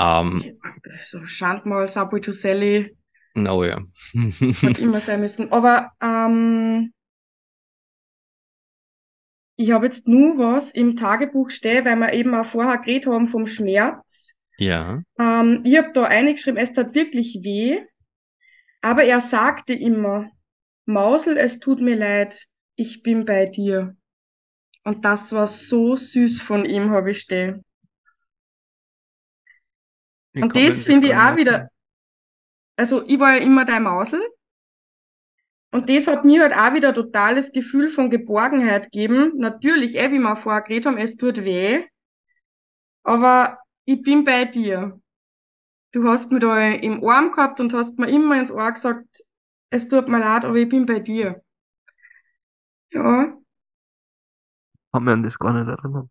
Ähm, 0.00 0.58
so 1.02 1.26
Schandmaul, 1.26 1.86
Subway 1.86 2.22
to 2.22 2.32
Sally. 2.32 2.96
Oh 3.34 3.62
ja. 3.62 3.82
Hat 4.62 4.78
immer 4.78 5.00
sein 5.00 5.20
müssen. 5.20 5.52
Aber 5.52 5.90
ähm, 6.02 6.94
ich 9.56 9.70
habe 9.70 9.84
jetzt 9.84 10.08
nur 10.08 10.38
was 10.38 10.70
im 10.70 10.96
Tagebuch 10.96 11.50
stehen, 11.50 11.84
weil 11.84 11.96
wir 11.96 12.14
eben 12.14 12.34
auch 12.34 12.46
vorher 12.46 12.78
geredet 12.78 13.12
haben 13.12 13.26
vom 13.26 13.46
Schmerz. 13.46 14.35
Ja. 14.58 15.02
Ähm, 15.18 15.62
ich 15.64 15.76
habe 15.76 15.92
da 15.92 16.04
eingeschrieben, 16.04 16.58
es 16.58 16.72
tat 16.72 16.94
wirklich 16.94 17.40
weh, 17.42 17.80
aber 18.80 19.04
er 19.04 19.20
sagte 19.20 19.74
immer, 19.74 20.30
Mausel, 20.86 21.36
es 21.36 21.58
tut 21.58 21.80
mir 21.80 21.96
leid, 21.96 22.46
ich 22.76 23.02
bin 23.02 23.24
bei 23.24 23.46
dir. 23.46 23.96
Und 24.84 25.04
das 25.04 25.32
war 25.32 25.48
so 25.48 25.96
süß 25.96 26.40
von 26.40 26.64
ihm, 26.64 26.90
habe 26.90 27.10
ich 27.10 27.20
stehen. 27.20 27.64
Und 30.34 30.54
das 30.54 30.82
finde 30.82 31.08
ich 31.08 31.14
auch 31.14 31.36
wieder, 31.36 31.68
also 32.76 33.04
ich 33.06 33.18
war 33.18 33.34
ja 33.34 33.42
immer 33.42 33.64
dein 33.64 33.82
Mausel 33.82 34.20
und 35.72 35.88
das 35.90 36.06
hat 36.06 36.24
mir 36.24 36.42
halt 36.42 36.54
auch 36.54 36.74
wieder 36.74 36.94
totales 36.94 37.52
Gefühl 37.52 37.88
von 37.88 38.10
Geborgenheit 38.10 38.84
gegeben. 38.84 39.32
Natürlich, 39.36 39.96
eh, 39.96 40.10
wie 40.10 40.18
wir 40.18 40.36
vorher 40.36 40.62
geredet 40.62 40.86
haben, 40.86 40.98
es 40.98 41.16
tut 41.16 41.44
weh. 41.44 41.84
Aber 43.02 43.58
ich 43.86 44.02
bin 44.02 44.24
bei 44.24 44.44
dir. 44.44 45.00
Du 45.92 46.06
hast 46.06 46.30
mir 46.30 46.40
da 46.40 46.68
im 46.72 47.02
Arm 47.08 47.32
gehabt 47.32 47.60
und 47.60 47.72
hast 47.72 47.98
mir 47.98 48.10
immer 48.10 48.38
ins 48.38 48.50
Ohr 48.50 48.70
gesagt, 48.70 49.24
es 49.70 49.88
tut 49.88 50.08
mir 50.08 50.18
leid, 50.18 50.44
aber 50.44 50.56
ich 50.56 50.68
bin 50.68 50.84
bei 50.84 51.00
dir. 51.00 51.42
Ja. 52.90 53.38
Haben 54.92 55.04
wir 55.04 55.12
an 55.12 55.22
das 55.22 55.38
gar 55.38 55.52
nicht 55.52 55.68
erinnern. 55.68 56.10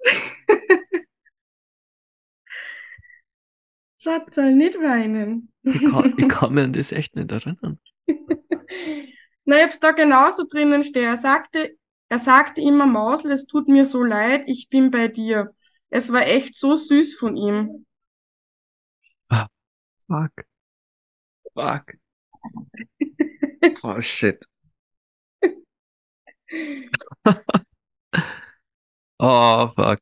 Schatz, 3.98 4.34
soll 4.34 4.54
nicht 4.54 4.78
weinen. 4.78 5.50
Ich 5.62 5.80
kann, 5.80 6.14
ich 6.16 6.28
kann 6.28 6.52
mir 6.54 6.64
an 6.64 6.72
das 6.72 6.92
echt 6.92 7.16
nicht 7.16 7.32
erinnern. 7.32 7.80
Na, 9.46 9.56
ich 9.56 9.62
hab's 9.62 9.80
da 9.80 9.92
genauso 9.92 10.44
drinnen 10.44 10.82
stehen. 10.84 11.04
Er 11.04 11.16
sagte, 11.16 11.76
er 12.08 12.18
sagte 12.18 12.60
immer, 12.60 12.86
Mausel, 12.86 13.32
es 13.32 13.46
tut 13.46 13.68
mir 13.68 13.84
so 13.84 14.02
leid, 14.02 14.44
ich 14.46 14.68
bin 14.68 14.90
bei 14.90 15.08
dir. 15.08 15.54
Es 15.94 16.12
war 16.12 16.26
echt 16.26 16.56
so 16.56 16.74
süß 16.74 17.14
von 17.14 17.36
ihm. 17.36 17.86
Ah, 19.28 19.46
fuck. 20.08 20.32
Fuck. 21.54 21.94
oh 23.84 24.00
shit. 24.00 24.44
oh 29.20 29.68
fuck. 29.76 30.00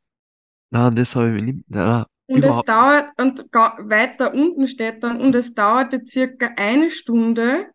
Na, 0.70 0.88
das 0.88 1.14
habe 1.14 1.28
ich 1.28 1.35
mir 1.35 1.42
nicht. 1.42 1.62
Na, 1.68 2.07
und 2.26 2.42
es 2.42 2.62
dauert, 2.62 3.11
und 3.20 3.40
weiter 3.52 4.33
unten 4.33 4.66
steht 4.66 5.02
dann, 5.02 5.20
und 5.20 5.35
es 5.35 5.52
dauerte 5.52 6.00
circa 6.07 6.55
eine 6.57 6.88
Stunde, 6.88 7.70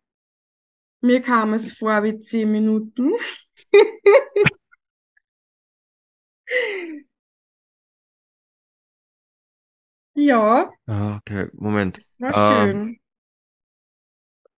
mir 1.01 1.21
kam 1.21 1.53
es 1.53 1.71
vor 1.71 2.01
wie 2.01 2.17
zehn 2.17 2.51
Minuten. 2.51 3.12
ja. 10.17 10.71
Ah, 10.86 11.17
okay, 11.17 11.49
Moment. 11.53 11.97
Das 11.97 12.19
war 12.19 12.36
ah, 12.36 12.65
schön. 12.65 12.99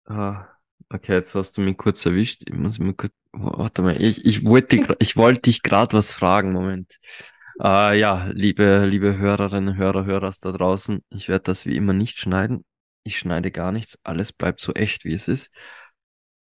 Ah, 0.06 0.48
okay, 0.88 1.14
jetzt 1.14 1.34
hast 1.34 1.56
du 1.56 1.60
mich 1.60 1.76
kurz 1.76 2.04
erwischt. 2.06 2.42
Ich 2.46 2.54
muss 2.54 2.78
mir 2.78 2.94
kurz, 2.94 3.12
warte 3.32 3.82
mal, 3.82 4.00
ich, 4.00 4.24
ich 4.24 4.44
wollte, 4.44 4.96
ich 4.98 5.16
wollte 5.16 5.42
dich 5.42 5.62
gerade 5.62 5.96
was 5.96 6.12
fragen, 6.12 6.52
Moment. 6.52 6.98
Uh, 7.60 7.90
ja, 7.92 8.26
liebe, 8.32 8.86
liebe 8.86 9.18
Hörerinnen, 9.18 9.76
Hörer, 9.76 10.04
Hörer 10.04 10.32
da 10.40 10.52
draußen, 10.52 11.02
ich 11.10 11.28
werde 11.28 11.42
das 11.42 11.66
wie 11.66 11.76
immer 11.76 11.92
nicht 11.92 12.18
schneiden. 12.18 12.64
Ich 13.02 13.18
schneide 13.18 13.50
gar 13.50 13.72
nichts. 13.72 13.98
Alles 14.04 14.32
bleibt 14.32 14.60
so 14.60 14.72
echt, 14.74 15.04
wie 15.04 15.14
es 15.14 15.26
ist. 15.26 15.50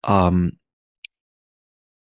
Ähm, 0.04 0.58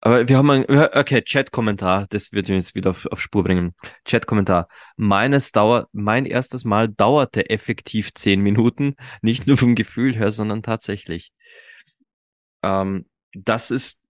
aber 0.05 0.29
wir 0.29 0.37
haben 0.37 0.51
ein, 0.51 0.65
okay, 0.69 1.23
Chat-Kommentar, 1.23 2.09
das 2.11 2.33
wird 2.33 2.51
uns 2.51 2.67
jetzt 2.67 2.75
wieder 2.75 2.91
auf, 2.91 3.07
auf 3.07 3.21
Spur 3.21 3.45
bringen. 3.45 3.73
Chat-Kommentar. 4.05 4.67
Meines 4.97 5.53
dauert, 5.53 5.89
mein 5.93 6.27
erstes 6.27 6.65
Mal 6.65 6.89
dauerte 6.89 7.49
effektiv 7.51 8.13
zehn 8.13 8.41
Minuten, 8.41 8.97
nicht 9.23 9.47
nur 9.47 9.57
vom 9.57 9.77
Gefühl 9.77 10.17
her, 10.17 10.33
sondern 10.33 10.65
tatsächlich. 10.65 11.33
Ähm, 12.65 13.07
das 13.33 13.71
ist 13.71 14.01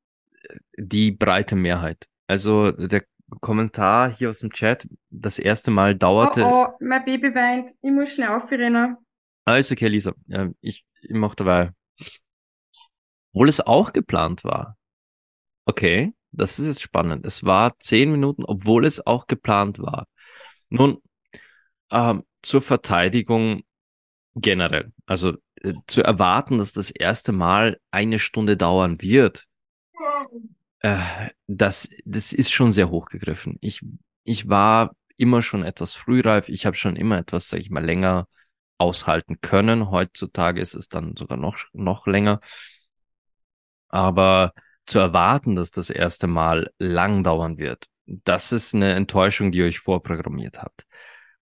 die 0.78 1.12
breite 1.12 1.56
Mehrheit. 1.56 2.08
Also 2.26 2.72
der 2.72 3.04
Kommentar 3.40 4.10
hier 4.10 4.30
aus 4.30 4.38
dem 4.38 4.50
Chat, 4.50 4.88
das 5.10 5.38
erste 5.38 5.70
Mal 5.70 5.94
dauerte. 5.94 6.42
Oh, 6.44 6.68
oh 6.68 6.76
mein 6.80 7.04
Baby 7.04 7.34
weint. 7.34 7.70
Ich 7.82 7.90
muss 7.90 8.14
schnell 8.14 8.28
aufrennen. 8.28 8.96
Alles 9.44 9.70
okay, 9.70 9.88
Lisa. 9.88 10.14
Ich, 10.62 10.86
ich 11.02 11.10
mach 11.10 11.34
dabei. 11.34 11.72
Obwohl 13.34 13.50
es 13.50 13.60
auch 13.60 13.92
geplant 13.92 14.42
war. 14.42 14.78
Okay, 15.64 16.12
das 16.32 16.58
ist 16.58 16.66
jetzt 16.66 16.82
spannend. 16.82 17.24
Es 17.26 17.44
war 17.44 17.78
zehn 17.78 18.10
Minuten, 18.10 18.44
obwohl 18.44 18.84
es 18.86 19.06
auch 19.06 19.26
geplant 19.26 19.78
war. 19.78 20.06
Nun, 20.68 20.98
ähm, 21.90 22.24
zur 22.42 22.62
Verteidigung 22.62 23.62
generell. 24.34 24.92
Also 25.06 25.34
äh, 25.56 25.74
zu 25.86 26.02
erwarten, 26.02 26.58
dass 26.58 26.72
das 26.72 26.90
erste 26.90 27.32
Mal 27.32 27.78
eine 27.90 28.18
Stunde 28.18 28.56
dauern 28.56 29.00
wird, 29.00 29.46
äh, 30.80 31.28
das, 31.46 31.88
das 32.04 32.32
ist 32.32 32.50
schon 32.52 32.70
sehr 32.70 32.90
hochgegriffen. 32.90 33.58
Ich, 33.60 33.80
ich 34.24 34.48
war 34.48 34.94
immer 35.16 35.42
schon 35.42 35.62
etwas 35.64 35.94
frühreif. 35.94 36.48
Ich 36.48 36.66
habe 36.66 36.76
schon 36.76 36.96
immer 36.96 37.18
etwas, 37.18 37.48
sag 37.48 37.60
ich 37.60 37.70
mal, 37.70 37.84
länger 37.84 38.26
aushalten 38.78 39.40
können. 39.40 39.90
Heutzutage 39.90 40.60
ist 40.60 40.74
es 40.74 40.88
dann 40.88 41.14
sogar 41.16 41.36
noch, 41.36 41.56
noch 41.72 42.06
länger. 42.06 42.40
Aber 43.88 44.52
zu 44.86 44.98
erwarten, 44.98 45.56
dass 45.56 45.70
das 45.70 45.90
erste 45.90 46.26
Mal 46.26 46.70
lang 46.78 47.22
dauern 47.24 47.58
wird, 47.58 47.86
das 48.06 48.52
ist 48.52 48.74
eine 48.74 48.94
Enttäuschung, 48.94 49.52
die 49.52 49.58
ihr 49.58 49.66
euch 49.66 49.78
vorprogrammiert 49.78 50.60
habt. 50.60 50.86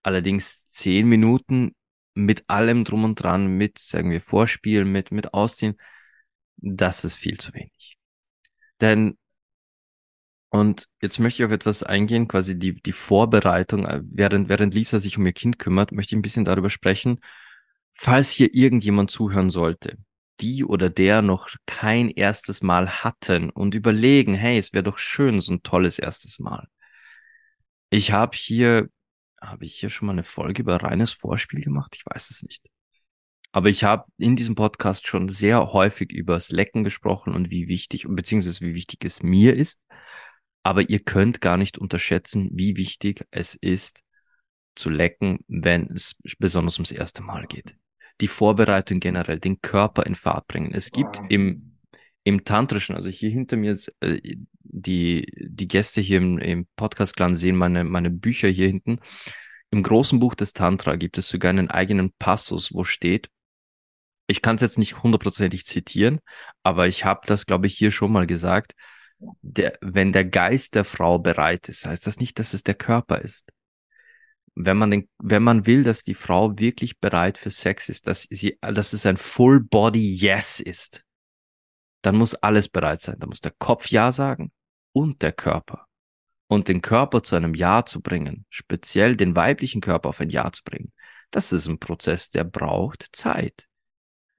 Allerdings 0.03 0.67
zehn 0.67 1.07
Minuten 1.09 1.75
mit 2.15 2.45
allem 2.49 2.85
drum 2.85 3.05
und 3.05 3.17
dran, 3.17 3.47
mit, 3.47 3.79
sagen 3.79 4.11
wir, 4.11 4.21
Vorspiel, 4.21 4.85
mit, 4.85 5.11
mit 5.11 5.33
Ausziehen, 5.35 5.77
das 6.57 7.05
ist 7.05 7.17
viel 7.17 7.39
zu 7.39 7.55
wenig. 7.55 7.97
Denn, 8.81 9.19
und 10.51 10.89
jetzt 11.01 11.19
möchte 11.19 11.43
ich 11.43 11.47
auf 11.47 11.53
etwas 11.53 11.83
eingehen, 11.83 12.29
quasi 12.29 12.59
die, 12.59 12.75
die 12.75 12.93
Vorbereitung, 12.93 13.87
äh, 13.87 14.01
während, 14.05 14.49
während 14.49 14.75
Lisa 14.75 14.99
sich 14.99 15.17
um 15.17 15.27
ihr 15.27 15.33
Kind 15.33 15.59
kümmert, 15.59 15.93
möchte 15.93 16.15
ich 16.15 16.19
ein 16.19 16.23
bisschen 16.23 16.45
darüber 16.45 16.71
sprechen, 16.71 17.21
falls 17.93 18.31
hier 18.31 18.55
irgendjemand 18.55 19.11
zuhören 19.11 19.51
sollte, 19.51 19.99
die 20.41 20.65
oder 20.65 20.91
der 20.91 21.23
noch 21.23 21.51
kein 21.67 22.11
erstes 22.11 22.63
Mal 22.63 22.89
hatten 23.05 23.51
und 23.51 23.75
überlegen, 23.75 24.35
hey, 24.35 24.59
es 24.59 24.73
wäre 24.73 24.85
doch 24.85 24.99
schön, 24.99 25.41
so 25.41 25.53
ein 25.53 25.63
tolles 25.63 25.99
erstes 25.99 26.39
Mal. 26.39 26.69
Ich 27.91 28.13
habe 28.13 28.37
hier, 28.37 28.89
habe 29.41 29.65
ich 29.65 29.77
hier 29.77 29.91
schon 29.91 30.07
mal 30.07 30.13
eine 30.13 30.25
Folge 30.25 30.63
über 30.63 30.77
reines 30.83 31.13
Vorspiel 31.13 31.63
gemacht? 31.63 31.95
Ich 31.97 32.05
weiß 32.07 32.31
es 32.31 32.43
nicht. 32.43 32.67
Aber 33.53 33.69
ich 33.69 33.85
habe 33.85 34.05
in 34.17 34.37
diesem 34.37 34.55
Podcast 34.55 35.07
schon 35.07 35.29
sehr 35.29 35.73
häufig 35.73 36.13
über 36.13 36.35
das 36.35 36.51
Lecken 36.51 36.85
gesprochen 36.85 37.35
und 37.35 37.51
wie 37.51 37.69
wichtig, 37.69 38.07
beziehungsweise 38.09 38.61
wie 38.65 38.75
wichtig 38.75 39.05
es 39.05 39.23
mir 39.23 39.57
ist. 39.57 39.83
Aber 40.63 40.89
ihr 40.89 41.01
könnt 41.01 41.41
gar 41.41 41.57
nicht 41.57 41.79
unterschätzen, 41.79 42.51
wie 42.53 42.77
wichtig 42.77 43.27
es 43.31 43.55
ist, 43.57 44.03
zu 44.77 44.89
lecken, 44.89 45.41
wenn 45.49 45.91
es 45.91 46.17
besonders 46.39 46.77
ums 46.77 46.93
erste 46.93 47.23
Mal 47.23 47.47
geht 47.47 47.75
die 48.21 48.29
Vorbereitung 48.29 49.01
generell, 49.01 49.41
den 49.41 49.61
Körper 49.61 50.07
in 50.07 50.15
Fahrt 50.15 50.47
bringen. 50.47 50.73
Es 50.75 50.91
gibt 50.91 51.21
im, 51.29 51.79
im 52.25 52.45
Tantrischen, 52.45 52.95
also 52.95 53.09
hier 53.09 53.31
hinter 53.31 53.57
mir, 53.57 53.77
äh, 54.01 54.37
die, 54.63 55.27
die 55.37 55.69
Gäste 55.69 56.01
hier 56.01 56.19
im, 56.19 56.39
im 56.39 56.67
Podcast-Clan 56.77 57.35
sehen 57.35 57.57
meine, 57.57 57.85
meine 57.85 58.11
Bücher 58.11 58.49
hier 58.49 58.67
hinten. 58.67 59.01
Im 59.71 59.83
großen 59.83 60.21
Buch 60.21 60.35
des 60.35 60.53
Tantra 60.53 60.97
gibt 60.97 61.19
es 61.19 61.29
sogar 61.29 61.51
einen 61.51 61.71
eigenen 61.71 62.13
Passus, 62.13 62.75
wo 62.75 62.85
steht, 62.85 63.29
ich 64.27 64.43
kann 64.43 64.57
es 64.57 64.63
jetzt 64.63 64.79
nicht 64.79 65.03
hundertprozentig 65.03 65.67
zitieren, 65.67 66.21
aber 66.63 66.87
ich 66.87 67.05
habe 67.05 67.23
das, 67.27 67.47
glaube 67.47 67.67
ich, 67.67 67.77
hier 67.77 67.91
schon 67.91 68.13
mal 68.13 68.27
gesagt, 68.27 68.75
der, 69.43 69.77
wenn 69.81 70.13
der 70.13 70.25
Geist 70.25 70.77
der 70.77 70.85
Frau 70.85 71.19
bereit 71.19 71.69
ist, 71.69 71.85
heißt 71.85 72.07
das 72.07 72.19
nicht, 72.19 72.39
dass 72.39 72.55
es 72.55 72.63
der 72.63 72.75
Körper 72.75 73.21
ist 73.21 73.53
wenn 74.55 74.77
man 74.77 74.91
den, 74.91 75.09
wenn 75.19 75.43
man 75.43 75.67
will, 75.67 75.85
dass 75.85 76.05
die 76.05 76.15
Frau 76.15 76.59
wirklich 76.59 76.99
bereit 76.99 77.39
für 77.39 77.51
Sex 77.51 77.89
ist, 77.89 78.07
dass 78.07 78.23
sie, 78.31 78.59
dass 78.61 78.93
es 78.93 79.07
ein 79.07 79.17
Full 79.17 79.61
Body 79.61 80.15
Yes 80.15 80.61
ist, 80.61 81.05
dann 82.03 82.17
muss 82.17 82.35
alles 82.35 82.69
bereit 82.69 83.01
sein. 83.01 83.17
Da 83.19 83.27
muss 83.27 83.41
der 83.41 83.53
Kopf 83.59 83.89
Ja 83.89 84.13
sagen 84.13 84.51
und 84.93 85.23
der 85.23 85.33
Körper. 85.33 85.87
Und 86.49 86.69
den 86.69 86.83
Körper 86.83 87.23
zu 87.23 87.37
einem 87.37 87.55
Ja 87.55 87.85
zu 87.85 88.01
bringen, 88.01 88.45
speziell 88.51 89.17
den 89.17 89.37
weiblichen 89.37 89.81
Körper 89.81 90.09
auf 90.09 90.21
ein 90.21 90.31
Ja 90.31 90.51
zu 90.51 90.65
bringen, 90.65 90.93
das 91.31 91.53
ist 91.53 91.69
ein 91.69 91.79
Prozess, 91.79 92.31
der 92.31 92.45
braucht 92.45 93.07
Zeit. 93.13 93.69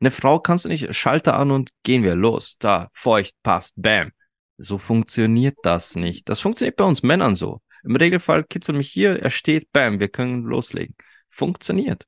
Eine 0.02 0.12
Frau 0.12 0.40
kannst 0.40 0.66
du 0.66 0.70
nicht 0.70 0.94
Schalter 0.94 1.38
an 1.38 1.52
und 1.52 1.70
gehen 1.84 2.04
wir 2.04 2.16
los, 2.16 2.58
da, 2.58 2.90
feucht, 2.92 3.36
passt, 3.44 3.74
bam. 3.78 4.12
So 4.58 4.78
funktioniert 4.78 5.58
das 5.64 5.96
nicht. 5.96 6.28
Das 6.28 6.42
funktioniert 6.42 6.76
bei 6.76 6.84
uns 6.84 7.02
Männern 7.02 7.36
so. 7.36 7.62
Im 7.84 7.96
Regelfall 7.96 8.44
kitzel 8.44 8.76
mich 8.76 8.90
hier, 8.90 9.20
er 9.22 9.32
steht, 9.32 9.72
bam, 9.72 10.00
wir 10.00 10.10
können 10.10 10.44
loslegen. 10.44 10.96
Funktioniert. 11.30 12.06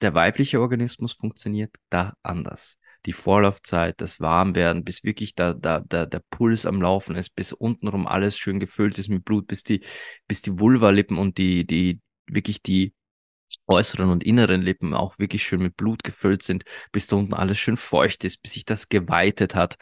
Der 0.00 0.14
weibliche 0.14 0.60
Organismus 0.60 1.12
funktioniert 1.12 1.74
da 1.90 2.14
anders. 2.22 2.78
Die 3.06 3.12
Vorlaufzeit, 3.12 4.00
das 4.00 4.20
Warmwerden, 4.20 4.84
bis 4.84 5.04
wirklich 5.04 5.34
da, 5.34 5.54
da, 5.54 5.80
da 5.80 6.06
der 6.06 6.22
Puls 6.30 6.66
am 6.66 6.82
Laufen 6.82 7.16
ist, 7.16 7.34
bis 7.34 7.52
untenrum 7.52 8.06
alles 8.06 8.36
schön 8.36 8.60
gefüllt 8.60 8.98
ist 8.98 9.08
mit 9.08 9.24
Blut, 9.24 9.46
bis 9.46 9.62
die, 9.62 9.82
bis 10.26 10.42
die 10.42 10.58
Vulvalippen 10.58 11.16
und 11.16 11.38
die, 11.38 11.66
die, 11.66 12.00
wirklich 12.26 12.62
die 12.62 12.94
äußeren 13.66 14.10
und 14.10 14.24
inneren 14.24 14.62
Lippen 14.62 14.94
auch 14.94 15.18
wirklich 15.18 15.42
schön 15.42 15.62
mit 15.62 15.76
Blut 15.76 16.02
gefüllt 16.02 16.42
sind, 16.42 16.64
bis 16.92 17.06
da 17.06 17.16
unten 17.16 17.34
alles 17.34 17.58
schön 17.58 17.76
feucht 17.76 18.24
ist, 18.24 18.42
bis 18.42 18.52
sich 18.52 18.64
das 18.64 18.88
geweitet 18.88 19.54
hat. 19.54 19.76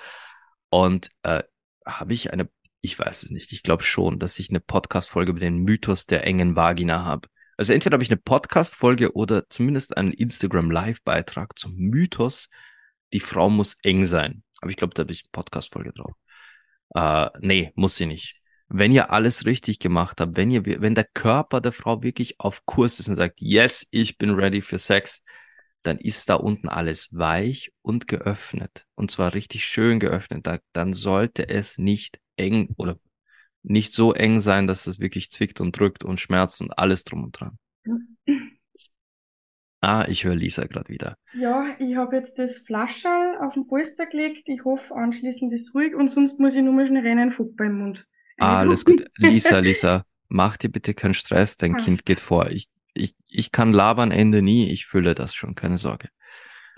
Und 0.68 1.10
äh, 1.22 1.42
habe 1.84 2.12
ich 2.12 2.32
eine 2.32 2.48
ich 2.80 2.98
weiß 2.98 3.24
es 3.24 3.30
nicht. 3.30 3.52
Ich 3.52 3.62
glaube 3.62 3.82
schon, 3.82 4.18
dass 4.18 4.38
ich 4.38 4.50
eine 4.50 4.60
Podcast-Folge 4.60 5.30
über 5.30 5.40
den 5.40 5.58
Mythos 5.58 6.06
der 6.06 6.24
engen 6.24 6.56
Vagina 6.56 7.04
habe. 7.04 7.28
Also 7.56 7.72
entweder 7.72 7.94
habe 7.94 8.04
ich 8.04 8.10
eine 8.10 8.20
Podcast-Folge 8.20 9.14
oder 9.14 9.48
zumindest 9.48 9.96
einen 9.96 10.12
Instagram-Live-Beitrag 10.12 11.58
zum 11.58 11.74
Mythos, 11.74 12.50
die 13.12 13.20
Frau 13.20 13.50
muss 13.50 13.78
eng 13.82 14.06
sein. 14.06 14.44
Aber 14.60 14.70
ich 14.70 14.76
glaube, 14.76 14.94
da 14.94 15.02
habe 15.02 15.12
ich 15.12 15.24
eine 15.24 15.30
Podcast-Folge 15.32 15.92
drauf. 15.92 16.14
Äh, 16.94 17.30
nee, 17.40 17.72
muss 17.74 17.96
sie 17.96 18.06
nicht. 18.06 18.40
Wenn 18.68 18.92
ihr 18.92 19.10
alles 19.10 19.44
richtig 19.46 19.78
gemacht 19.78 20.20
habt, 20.20 20.36
wenn 20.36 20.50
ihr, 20.50 20.64
wenn 20.64 20.94
der 20.94 21.04
Körper 21.04 21.60
der 21.60 21.72
Frau 21.72 22.02
wirklich 22.02 22.38
auf 22.38 22.64
Kurs 22.66 23.00
ist 23.00 23.08
und 23.08 23.14
sagt, 23.14 23.40
yes, 23.40 23.88
ich 23.90 24.18
bin 24.18 24.30
ready 24.30 24.60
für 24.60 24.78
Sex, 24.78 25.24
dann 25.82 25.98
ist 25.98 26.28
da 26.28 26.34
unten 26.34 26.68
alles 26.68 27.08
weich 27.12 27.72
und 27.82 28.06
geöffnet. 28.06 28.86
Und 28.94 29.10
zwar 29.10 29.34
richtig 29.34 29.64
schön 29.64 30.00
geöffnet. 30.00 30.46
Da, 30.46 30.58
dann 30.72 30.92
sollte 30.92 31.48
es 31.48 31.78
nicht 31.78 32.20
eng 32.38 32.74
oder 32.76 32.98
nicht 33.62 33.94
so 33.94 34.12
eng 34.12 34.40
sein, 34.40 34.66
dass 34.66 34.86
es 34.86 35.00
wirklich 35.00 35.30
zwickt 35.30 35.60
und 35.60 35.78
drückt 35.78 36.04
und 36.04 36.20
schmerzt 36.20 36.60
und 36.60 36.78
alles 36.78 37.04
drum 37.04 37.24
und 37.24 37.32
dran. 37.40 37.58
Ah, 39.80 40.04
ich 40.08 40.24
höre 40.24 40.34
Lisa 40.34 40.66
gerade 40.66 40.88
wieder. 40.88 41.16
Ja, 41.32 41.76
ich 41.78 41.94
habe 41.94 42.16
jetzt 42.16 42.38
das 42.38 42.58
Flascherl 42.58 43.38
auf 43.40 43.54
den 43.54 43.66
Polster 43.66 44.06
gelegt. 44.06 44.48
Ich 44.48 44.64
hoffe, 44.64 44.94
anschließend 44.94 45.52
ist 45.52 45.72
ruhig 45.74 45.94
und 45.94 46.08
sonst 46.08 46.40
muss 46.40 46.54
ich 46.54 46.62
nur 46.62 46.72
mal 46.74 46.86
schnell 46.86 47.06
rennen, 47.06 47.30
Fuppe 47.30 47.66
im 47.66 47.78
Mund. 47.78 48.06
Ah, 48.38 48.58
alles 48.58 48.84
gut. 48.84 49.04
Lisa, 49.16 49.58
Lisa, 49.58 50.04
mach 50.28 50.56
dir 50.56 50.68
bitte 50.68 50.94
keinen 50.94 51.14
Stress, 51.14 51.56
dein. 51.56 51.76
Kind 51.76 52.04
geht 52.04 52.20
vor. 52.20 52.50
Ich, 52.50 52.68
ich, 52.94 53.14
ich 53.28 53.52
kann 53.52 53.72
labern 53.72 54.10
Ende 54.10 54.42
nie, 54.42 54.70
ich 54.70 54.86
fühle 54.86 55.14
das 55.14 55.34
schon, 55.34 55.54
keine 55.54 55.78
Sorge. 55.78 56.08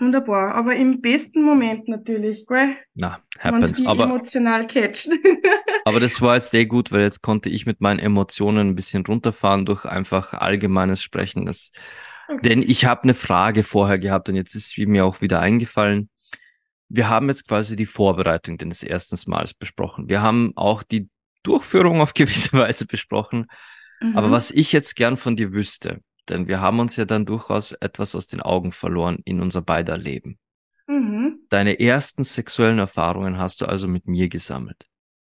Wunderbar, 0.01 0.55
aber 0.55 0.75
im 0.75 0.99
besten 0.99 1.43
Moment 1.43 1.87
natürlich, 1.87 2.47
gell? 2.47 2.75
Na, 2.95 3.19
happens. 3.37 3.73
Die 3.73 3.85
aber 3.85 4.05
emotional 4.05 4.65
catcht. 4.65 5.09
aber 5.85 5.99
das 5.99 6.19
war 6.23 6.33
jetzt 6.33 6.49
sehr 6.49 6.65
gut, 6.65 6.91
weil 6.91 7.01
jetzt 7.01 7.21
konnte 7.21 7.49
ich 7.49 7.67
mit 7.67 7.81
meinen 7.81 7.99
Emotionen 7.99 8.69
ein 8.69 8.75
bisschen 8.75 9.05
runterfahren 9.05 9.63
durch 9.67 9.85
einfach 9.85 10.33
allgemeines 10.33 11.03
Sprechen. 11.03 11.45
Das, 11.45 11.71
okay. 12.27 12.39
Denn 12.41 12.63
ich 12.63 12.85
habe 12.85 13.03
eine 13.03 13.13
Frage 13.13 13.61
vorher 13.61 13.99
gehabt 13.99 14.27
und 14.27 14.35
jetzt 14.35 14.55
ist 14.55 14.69
sie 14.69 14.87
mir 14.87 15.05
auch 15.05 15.21
wieder 15.21 15.39
eingefallen. 15.39 16.09
Wir 16.89 17.07
haben 17.07 17.29
jetzt 17.29 17.47
quasi 17.47 17.75
die 17.75 17.85
Vorbereitung 17.85 18.57
des 18.57 18.81
ersten 18.81 19.29
Mals 19.29 19.53
besprochen. 19.53 20.09
Wir 20.09 20.23
haben 20.23 20.53
auch 20.55 20.81
die 20.81 21.09
Durchführung 21.43 22.01
auf 22.01 22.13
gewisse 22.15 22.53
Weise 22.53 22.87
besprochen. 22.87 23.45
Mhm. 23.99 24.17
Aber 24.17 24.31
was 24.31 24.49
ich 24.49 24.71
jetzt 24.71 24.95
gern 24.95 25.15
von 25.15 25.35
dir 25.35 25.53
wüsste, 25.53 26.01
denn 26.29 26.47
wir 26.47 26.61
haben 26.61 26.79
uns 26.79 26.95
ja 26.95 27.05
dann 27.05 27.25
durchaus 27.25 27.71
etwas 27.73 28.15
aus 28.15 28.27
den 28.27 28.41
Augen 28.41 28.71
verloren 28.71 29.19
in 29.25 29.41
unser 29.41 29.61
beider 29.61 29.97
Leben. 29.97 30.39
Mhm. 30.87 31.45
Deine 31.49 31.79
ersten 31.79 32.23
sexuellen 32.23 32.79
Erfahrungen 32.79 33.37
hast 33.37 33.61
du 33.61 33.65
also 33.65 33.87
mit 33.87 34.07
mir 34.07 34.29
gesammelt. 34.29 34.87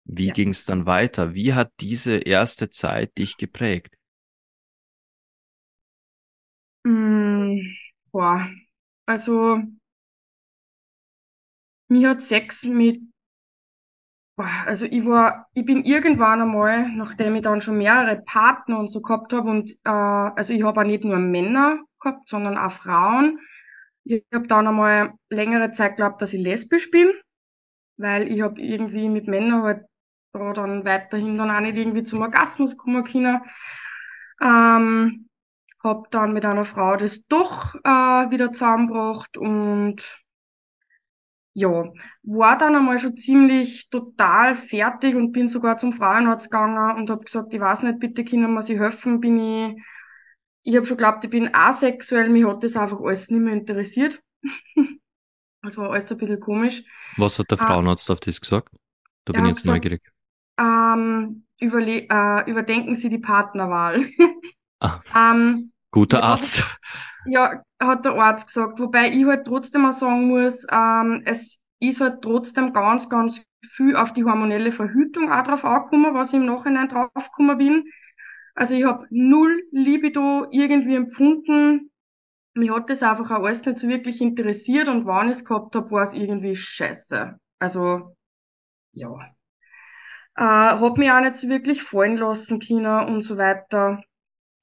Wie 0.05 0.27
ja. 0.27 0.33
ging 0.33 0.49
es 0.49 0.65
dann 0.65 0.85
weiter? 0.85 1.33
Wie 1.33 1.53
hat 1.53 1.71
diese 1.79 2.15
erste 2.15 2.69
Zeit 2.69 3.17
dich 3.17 3.37
geprägt? 3.37 3.95
Mm, 6.85 7.59
boah, 8.11 8.49
also 9.05 9.61
mir 11.89 12.09
hat 12.09 12.21
Sex 12.21 12.63
mit 12.63 13.01
also 14.37 14.85
ich 14.85 15.05
war, 15.05 15.47
ich 15.53 15.65
bin 15.65 15.83
irgendwann 15.83 16.41
einmal, 16.41 16.89
nachdem 16.89 17.35
ich 17.35 17.41
dann 17.41 17.61
schon 17.61 17.77
mehrere 17.77 18.21
Partner 18.21 18.79
und 18.79 18.87
so 18.89 19.01
gehabt 19.01 19.33
habe 19.33 19.49
und 19.49 19.71
äh, 19.83 19.89
also 19.89 20.53
ich 20.53 20.63
habe 20.63 20.81
auch 20.81 20.85
nicht 20.85 21.03
nur 21.03 21.17
Männer 21.17 21.79
gehabt, 21.99 22.29
sondern 22.29 22.57
auch 22.57 22.71
Frauen. 22.71 23.39
Ich 24.03 24.23
habe 24.33 24.47
dann 24.47 24.67
einmal 24.67 25.13
längere 25.29 25.71
Zeit 25.71 25.97
geglaubt, 25.97 26.21
dass 26.21 26.33
ich 26.33 26.41
lesbisch 26.41 26.91
bin, 26.91 27.11
weil 27.97 28.31
ich 28.31 28.41
habe 28.41 28.61
irgendwie 28.61 29.09
mit 29.09 29.27
Männern 29.27 29.63
halt 29.63 29.85
da 30.33 30.53
dann 30.53 30.85
weiterhin 30.85 31.37
dann 31.37 31.49
auch 31.49 31.59
nicht 31.59 31.77
irgendwie 31.77 32.03
zum 32.03 32.21
Orgasmus 32.21 32.77
kommen 32.77 33.03
können. 33.03 33.41
Ähm, 34.41 35.27
hab 35.83 36.11
dann 36.11 36.33
mit 36.33 36.45
einer 36.45 36.65
Frau 36.65 36.95
das 36.95 37.25
doch 37.25 37.75
äh, 37.75 38.29
wieder 38.29 38.51
zusammengebracht 38.51 39.37
und 39.37 40.03
ja, 41.59 41.91
war 42.23 42.57
dann 42.59 42.75
einmal 42.75 42.99
schon 42.99 43.17
ziemlich 43.17 43.89
total 43.89 44.55
fertig 44.55 45.15
und 45.15 45.31
bin 45.31 45.47
sogar 45.47 45.77
zum 45.77 45.91
Frauenarzt 45.91 46.51
gegangen 46.51 46.97
und 46.97 47.09
habe 47.09 47.25
gesagt, 47.25 47.53
ich 47.53 47.59
weiß 47.59 47.81
nicht, 47.83 47.99
bitte 47.99 48.23
können 48.25 48.53
wir 48.53 48.61
sie 48.61 48.79
helfen, 48.79 49.19
bin 49.19 49.39
ich, 49.39 49.83
ich 50.63 50.75
habe 50.75 50.85
schon 50.85 50.97
geglaubt, 50.97 51.23
ich 51.25 51.31
bin 51.31 51.49
asexuell, 51.53 52.29
mich 52.29 52.45
hat 52.45 52.63
das 52.63 52.75
einfach 52.77 52.99
alles 53.01 53.29
nicht 53.31 53.41
mehr 53.41 53.53
interessiert. 53.53 54.21
Das 55.63 55.77
war 55.77 55.91
alles 55.91 56.11
ein 56.11 56.17
bisschen 56.17 56.39
komisch. 56.39 56.83
Was 57.17 57.37
hat 57.37 57.51
der 57.51 57.57
Ah, 57.57 57.57
Frauenarzt 57.57 58.09
auf 58.11 58.21
das 58.21 58.39
gesagt? 58.39 58.73
Da 59.25 59.33
bin 59.33 59.43
ich 59.45 59.49
jetzt 59.49 59.65
gesagt, 59.65 59.65
neugierig. 59.65 60.01
ähm, 60.59 61.47
überle 61.59 62.07
äh, 62.09 62.49
überdenken 62.51 62.95
Sie 62.95 63.09
die 63.09 63.19
Partnerwahl. 63.19 64.07
Ah, 64.79 65.03
Ähm, 65.15 65.71
guter 65.97 66.19
ja, 66.19 66.23
Arzt. 66.23 66.63
ja, 67.25 67.63
hat 67.81 68.05
der 68.05 68.13
Arzt 68.13 68.47
gesagt. 68.47 68.79
Wobei 68.79 69.09
ich 69.09 69.25
halt 69.25 69.47
trotzdem 69.47 69.85
auch 69.85 69.91
sagen 69.91 70.27
muss, 70.27 70.65
ähm, 70.71 71.23
es 71.25 71.57
ist 71.79 72.01
halt 72.01 72.21
trotzdem 72.21 72.73
ganz, 72.73 73.09
ganz 73.09 73.43
viel 73.65 73.95
auf 73.95 74.13
die 74.13 74.23
hormonelle 74.23 74.71
Verhütung 74.71 75.31
auch 75.31 75.43
drauf 75.43 75.65
angekommen, 75.65 76.13
was 76.13 76.29
ich 76.29 76.39
im 76.39 76.45
Nachhinein 76.45 76.87
draufgekommen 76.87 77.57
bin. 77.57 77.85
Also 78.53 78.75
ich 78.75 78.85
habe 78.85 79.07
null 79.09 79.63
Libido 79.71 80.47
irgendwie 80.51 80.95
empfunden. 80.95 81.91
Mich 82.53 82.71
hat 82.71 82.89
das 82.89 83.03
einfach 83.03 83.29
auch 83.31 83.43
alles 83.43 83.65
nicht 83.65 83.77
so 83.77 83.87
wirklich 83.87 84.21
interessiert 84.21 84.87
und 84.87 85.05
wann 85.05 85.29
ich 85.29 85.37
es 85.37 85.45
gehabt 85.45 85.75
habe, 85.75 85.91
war 85.91 86.03
es 86.03 86.13
irgendwie 86.13 86.55
scheiße. 86.55 87.39
Also, 87.59 88.15
ja. 88.93 89.09
Äh, 90.35 90.43
hab 90.43 90.97
mich 90.97 91.11
auch 91.11 91.21
nicht 91.21 91.35
so 91.35 91.49
wirklich 91.49 91.83
fallen 91.83 92.17
lassen 92.17 92.59
können 92.59 93.09
und 93.09 93.21
so 93.21 93.37
weiter. 93.37 94.01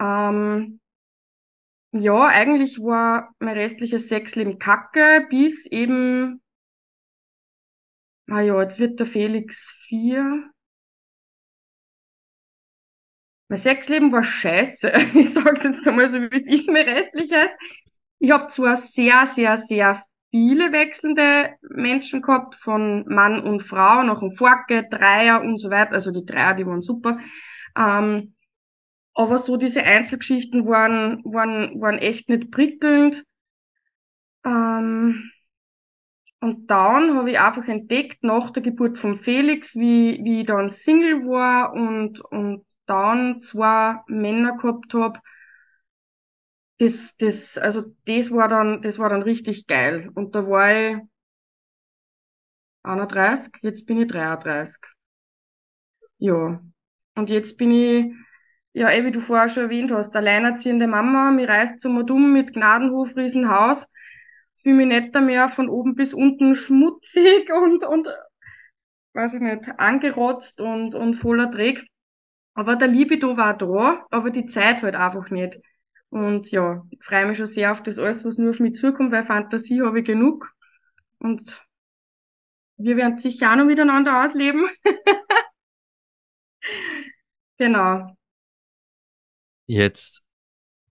Ähm, 0.00 0.80
ja, 1.96 2.26
eigentlich 2.26 2.80
war 2.80 3.34
mein 3.38 3.56
restliches 3.56 4.08
Sexleben 4.08 4.58
kacke, 4.58 5.26
bis 5.30 5.66
eben, 5.66 6.42
ah 8.28 8.40
ja, 8.40 8.60
jetzt 8.62 8.80
wird 8.80 8.98
der 8.98 9.06
Felix 9.06 9.70
vier. 9.86 10.50
Mein 13.48 13.58
Sexleben 13.58 14.10
war 14.10 14.24
scheiße. 14.24 14.92
Ich 15.14 15.32
sag's 15.32 15.62
jetzt 15.62 15.86
einmal 15.86 16.08
so, 16.08 16.20
wie 16.20 16.28
es 16.34 16.48
ist, 16.48 16.68
mein 16.68 16.88
restliches. 16.88 17.50
Ich 18.18 18.30
habe 18.32 18.48
zwar 18.48 18.76
sehr, 18.76 19.26
sehr, 19.26 19.56
sehr 19.56 20.02
viele 20.30 20.72
wechselnde 20.72 21.54
Menschen 21.62 22.22
gehabt, 22.22 22.56
von 22.56 23.04
Mann 23.06 23.40
und 23.44 23.62
Frau, 23.62 24.02
nach 24.02 24.18
dem 24.18 24.32
Forke, 24.32 24.88
Dreier 24.90 25.42
und 25.42 25.58
so 25.58 25.70
weiter. 25.70 25.92
Also 25.92 26.10
die 26.10 26.26
Dreier, 26.26 26.54
die 26.54 26.66
waren 26.66 26.80
super. 26.80 27.18
Ähm, 27.76 28.33
aber 29.14 29.38
so 29.38 29.56
diese 29.56 29.82
Einzelgeschichten 29.84 30.66
waren, 30.66 31.22
waren, 31.24 31.80
waren 31.80 31.98
echt 31.98 32.28
nicht 32.28 32.50
prickelnd. 32.50 33.24
Ähm, 34.44 35.30
und 36.40 36.70
dann 36.70 37.16
habe 37.16 37.30
ich 37.30 37.40
einfach 37.40 37.66
entdeckt, 37.68 38.22
nach 38.22 38.50
der 38.50 38.62
Geburt 38.62 38.98
von 38.98 39.16
Felix, 39.16 39.76
wie, 39.76 40.20
wie 40.24 40.40
ich 40.40 40.46
dann 40.46 40.68
Single 40.68 41.26
war 41.26 41.72
und, 41.72 42.20
und 42.20 42.66
dann 42.86 43.40
zwei 43.40 43.96
Männer 44.08 44.56
gehabt 44.56 44.92
habe, 44.92 45.20
das, 46.78 47.16
das, 47.16 47.56
also 47.56 47.82
das 48.04 48.30
war 48.30 48.48
dann, 48.48 48.82
das 48.82 48.98
war 48.98 49.08
dann 49.08 49.22
richtig 49.22 49.66
geil. 49.66 50.10
Und 50.14 50.34
da 50.34 50.46
war 50.46 50.70
ich 50.70 50.98
31, 52.82 53.52
jetzt 53.62 53.86
bin 53.86 54.00
ich 54.02 54.08
33. 54.08 54.82
Ja. 56.18 56.60
Und 57.16 57.30
jetzt 57.30 57.56
bin 57.56 57.70
ich, 57.70 58.12
ja, 58.74 58.90
eh, 58.90 59.04
wie 59.04 59.12
du 59.12 59.20
vorher 59.20 59.48
schon 59.48 59.64
erwähnt 59.64 59.92
hast, 59.92 60.14
alleinerziehende 60.16 60.86
Mama, 60.88 61.30
mir 61.30 61.48
reist 61.48 61.80
zum 61.80 62.04
dumm 62.06 62.32
mit 62.32 62.52
Gnadenhof, 62.52 63.16
Riesenhaus, 63.16 63.88
fühle 64.56 64.76
mich 64.76 64.88
nicht 64.88 65.14
mehr 65.14 65.48
von 65.48 65.68
oben 65.68 65.94
bis 65.94 66.12
unten 66.12 66.54
schmutzig 66.56 67.50
und, 67.54 67.84
und, 67.84 68.08
weiß 69.14 69.34
ich 69.34 69.40
nicht, 69.40 69.68
angerotzt 69.78 70.60
und, 70.60 70.94
und 70.94 71.14
voller 71.14 71.46
Dreck. 71.46 71.86
Aber 72.54 72.76
der 72.76 72.88
Libido 72.88 73.36
war 73.36 73.56
da, 73.56 74.06
aber 74.10 74.30
die 74.30 74.46
Zeit 74.46 74.82
halt 74.82 74.96
einfach 74.96 75.30
nicht. 75.30 75.58
Und 76.10 76.50
ja, 76.50 76.84
ich 76.90 77.02
freue 77.02 77.26
mich 77.26 77.38
schon 77.38 77.46
sehr 77.46 77.72
auf 77.72 77.82
das 77.82 77.98
alles, 77.98 78.24
was 78.24 78.38
nur 78.38 78.50
auf 78.50 78.60
mich 78.60 78.74
zukommt, 78.74 79.12
weil 79.12 79.24
Fantasie 79.24 79.82
habe 79.82 80.00
ich 80.00 80.04
genug. 80.04 80.52
Und 81.18 81.64
wir 82.76 82.96
werden 82.96 83.18
sicher 83.18 83.52
auch 83.52 83.56
noch 83.56 83.64
miteinander 83.66 84.22
ausleben. 84.22 84.66
Genau. 87.58 88.16
Jetzt 89.66 90.22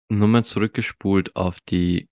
nochmal 0.09 0.45
zurückgespult 0.45 1.35
auf 1.35 1.59
die, 1.61 2.09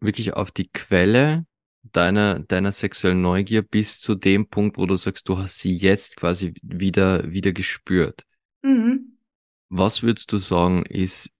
wirklich 0.00 0.34
auf 0.34 0.50
die 0.50 0.68
Quelle 0.68 1.46
deiner, 1.82 2.38
deiner 2.38 2.72
sexuellen 2.72 3.22
Neugier 3.22 3.62
bis 3.62 4.00
zu 4.00 4.14
dem 4.14 4.48
Punkt, 4.48 4.78
wo 4.78 4.86
du 4.86 4.96
sagst, 4.96 5.28
du 5.28 5.38
hast 5.38 5.58
sie 5.58 5.76
jetzt 5.76 6.16
quasi 6.16 6.54
wieder, 6.62 7.30
wieder 7.30 7.52
gespürt. 7.52 8.24
Mhm. 8.62 9.18
Was 9.68 10.02
würdest 10.02 10.32
du 10.32 10.38
sagen, 10.38 10.84
ist 10.86 11.32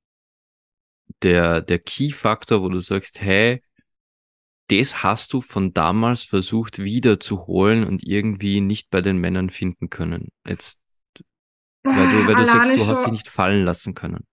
der, 1.22 1.61
der 1.61 1.78
Key-Faktor, 1.78 2.62
wo 2.62 2.68
du 2.68 2.80
sagst, 2.80 3.20
hey, 3.20 3.62
das 4.68 5.03
hast 5.03 5.32
du 5.32 5.42
von 5.42 5.74
damals 5.74 6.22
versucht 6.22 6.78
wiederzuholen 6.78 7.84
und 7.84 8.07
irgendwie 8.07 8.61
nicht 8.61 8.90
bei 8.90 9.03
den 9.03 9.18
Männern 9.18 9.50
finden 9.50 9.90
können. 9.90 10.28
Jetzt, 10.46 10.80
weil 11.85 12.09
du, 12.11 12.26
weil 12.26 12.35
du 12.37 12.45
sagst, 12.45 12.76
du 12.76 12.87
hast 12.87 13.05
sie 13.05 13.11
nicht 13.11 13.28
fallen 13.28 13.64
lassen 13.64 13.95
können. 13.95 14.24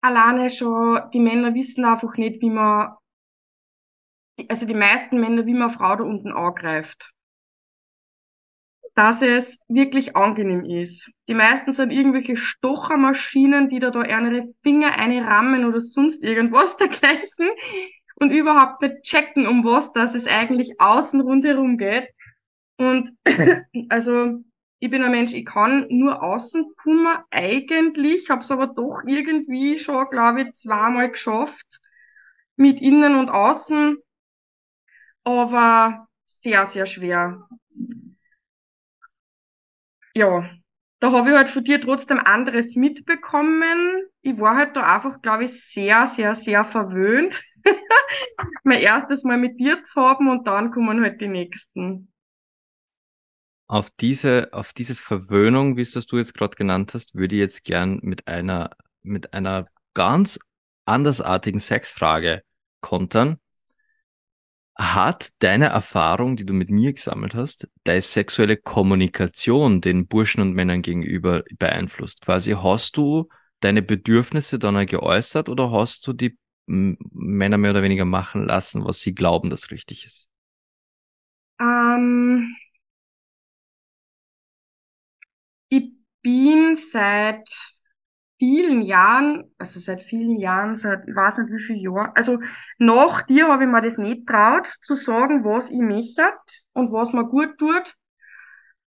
alleine 0.00 0.50
schon, 0.50 1.00
die 1.12 1.20
Männer 1.20 1.54
wissen 1.54 1.84
einfach 1.84 2.16
nicht, 2.16 2.40
wie 2.40 2.50
man, 2.50 2.96
also 4.48 4.66
die 4.66 4.74
meisten 4.74 5.20
Männer, 5.20 5.46
wie 5.46 5.54
man 5.54 5.68
eine 5.68 5.72
Frau 5.72 5.96
da 5.96 6.04
unten 6.04 6.32
angreift. 6.32 7.12
Dass 8.94 9.22
es 9.22 9.58
wirklich 9.68 10.16
angenehm 10.16 10.64
ist. 10.64 11.10
Die 11.28 11.34
meisten 11.34 11.72
sind 11.72 11.92
irgendwelche 11.92 12.36
Stochermaschinen, 12.36 13.68
die 13.68 13.78
da 13.78 13.90
da 13.90 14.02
ihre 14.02 14.52
Finger 14.64 14.96
einrammen 14.98 15.64
oder 15.64 15.80
sonst 15.80 16.24
irgendwas 16.24 16.76
dergleichen 16.78 17.48
und 18.16 18.30
überhaupt 18.30 18.82
nicht 18.82 19.02
checken, 19.02 19.46
um 19.46 19.64
was 19.64 19.92
das 19.92 20.14
es 20.14 20.26
eigentlich 20.26 20.80
außen 20.80 21.20
rundherum 21.20 21.78
geht. 21.78 22.08
Und 22.76 23.12
also 23.88 24.42
ich 24.80 24.90
bin 24.90 25.02
ein 25.02 25.10
Mensch, 25.10 25.32
ich 25.34 25.46
kann 25.46 25.86
nur 25.90 26.22
außen 26.22 26.74
kommen 26.76 27.18
eigentlich, 27.30 28.30
habe 28.30 28.42
es 28.42 28.50
aber 28.50 28.68
doch 28.68 29.02
irgendwie 29.06 29.78
schon, 29.78 30.08
glaube 30.10 30.42
ich, 30.42 30.52
zweimal 30.54 31.10
geschafft 31.10 31.80
mit 32.56 32.80
innen 32.80 33.16
und 33.16 33.30
außen, 33.30 33.98
aber 35.24 36.08
sehr, 36.24 36.66
sehr 36.66 36.86
schwer. 36.86 37.48
Ja, 40.14 40.48
da 41.00 41.12
habe 41.12 41.30
ich 41.30 41.36
halt 41.36 41.48
von 41.50 41.64
dir 41.64 41.80
trotzdem 41.80 42.18
anderes 42.18 42.74
mitbekommen. 42.76 44.06
Ich 44.22 44.38
war 44.40 44.56
halt 44.56 44.76
da 44.76 44.94
einfach, 44.96 45.22
glaube 45.22 45.44
ich, 45.44 45.52
sehr, 45.64 46.06
sehr, 46.06 46.34
sehr 46.34 46.64
verwöhnt, 46.64 47.42
mein 48.64 48.80
erstes 48.80 49.24
Mal 49.24 49.38
mit 49.38 49.58
dir 49.60 49.82
zu 49.84 50.00
haben 50.02 50.28
und 50.28 50.46
dann 50.46 50.70
kommen 50.70 51.02
halt 51.02 51.20
die 51.20 51.28
nächsten. 51.28 52.12
Auf 53.68 53.90
diese, 53.90 54.48
auf 54.52 54.72
diese 54.72 54.94
Verwöhnung, 54.94 55.76
wie 55.76 55.82
es 55.82 55.92
das 55.92 56.06
du 56.06 56.16
jetzt 56.16 56.32
gerade 56.32 56.56
genannt 56.56 56.94
hast, 56.94 57.14
würde 57.14 57.34
ich 57.36 57.40
jetzt 57.40 57.64
gern 57.64 58.00
mit 58.02 58.26
einer, 58.26 58.70
mit 59.02 59.34
einer 59.34 59.68
ganz 59.92 60.38
andersartigen 60.86 61.60
Sexfrage 61.60 62.42
kontern. 62.80 63.38
Hat 64.74 65.30
deine 65.40 65.66
Erfahrung, 65.66 66.36
die 66.36 66.46
du 66.46 66.54
mit 66.54 66.70
mir 66.70 66.94
gesammelt 66.94 67.34
hast, 67.34 67.68
deine 67.84 68.00
sexuelle 68.00 68.56
Kommunikation 68.56 69.80
den 69.82 70.06
Burschen 70.06 70.40
und 70.40 70.54
Männern 70.54 70.80
gegenüber 70.80 71.42
beeinflusst? 71.58 72.22
Quasi 72.22 72.52
hast 72.52 72.96
du 72.96 73.28
deine 73.60 73.82
Bedürfnisse 73.82 74.58
dann 74.58 74.86
geäußert 74.86 75.48
oder 75.48 75.72
hast 75.72 76.06
du 76.06 76.14
die 76.14 76.38
Männer 76.66 77.58
mehr 77.58 77.72
oder 77.72 77.82
weniger 77.82 78.04
machen 78.04 78.46
lassen, 78.46 78.84
was 78.84 79.00
sie 79.00 79.14
glauben, 79.14 79.50
das 79.50 79.70
richtig 79.70 80.04
ist? 80.04 80.28
Ähm, 81.60 82.54
ich 85.68 85.92
bin 86.22 86.74
seit 86.76 87.48
vielen 88.38 88.82
Jahren, 88.82 89.52
also 89.58 89.80
seit 89.80 90.02
vielen 90.02 90.38
Jahren, 90.38 90.74
seit 90.74 91.06
ich 91.08 91.14
weiß 91.14 91.38
nicht 91.38 91.52
wie 91.52 91.62
viel 91.62 91.76
Jahren, 91.76 92.12
also 92.14 92.40
nach 92.78 93.22
dir 93.22 93.48
habe 93.48 93.64
ich 93.64 93.70
mir 93.70 93.80
das 93.80 93.98
nicht 93.98 94.26
traut, 94.26 94.66
zu 94.80 94.94
sagen, 94.94 95.44
was 95.44 95.70
ich 95.70 95.80
möchte 95.80 96.22
und 96.72 96.92
was 96.92 97.12
mir 97.12 97.24
gut 97.24 97.58
tut. 97.58 97.94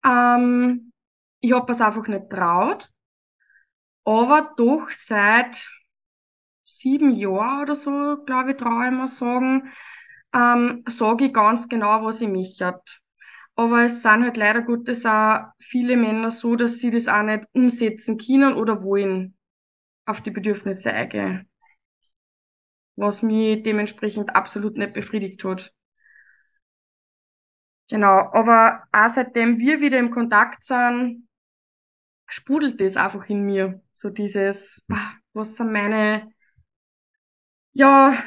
Ähm, 0.04 0.92
ich 1.40 1.52
habe 1.52 1.72
es 1.72 1.80
einfach 1.80 2.06
nicht 2.08 2.30
traut, 2.30 2.90
aber 4.04 4.52
doch 4.56 4.90
seit 4.90 5.70
sieben 6.62 7.12
Jahren 7.14 7.62
oder 7.62 7.74
so, 7.74 8.16
glaube 8.24 8.50
ich, 8.52 8.56
traue 8.56 8.86
ich 8.86 8.90
mir 8.92 9.08
sagen, 9.08 9.72
ähm, 10.34 10.84
sage 10.88 11.26
ich 11.26 11.32
ganz 11.32 11.68
genau, 11.68 12.04
was 12.04 12.20
ich 12.20 12.28
möchte. 12.28 12.80
Aber 13.58 13.84
es 13.84 14.02
sind 14.02 14.22
halt 14.22 14.36
leider 14.36 14.62
Gottes 14.62 15.04
auch 15.04 15.48
viele 15.58 15.96
Männer 15.96 16.30
so, 16.30 16.54
dass 16.54 16.78
sie 16.78 16.90
das 16.90 17.08
auch 17.08 17.22
nicht 17.22 17.44
umsetzen 17.52 18.16
können 18.16 18.54
oder 18.54 18.82
wollen 18.84 19.36
auf 20.06 20.22
die 20.22 20.30
Bedürfnisse 20.30 20.92
eingehen, 20.92 21.48
was 22.96 23.22
mich 23.22 23.62
dementsprechend 23.62 24.36
absolut 24.36 24.76
nicht 24.76 24.92
befriedigt 24.92 25.42
hat. 25.44 25.72
Genau, 27.90 28.30
aber 28.32 28.84
auch 28.92 29.08
seitdem 29.08 29.58
wir 29.58 29.80
wieder 29.80 29.98
im 29.98 30.10
Kontakt 30.10 30.64
sind, 30.64 31.26
sprudelt 32.28 32.80
das 32.80 32.96
einfach 32.96 33.28
in 33.28 33.44
mir. 33.44 33.82
So 33.92 34.10
dieses, 34.10 34.82
ah, 34.90 35.12
was 35.32 35.56
sind 35.56 35.72
meine, 35.72 36.30
ja, 37.72 38.22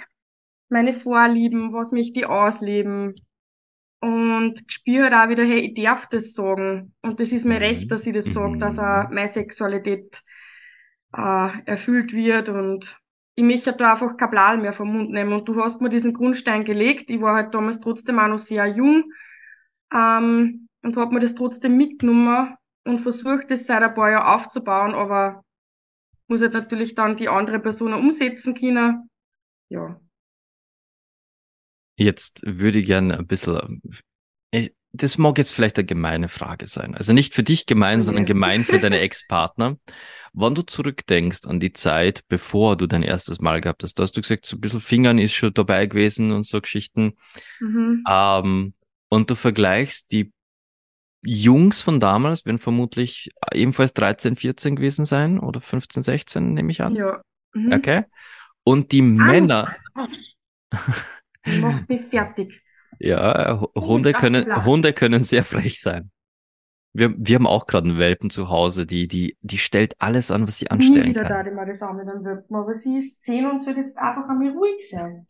meine 0.70 0.94
Vorlieben, 0.94 1.74
was 1.74 1.92
möchte 1.92 2.22
ich 2.22 2.26
ausleben. 2.28 3.16
Und 4.02 4.62
spüre 4.68 5.06
halt 5.06 5.14
auch 5.16 5.30
wieder, 5.30 5.45
hey, 5.45 5.60
ich 5.76 5.84
darf 5.84 6.08
das 6.10 6.34
sagen. 6.36 6.95
Und 7.04 7.20
das 7.22 7.32
ist 7.34 7.45
mir 7.45 7.62
Mhm. 7.62 7.62
recht, 7.62 7.91
dass 7.91 8.08
ich 8.08 8.14
das 8.14 8.34
sage, 8.34 8.58
dass 8.60 8.80
auch 8.80 9.10
Mhm. 9.10 9.12
meine 9.12 9.30
Sexualität 9.30 10.24
äh, 11.16 11.49
erfüllt 11.66 12.14
wird 12.14 12.49
und 12.49 12.97
ich 13.36 13.43
möchte 13.43 13.74
da 13.74 13.93
einfach 13.93 14.18
kein 14.18 14.30
Blal 14.30 14.58
mehr 14.58 14.74
vom 14.74 14.91
Mund 14.93 15.12
nehmen. 15.12 15.34
Und 15.34 15.47
du 15.47 15.56
hast 15.64 15.82
mir 15.82 15.89
diesen 15.89 16.14
Grundstein 16.14 16.66
gelegt. 16.66 17.10
Ich 17.10 17.22
war 17.22 17.36
halt 17.36 17.54
damals 17.56 17.80
trotzdem 17.80 18.20
auch 18.20 18.28
noch 18.28 18.39
sehr 18.39 18.68
jung 18.68 19.06
ähm, 19.93 20.68
und 20.84 20.97
habe 20.97 21.14
mir 21.14 21.20
das 21.22 21.36
trotzdem 21.36 21.78
mitgenommen 21.78 22.56
und 22.86 22.99
versucht, 22.99 23.52
das 23.52 23.68
seit 23.68 23.84
ein 23.84 23.93
paar 23.93 24.12
Jahren 24.12 24.28
aufzubauen, 24.39 24.93
aber 24.95 25.43
muss 26.28 26.41
halt 26.41 26.54
natürlich 26.54 26.95
dann 26.95 27.18
die 27.18 27.30
andere 27.30 27.60
Person 27.60 27.93
auch 27.93 27.99
umsetzen 27.99 28.56
können. 28.56 29.10
Ja. 29.70 29.99
Jetzt 32.02 32.41
würde 32.45 32.80
ich 32.80 32.88
gerne 32.88 33.20
ein 33.20 33.28
bisschen, 33.28 33.82
äh, 34.52 34.70
das 34.91 35.18
mag 35.18 35.38
jetzt 35.38 35.54
vielleicht 35.54 35.78
eine 35.78 35.86
gemeine 35.86 36.30
Frage 36.30 36.66
sein. 36.68 36.95
Also 36.95 37.14
nicht 37.14 37.34
für 37.34 37.43
dich 37.43 37.66
gemein, 37.66 37.99
Oh 37.99 38.04
sondern 38.04 38.26
gemein 38.26 38.64
für 38.66 38.80
deine 38.80 38.99
Ex-Partner. 39.02 39.78
Wenn 40.34 40.56
du 40.56 40.64
zurückdenkst 40.64 41.41
an 41.45 41.60
die 41.60 41.74
Zeit, 41.74 42.24
bevor 42.28 42.78
du 42.78 42.88
dein 42.88 43.04
erstes 43.04 43.39
Mal 43.39 43.62
gehabt 43.62 43.84
hast, 43.84 43.99
da 43.99 44.04
hast 44.04 44.18
du 44.18 44.22
gesagt, 44.22 44.45
so 44.45 44.58
ein 44.58 44.62
bisschen 44.62 44.80
Fingern 44.80 45.20
ist 45.20 45.34
schon 45.34 45.54
dabei 45.54 45.86
gewesen 45.86 46.32
und 46.32 46.45
so 46.45 46.60
Geschichten. 46.60 47.18
Mhm. 47.60 48.04
Ähm, 48.10 48.74
und 49.10 49.30
du 49.30 49.36
vergleichst 49.36 50.12
die 50.12 50.32
Jungs 51.24 51.82
von 51.82 51.99
damals, 51.99 52.45
werden 52.45 52.58
vermutlich 52.58 53.30
ebenfalls 53.54 53.93
13, 53.93 54.38
14 54.38 54.76
gewesen 54.76 55.06
sein 55.06 55.38
oder 55.39 55.62
15, 55.62 56.02
16, 56.02 56.54
nehme 56.54 56.72
ich 56.72 56.82
an. 56.82 56.95
Ja. 56.95 57.22
Mhm. 57.54 57.74
Okay. 57.74 58.06
Und 58.64 58.91
die 58.91 59.04
Männer, 59.04 59.76
Macht 61.46 61.89
mich 61.89 62.02
fertig. 62.04 62.62
ja, 63.00 63.60
Hu- 63.62 63.72
Hunde 63.82 64.14
können. 64.14 64.64
Hunde 64.66 64.94
können 64.94 65.24
sehr 65.24 65.44
frech 65.46 65.82
sein. 65.82 66.12
Wir, 66.94 67.14
wir 67.18 67.36
haben 67.36 67.48
auch 67.48 67.68
gerade 67.68 67.88
einen 67.89 67.98
Welpen 68.00 68.30
zu 68.30 68.50
Hause, 68.50 68.86
die, 68.86 69.08
die, 69.08 69.38
die 69.42 69.58
stellt 69.58 69.96
alles 70.00 70.30
an, 70.30 70.46
was 70.48 70.58
sie 70.58 70.66
Nie 70.66 70.72
anstellen 70.72 71.08
wieder 71.08 71.24
kann. 71.24 71.46
da 71.46 71.50
ich 71.50 71.56
mir 71.56 71.66
das 71.66 71.82
auch 71.82 71.94
mit 71.94 72.08
einem 72.08 72.26
Wölpen, 72.26 72.56
aber 72.56 72.74
sie 72.74 72.98
ist 73.00 73.24
10 73.24 73.46
und 73.46 73.60
soll 73.62 73.78
jetzt 73.78 73.98
einfach 73.98 74.28
einmal 74.28 74.50
ruhig 74.50 74.89
sein. 74.89 75.26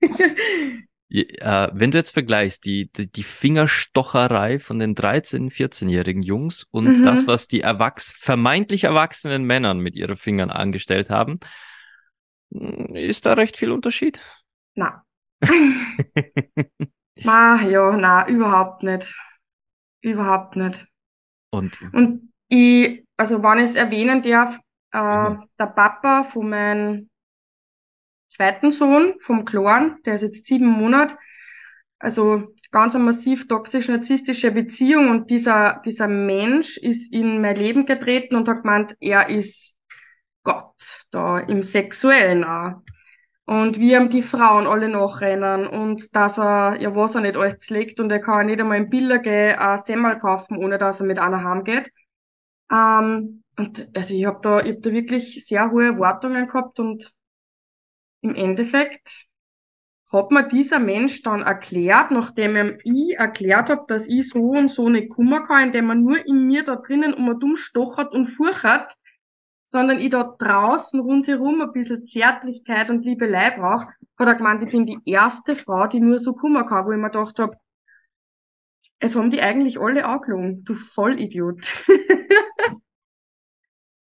Je- 1.12 1.26
Äh, 1.38 1.68
wenn 1.74 1.90
du 1.90 1.98
jetzt 1.98 2.12
vergleichst, 2.12 2.64
die, 2.64 2.90
die, 2.92 3.10
die 3.10 3.22
Fingerstocherei 3.24 4.58
von 4.58 4.78
den 4.78 4.94
13-, 4.94 5.50
14-jährigen 5.50 6.22
Jungs 6.22 6.62
und 6.70 6.98
Mhm. 6.98 7.02
das, 7.04 7.26
was 7.26 7.46
die 7.48 7.60
erwachs 7.60 8.12
vermeintlich 8.16 8.84
erwachsenen 8.84 9.44
Männern 9.44 9.80
mit 9.80 9.96
ihren 9.96 10.16
Fingern 10.16 10.50
angestellt 10.50 11.10
haben, 11.10 11.40
mh, 12.50 12.98
ist 12.98 13.26
da 13.26 13.34
recht 13.34 13.56
viel 13.56 13.70
Unterschied. 13.72 14.20
na. 14.74 15.04
Ma, 17.24 17.60
ja, 17.62 17.96
na, 17.96 18.26
überhaupt 18.28 18.82
nicht. 18.82 19.14
Überhaupt 20.02 20.56
nicht. 20.56 20.86
Und 21.50 21.78
Und 21.92 22.32
ich, 22.48 23.04
also 23.16 23.42
wenn 23.42 23.58
ich 23.58 23.64
es 23.70 23.74
erwähnen 23.74 24.22
darf, 24.22 24.58
äh, 24.92 24.98
Mhm. 24.98 25.44
der 25.58 25.66
Papa 25.66 26.22
von 26.24 26.48
meinem 26.50 27.10
zweiten 28.28 28.70
Sohn, 28.70 29.14
vom 29.20 29.44
Kloren, 29.44 29.98
der 30.04 30.14
ist 30.14 30.22
jetzt 30.22 30.46
sieben 30.46 30.66
Monate, 30.66 31.16
also 31.98 32.54
ganz 32.70 32.94
eine 32.94 33.04
massiv 33.04 33.48
toxisch-narzisstische 33.48 34.52
Beziehung 34.52 35.10
und 35.10 35.30
dieser, 35.30 35.82
dieser 35.84 36.08
Mensch 36.08 36.76
ist 36.78 37.12
in 37.12 37.40
mein 37.40 37.56
Leben 37.56 37.86
getreten 37.86 38.36
und 38.36 38.48
hat 38.48 38.62
gemeint, 38.62 38.96
er 39.00 39.28
ist 39.28 39.76
Gott, 40.44 41.06
da 41.10 41.38
im 41.40 41.62
Sexuellen 41.62 42.44
auch. 42.44 42.82
Und 43.46 43.80
wie 43.80 43.94
ihm 43.94 44.10
die 44.10 44.22
Frauen 44.22 44.66
alle 44.66 44.88
nachrennen 44.88 45.66
und 45.66 46.14
dass 46.14 46.38
er, 46.38 46.80
ja, 46.80 46.94
was 46.94 47.16
er 47.16 47.22
nicht 47.22 47.36
alles 47.36 47.58
zlegt 47.58 47.98
und 47.98 48.10
er 48.12 48.20
kann 48.20 48.46
nicht 48.46 48.60
einmal 48.60 48.78
im 48.78 48.90
Biller 48.90 49.18
gehen, 49.18 49.58
ein 49.58 49.78
Semmel 49.78 50.18
kaufen, 50.20 50.56
ohne 50.56 50.78
dass 50.78 51.00
er 51.00 51.06
mit 51.06 51.18
einer 51.18 51.42
heimgeht. 51.42 51.90
Ähm, 52.70 53.42
und 53.56 53.88
also 53.96 54.14
ich 54.14 54.24
habe 54.24 54.38
da, 54.42 54.60
ich 54.60 54.76
hab 54.76 54.82
da 54.82 54.92
wirklich 54.92 55.44
sehr 55.44 55.70
hohe 55.70 55.86
Erwartungen 55.86 56.46
gehabt 56.46 56.78
und 56.78 57.12
im 58.22 58.34
Endeffekt 58.34 59.26
hat 60.12 60.30
mir 60.30 60.46
dieser 60.46 60.78
Mensch 60.78 61.22
dann 61.22 61.42
erklärt, 61.42 62.10
nachdem 62.10 62.78
ich 62.82 63.16
erklärt 63.16 63.70
habe, 63.70 63.84
dass 63.86 64.08
ich 64.08 64.28
so 64.28 64.40
und 64.40 64.70
so 64.70 64.88
nicht 64.88 65.10
kommen 65.10 65.44
kann, 65.44 65.68
indem 65.68 65.90
er 65.90 65.94
nur 65.94 66.26
in 66.26 66.46
mir 66.46 66.64
da 66.64 66.76
drinnen 66.76 67.14
um 67.14 67.38
dumm 67.38 67.56
stochert 67.56 68.12
und 68.12 68.26
furchert, 68.26 68.96
sondern 69.70 70.00
ich 70.00 70.10
da 70.10 70.24
draußen 70.24 70.98
rundherum 70.98 71.60
ein 71.60 71.72
bisschen 71.72 72.04
Zärtlichkeit 72.04 72.90
und 72.90 73.04
Liebelei 73.04 73.52
brauche, 73.52 73.86
hat 74.18 74.28
er 74.28 74.34
gemeint, 74.34 74.64
ich 74.64 74.70
bin 74.70 74.84
die 74.84 74.98
erste 75.04 75.54
Frau, 75.54 75.86
die 75.86 76.00
nur 76.00 76.18
so 76.18 76.32
kommen 76.32 76.66
kann, 76.66 76.86
wo 76.86 76.90
ich 76.90 76.98
mir 76.98 77.10
gedacht 77.10 77.38
habe, 77.38 77.56
es 78.98 79.14
haben 79.14 79.30
die 79.30 79.40
eigentlich 79.40 79.80
alle 79.80 80.04
angelogen, 80.04 80.64
du 80.64 80.74
Vollidiot. 80.74 81.84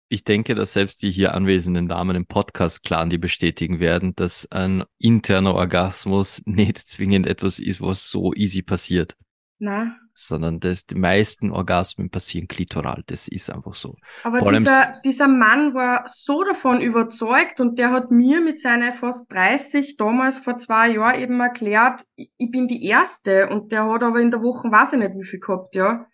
ich 0.09 0.25
denke, 0.25 0.57
dass 0.57 0.73
selbst 0.73 1.01
die 1.01 1.13
hier 1.13 1.33
anwesenden 1.33 1.89
Damen 1.89 2.17
im 2.17 2.27
Podcast-Clan 2.27 3.09
die 3.09 3.19
bestätigen 3.19 3.79
werden, 3.79 4.17
dass 4.17 4.51
ein 4.51 4.83
interner 4.99 5.55
Orgasmus 5.55 6.43
nicht 6.45 6.77
zwingend 6.77 7.29
etwas 7.29 7.61
ist, 7.61 7.81
was 7.81 8.11
so 8.11 8.35
easy 8.35 8.63
passiert, 8.63 9.17
Na, 9.61 9.97
sondern 10.15 10.61
dass 10.61 10.87
die 10.87 10.95
meisten 10.95 11.51
Orgasmen 11.51 12.11
passieren 12.11 12.49
klitoral. 12.49 13.03
Das 13.07 13.29
ist 13.29 13.51
einfach 13.51 13.75
so. 13.75 13.97
Aber 14.23 14.39
Vor 14.39 14.53
dieser, 14.53 14.93
dieser 15.05 15.29
Mann 15.29 15.75
war 15.75 16.05
so 16.07 16.45
davon 16.45 16.81
überzeugt 16.81 17.61
und 17.61 17.79
der 17.79 17.91
hat 17.91 18.11
mir 18.11 18.41
mit 18.41 18.61
seinen 18.61 18.93
fast 18.93 19.33
30 19.33 19.97
damals 19.97 20.39
vor 20.39 20.59
zwei 20.59 20.91
Jahren 20.91 21.21
eben 21.21 21.41
erklärt, 21.41 22.05
ich, 22.15 22.31
ich 22.37 22.51
bin 22.51 22.69
die 22.69 22.85
Erste 22.85 23.49
und 23.49 23.73
der 23.73 23.89
hat 23.89 24.03
aber 24.03 24.21
in 24.21 24.31
der 24.31 24.43
Woche 24.43 24.71
weiß 24.71 24.95
ich 24.95 24.99
nicht 24.99 25.15
wie 25.15 25.25
viel 25.25 25.41
gehabt, 25.41 25.75
ja. 25.75 26.07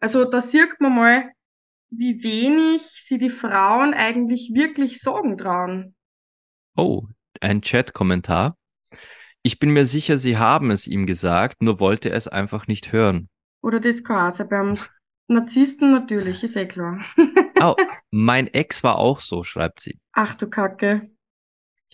Also 0.00 0.24
da 0.24 0.40
sieht 0.40 0.80
man 0.80 0.94
mal, 0.94 1.30
wie 1.90 2.22
wenig 2.22 2.82
sie 2.82 3.18
die 3.18 3.30
Frauen 3.30 3.94
eigentlich 3.94 4.52
wirklich 4.52 5.00
sagen 5.00 5.38
trauen. 5.38 5.94
Oh, 6.76 7.06
ein 7.40 7.62
Chat-Kommentar. 7.62 8.56
Ich 9.42 9.58
bin 9.58 9.70
mir 9.70 9.84
sicher, 9.84 10.16
Sie 10.16 10.38
haben 10.38 10.70
es 10.70 10.86
ihm 10.86 11.06
gesagt, 11.06 11.62
nur 11.62 11.78
wollte 11.78 12.10
er 12.10 12.16
es 12.16 12.28
einfach 12.28 12.66
nicht 12.66 12.92
hören. 12.92 13.28
Oder 13.64 13.80
das 13.80 14.04
kann 14.04 14.30
auch 14.30 14.36
sein. 14.36 14.48
Beim 14.50 14.78
Narzissten 15.26 15.90
natürlich, 15.90 16.42
ist 16.44 16.56
eh 16.56 16.66
klar. 16.66 17.02
Oh, 17.60 17.76
mein 18.10 18.48
Ex 18.48 18.82
war 18.82 18.98
auch 18.98 19.20
so, 19.20 19.42
schreibt 19.42 19.80
sie. 19.80 19.98
Ach 20.12 20.34
du 20.34 20.50
Kacke. 20.50 21.08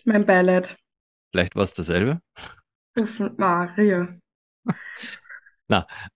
Mein 0.04 0.26
Beileid. 0.26 0.76
Vielleicht 1.30 1.54
war 1.54 1.62
es 1.62 1.74
dasselbe. 1.74 2.20
Offen, 2.98 3.34
Maria. 3.36 4.08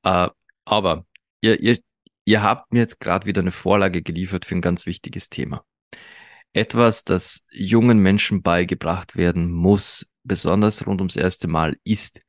Äh, 0.02 0.28
aber 0.64 1.06
ihr, 1.40 1.60
ihr, 1.60 1.78
ihr 2.24 2.42
habt 2.42 2.72
mir 2.72 2.80
jetzt 2.80 2.98
gerade 2.98 3.24
wieder 3.24 3.40
eine 3.40 3.52
Vorlage 3.52 4.02
geliefert 4.02 4.44
für 4.44 4.56
ein 4.56 4.60
ganz 4.60 4.84
wichtiges 4.84 5.28
Thema. 5.28 5.64
Etwas, 6.52 7.04
das 7.04 7.46
jungen 7.52 8.00
Menschen 8.00 8.42
beigebracht 8.42 9.14
werden 9.14 9.52
muss, 9.52 10.10
besonders 10.24 10.88
rund 10.88 11.00
ums 11.00 11.14
erste 11.14 11.46
Mal, 11.46 11.76
ist 11.84 12.20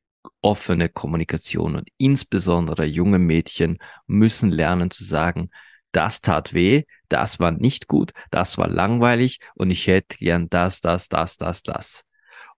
offene 0.42 0.90
Kommunikation. 0.90 1.76
Und 1.76 1.90
insbesondere 1.98 2.86
junge 2.86 3.20
Mädchen 3.20 3.78
müssen 4.08 4.52
lernen 4.52 4.92
zu 4.92 5.04
sagen, 5.04 5.50
das 5.92 6.22
tat 6.22 6.54
weh, 6.54 6.84
das 7.08 7.40
war 7.40 7.52
nicht 7.52 7.88
gut, 7.88 8.12
das 8.30 8.58
war 8.58 8.68
langweilig 8.68 9.40
und 9.56 9.72
ich 9.72 9.88
hätte 9.88 10.18
gern 10.18 10.50
das, 10.50 10.82
das, 10.82 11.08
das, 11.08 11.38
das, 11.38 11.64
das. 11.64 12.04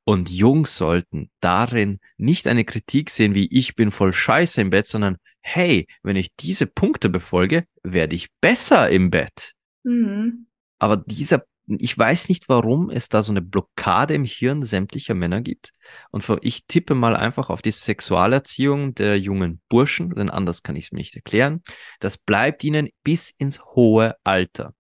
Und 0.04 0.32
Jungs 0.32 0.78
sollten 0.78 1.30
darin 1.42 2.00
nicht 2.16 2.48
eine 2.48 2.64
Kritik 2.64 3.10
sehen, 3.10 3.36
wie 3.36 3.48
ich 3.52 3.76
bin 3.76 3.92
voll 3.92 4.14
scheiße 4.14 4.62
im 4.62 4.70
Bett, 4.70 4.88
sondern 4.88 5.18
hey, 5.42 5.88
wenn 6.02 6.16
ich 6.16 6.36
diese 6.36 6.66
Punkte 6.66 7.10
befolge, 7.10 7.66
werde 7.84 8.16
ich 8.16 8.30
besser 8.42 8.90
im 8.90 9.12
Bett. 9.12 9.54
Mhm. 9.84 10.48
Aber 10.80 10.98
dieser, 10.98 11.44
ich 11.68 11.98
weiß 11.98 12.30
nicht, 12.30 12.48
warum 12.48 12.90
es 12.90 13.10
da 13.10 13.22
so 13.22 13.34
eine 13.34 13.42
Blockade 13.42 14.14
im 14.14 14.24
Hirn 14.24 14.64
sämtlicher 14.64 15.14
Männer 15.14 15.42
gibt. 15.42 15.74
Und 16.12 16.26
ich 16.42 16.66
tippe 16.66 16.96
mal 16.96 17.16
einfach 17.16 17.50
auf 17.50 17.62
die 17.62 17.72
Sexualerziehung 17.72 18.96
der 18.96 19.20
jungen 19.20 19.62
Burschen, 19.68 20.12
denn 20.12 20.30
anders 20.30 20.64
kann 20.64 20.78
ich 20.78 20.86
es 20.86 20.92
mir 20.92 21.00
nicht 21.00 21.16
erklären. 21.16 21.62
Das 22.00 22.18
bleibt 22.18 22.64
ihnen 22.64 22.90
bis 23.04 23.32
ins 23.32 23.64
hohe 23.76 24.16
Alter. 24.24 24.74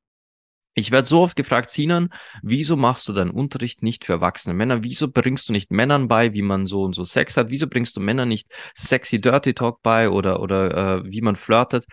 Ich 0.75 0.91
werde 0.91 1.07
so 1.07 1.21
oft 1.21 1.35
gefragt, 1.35 1.71
Sinan, 1.71 2.13
wieso 2.43 2.77
machst 2.77 3.09
du 3.09 3.13
deinen 3.13 3.31
Unterricht 3.31 3.81
nicht 3.81 4.05
für 4.05 4.13
erwachsene 4.13 4.53
Männer? 4.53 4.83
Wieso 4.83 5.07
bringst 5.07 5.49
du 5.49 5.53
nicht 5.53 5.71
Männern 5.71 6.07
bei, 6.07 6.33
wie 6.33 6.43
man 6.43 6.67
so 6.67 6.83
und 6.83 6.93
so 6.93 7.03
Sex 7.03 7.35
hat? 7.35 7.49
Wieso 7.49 7.67
bringst 7.67 7.97
du 7.97 7.99
Männern 7.99 8.29
nicht 8.29 8.47
sexy 8.75 9.19
Dirty 9.19 9.55
Talk 9.55 9.81
bei 9.81 10.07
oder, 10.09 10.39
oder 10.39 10.99
äh, 10.99 11.03
wie 11.05 11.21
man 11.21 11.35
flirtet? 11.35 11.85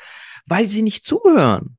Weil 0.44 0.66
sie 0.66 0.82
nicht 0.82 1.06
zuhören. 1.06 1.78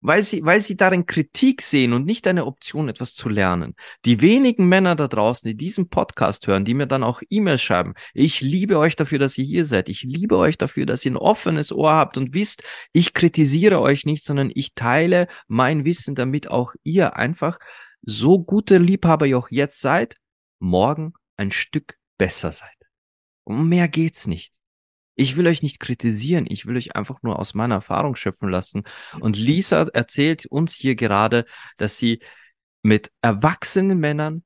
Weil 0.00 0.22
sie, 0.22 0.44
weil 0.44 0.60
sie 0.60 0.76
darin 0.76 1.06
Kritik 1.06 1.60
sehen 1.60 1.92
und 1.92 2.04
nicht 2.04 2.28
eine 2.28 2.46
Option, 2.46 2.88
etwas 2.88 3.14
zu 3.14 3.28
lernen. 3.28 3.74
Die 4.04 4.20
wenigen 4.20 4.68
Männer 4.68 4.94
da 4.94 5.08
draußen, 5.08 5.48
die 5.48 5.56
diesen 5.56 5.88
Podcast 5.88 6.46
hören, 6.46 6.64
die 6.64 6.74
mir 6.74 6.86
dann 6.86 7.02
auch 7.02 7.20
E-Mails 7.28 7.62
schreiben, 7.62 7.94
ich 8.14 8.40
liebe 8.40 8.78
euch 8.78 8.94
dafür, 8.94 9.18
dass 9.18 9.36
ihr 9.38 9.44
hier 9.44 9.64
seid. 9.64 9.88
Ich 9.88 10.02
liebe 10.02 10.36
euch 10.36 10.56
dafür, 10.56 10.86
dass 10.86 11.04
ihr 11.04 11.12
ein 11.12 11.16
offenes 11.16 11.72
Ohr 11.72 11.92
habt 11.92 12.16
und 12.16 12.32
wisst, 12.32 12.62
ich 12.92 13.12
kritisiere 13.12 13.80
euch 13.80 14.06
nicht, 14.06 14.24
sondern 14.24 14.52
ich 14.54 14.74
teile 14.74 15.26
mein 15.48 15.84
Wissen, 15.84 16.14
damit 16.14 16.48
auch 16.48 16.74
ihr 16.84 17.16
einfach 17.16 17.58
so 18.02 18.38
gute 18.38 18.78
Liebhaber 18.78 19.26
ihr 19.26 19.38
auch 19.38 19.50
jetzt 19.50 19.80
seid, 19.80 20.16
morgen 20.60 21.14
ein 21.36 21.50
Stück 21.50 21.98
besser 22.18 22.52
seid. 22.52 22.76
Um 23.44 23.68
mehr 23.68 23.88
geht's 23.88 24.26
nicht. 24.26 24.57
Ich 25.20 25.36
will 25.36 25.48
euch 25.48 25.64
nicht 25.64 25.80
kritisieren, 25.80 26.46
ich 26.48 26.66
will 26.66 26.76
euch 26.76 26.94
einfach 26.94 27.24
nur 27.24 27.40
aus 27.40 27.52
meiner 27.52 27.74
Erfahrung 27.74 28.14
schöpfen 28.14 28.50
lassen. 28.50 28.84
Und 29.18 29.36
Lisa 29.36 29.82
erzählt 29.92 30.46
uns 30.46 30.74
hier 30.74 30.94
gerade, 30.94 31.44
dass 31.76 31.98
sie 31.98 32.20
mit 32.82 33.10
erwachsenen 33.20 33.98
Männern 33.98 34.44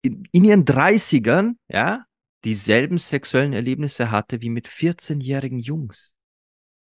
in, 0.00 0.26
in 0.32 0.44
ihren 0.44 0.64
30ern, 0.64 1.56
ja, 1.68 2.06
dieselben 2.42 2.96
sexuellen 2.96 3.52
Erlebnisse 3.52 4.10
hatte 4.10 4.40
wie 4.40 4.48
mit 4.48 4.66
14-jährigen 4.66 5.58
Jungs. 5.58 6.14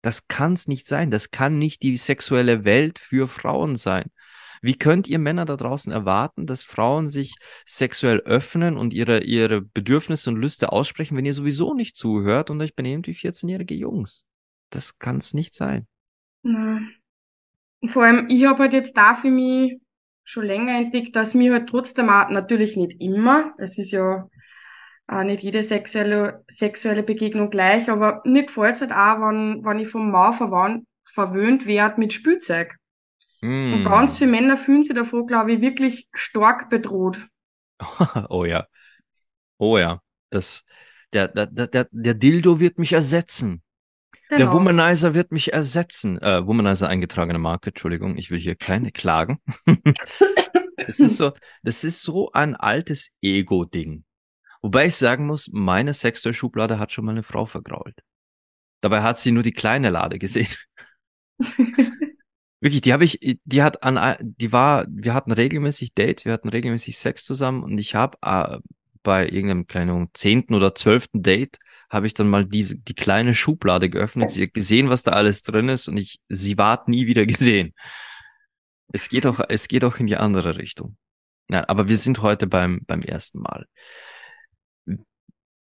Das 0.02 0.26
kann's 0.26 0.66
nicht 0.66 0.88
sein. 0.88 1.12
Das 1.12 1.30
kann 1.30 1.58
nicht 1.60 1.82
die 1.82 1.96
sexuelle 1.98 2.64
Welt 2.64 2.98
für 2.98 3.28
Frauen 3.28 3.76
sein. 3.76 4.10
Wie 4.62 4.78
könnt 4.78 5.08
ihr 5.08 5.18
Männer 5.18 5.44
da 5.44 5.56
draußen 5.56 5.92
erwarten, 5.92 6.46
dass 6.46 6.64
Frauen 6.64 7.08
sich 7.08 7.34
sexuell 7.66 8.20
öffnen 8.20 8.76
und 8.76 8.92
ihre, 8.92 9.22
ihre 9.22 9.60
Bedürfnisse 9.60 10.30
und 10.30 10.36
Lüste 10.36 10.72
aussprechen, 10.72 11.16
wenn 11.16 11.26
ihr 11.26 11.34
sowieso 11.34 11.74
nicht 11.74 11.96
zuhört 11.96 12.50
und 12.50 12.60
euch 12.60 12.74
benehmt 12.74 13.06
wie 13.06 13.14
14-jährige 13.14 13.74
Jungs? 13.74 14.26
Das 14.70 14.98
kann's 14.98 15.34
nicht 15.34 15.54
sein. 15.54 15.86
Na. 16.42 16.80
Vor 17.84 18.04
allem, 18.04 18.26
ich 18.28 18.44
habe 18.46 18.60
halt 18.60 18.72
jetzt 18.72 18.96
da 18.96 19.14
für 19.14 19.30
mich 19.30 19.78
schon 20.24 20.44
länger 20.44 20.78
entdeckt, 20.78 21.14
dass 21.14 21.34
mir 21.34 21.52
halt 21.52 21.68
trotzdem 21.68 22.10
auch, 22.10 22.28
natürlich 22.30 22.76
nicht 22.76 23.00
immer, 23.00 23.54
es 23.58 23.78
ist 23.78 23.92
ja 23.92 24.28
äh, 25.08 25.24
nicht 25.24 25.42
jede 25.42 25.62
sexuelle, 25.62 26.44
sexuelle 26.48 27.02
Begegnung 27.02 27.50
gleich, 27.50 27.88
aber 27.88 28.22
mir 28.24 28.44
gefällt 28.44 28.74
es 28.74 28.80
halt 28.80 28.92
auch, 28.92 29.20
wenn, 29.20 29.64
wenn 29.64 29.78
ich 29.78 29.88
vom 29.88 30.10
Mau 30.10 30.32
verwöhnt 30.32 31.66
werde 31.66 32.00
mit 32.00 32.12
Spielzeug. 32.12 32.76
Mm. 33.46 33.74
Und 33.74 33.84
ganz 33.84 34.18
viele 34.18 34.30
Männer 34.30 34.56
fühlen 34.56 34.82
sich 34.82 34.94
davor, 34.94 35.24
glaube 35.24 35.52
ich, 35.52 35.60
wirklich 35.60 36.08
stark 36.12 36.68
bedroht. 36.68 37.20
oh 38.28 38.44
ja. 38.44 38.66
Oh 39.58 39.78
ja. 39.78 40.02
Das, 40.30 40.64
der, 41.12 41.28
der, 41.28 41.46
der, 41.46 41.86
der 41.90 42.14
Dildo 42.14 42.58
wird 42.58 42.78
mich 42.78 42.92
ersetzen. 42.92 43.62
Genau. 44.28 44.38
Der 44.38 44.52
Womanizer 44.52 45.14
wird 45.14 45.30
mich 45.30 45.52
ersetzen. 45.52 46.20
Äh, 46.20 46.44
Womanizer 46.44 46.88
eingetragene 46.88 47.38
Marke, 47.38 47.70
Entschuldigung, 47.70 48.16
ich 48.18 48.32
will 48.32 48.40
hier 48.40 48.56
keine 48.56 48.90
klagen. 48.90 49.38
das 50.76 50.98
ist 50.98 51.16
so, 51.16 51.32
das 51.62 51.84
ist 51.84 52.02
so 52.02 52.32
ein 52.32 52.56
altes 52.56 53.12
Ego-Ding. 53.22 54.04
Wobei 54.62 54.86
ich 54.86 54.96
sagen 54.96 55.26
muss, 55.26 55.48
meine 55.52 55.94
Sextoy-Schublade 55.94 56.80
hat 56.80 56.90
schon 56.90 57.04
mal 57.04 57.12
eine 57.12 57.22
Frau 57.22 57.46
vergrault. 57.46 57.94
Dabei 58.80 59.02
hat 59.02 59.20
sie 59.20 59.30
nur 59.30 59.44
die 59.44 59.52
kleine 59.52 59.90
Lade 59.90 60.18
gesehen. 60.18 60.52
Wirklich, 62.60 62.80
die 62.80 62.92
habe 62.92 63.04
ich, 63.04 63.18
die 63.44 63.62
hat 63.62 63.82
an, 63.82 64.16
die 64.20 64.52
war, 64.52 64.86
wir 64.88 65.12
hatten 65.12 65.32
regelmäßig 65.32 65.94
Dates, 65.94 66.24
wir 66.24 66.32
hatten 66.32 66.48
regelmäßig 66.48 66.98
Sex 66.98 67.24
zusammen 67.24 67.62
und 67.62 67.76
ich 67.78 67.94
habe 67.94 68.16
äh, 68.22 68.58
bei 69.02 69.24
irgendeinem 69.28 69.66
kleinen 69.66 70.08
zehnten 70.14 70.54
oder 70.54 70.74
zwölften 70.74 71.22
Date 71.22 71.58
habe 71.90 72.06
ich 72.06 72.14
dann 72.14 72.28
mal 72.28 72.44
diese 72.44 72.76
die 72.76 72.94
kleine 72.94 73.34
Schublade 73.34 73.88
geöffnet, 73.90 74.30
sie 74.30 74.44
hat 74.44 74.54
gesehen, 74.54 74.88
was 74.88 75.02
da 75.02 75.12
alles 75.12 75.42
drin 75.42 75.68
ist 75.68 75.86
und 75.86 75.96
ich 75.96 76.20
sie 76.28 76.58
ward 76.58 76.88
nie 76.88 77.06
wieder 77.06 77.26
gesehen. 77.26 77.74
Es 78.92 79.08
geht 79.08 79.26
auch 79.26 79.40
es 79.48 79.68
geht 79.68 79.84
auch 79.84 79.98
in 79.98 80.06
die 80.06 80.16
andere 80.16 80.56
Richtung. 80.56 80.96
Ja, 81.48 81.68
aber 81.68 81.88
wir 81.88 81.98
sind 81.98 82.22
heute 82.22 82.46
beim 82.46 82.80
beim 82.86 83.02
ersten 83.02 83.40
Mal 83.40 83.66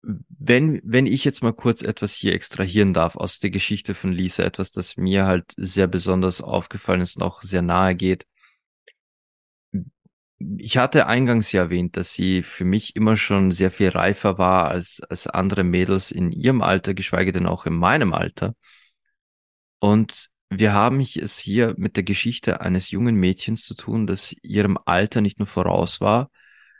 wenn, 0.05 0.81
wenn 0.83 1.07
ich 1.07 1.25
jetzt 1.25 1.41
mal 1.41 1.53
kurz 1.53 1.81
etwas 1.81 2.13
hier 2.13 2.33
extrahieren 2.33 2.93
darf 2.93 3.15
aus 3.15 3.39
der 3.39 3.49
Geschichte 3.49 3.95
von 3.95 4.11
Lisa, 4.11 4.43
etwas, 4.43 4.71
das 4.71 4.97
mir 4.97 5.25
halt 5.25 5.45
sehr 5.57 5.87
besonders 5.87 6.41
aufgefallen 6.41 7.01
ist 7.01 7.21
auch 7.21 7.41
sehr 7.41 7.61
nahe 7.61 7.95
geht. 7.95 8.25
Ich 10.57 10.77
hatte 10.77 11.07
eingangs 11.07 11.51
ja 11.51 11.63
erwähnt, 11.63 11.97
dass 11.97 12.13
sie 12.13 12.43
für 12.43 12.65
mich 12.65 12.95
immer 12.95 13.17
schon 13.17 13.51
sehr 13.51 13.71
viel 13.71 13.89
reifer 13.89 14.37
war 14.37 14.67
als, 14.69 15.01
als 15.09 15.27
andere 15.27 15.63
Mädels 15.63 16.11
in 16.11 16.31
ihrem 16.31 16.61
Alter, 16.61 16.93
geschweige 16.93 17.31
denn 17.31 17.47
auch 17.47 17.65
in 17.65 17.73
meinem 17.73 18.13
Alter. 18.13 18.55
Und 19.79 20.29
wir 20.49 20.73
haben 20.73 20.99
es 20.99 21.39
hier 21.39 21.73
mit 21.77 21.95
der 21.95 22.03
Geschichte 22.03 22.61
eines 22.61 22.91
jungen 22.91 23.15
Mädchens 23.15 23.63
zu 23.63 23.75
tun, 23.75 24.05
das 24.05 24.35
ihrem 24.43 24.77
Alter 24.85 25.21
nicht 25.21 25.39
nur 25.39 25.47
voraus 25.47 26.01
war, 26.01 26.29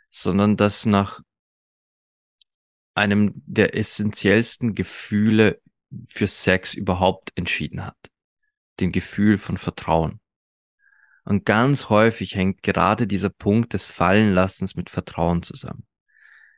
sondern 0.09 0.57
das 0.57 0.85
nach 0.85 1.21
einem 2.95 3.33
der 3.45 3.75
essentiellsten 3.75 4.73
Gefühle 4.73 5.61
für 6.07 6.27
Sex 6.27 6.73
überhaupt 6.73 7.31
entschieden 7.35 7.85
hat. 7.85 7.97
Dem 8.79 8.91
Gefühl 8.91 9.37
von 9.37 9.57
Vertrauen. 9.57 10.19
Und 11.23 11.45
ganz 11.45 11.89
häufig 11.89 12.35
hängt 12.35 12.63
gerade 12.63 13.07
dieser 13.07 13.29
Punkt 13.29 13.73
des 13.73 13.87
Fallenlassens 13.87 14.75
mit 14.75 14.89
Vertrauen 14.89 15.43
zusammen. 15.43 15.85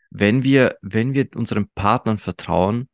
Wenn 0.09 0.43
wir, 0.43 0.77
wenn 0.81 1.13
wir 1.13 1.27
unseren 1.35 1.69
Partnern 1.69 2.17
vertrauen, 2.17 2.89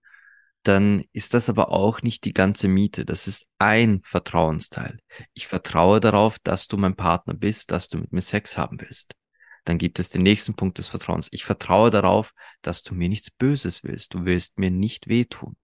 dann 0.63 1.03
ist 1.11 1.33
das 1.33 1.49
aber 1.49 1.71
auch 1.71 2.01
nicht 2.01 2.23
die 2.23 2.33
ganze 2.33 2.67
Miete. 2.67 3.05
Das 3.05 3.27
ist 3.27 3.45
ein 3.59 4.01
Vertrauensteil. 4.03 4.99
Ich 5.33 5.47
vertraue 5.47 5.99
darauf, 5.99 6.39
dass 6.39 6.67
du 6.67 6.77
mein 6.77 6.95
Partner 6.95 7.33
bist, 7.33 7.71
dass 7.71 7.89
du 7.89 7.97
mit 7.97 8.13
mir 8.13 8.21
Sex 8.21 8.57
haben 8.57 8.79
willst. 8.79 9.13
Dann 9.65 9.77
gibt 9.77 9.99
es 9.99 10.09
den 10.09 10.23
nächsten 10.23 10.55
Punkt 10.55 10.77
des 10.77 10.89
Vertrauens. 10.89 11.29
Ich 11.31 11.45
vertraue 11.45 11.89
darauf, 11.89 12.33
dass 12.61 12.83
du 12.83 12.95
mir 12.95 13.09
nichts 13.09 13.31
Böses 13.31 13.83
willst. 13.83 14.13
Du 14.13 14.25
willst 14.25 14.59
mir 14.59 14.71
nicht 14.71 15.07
wehtun. 15.07 15.55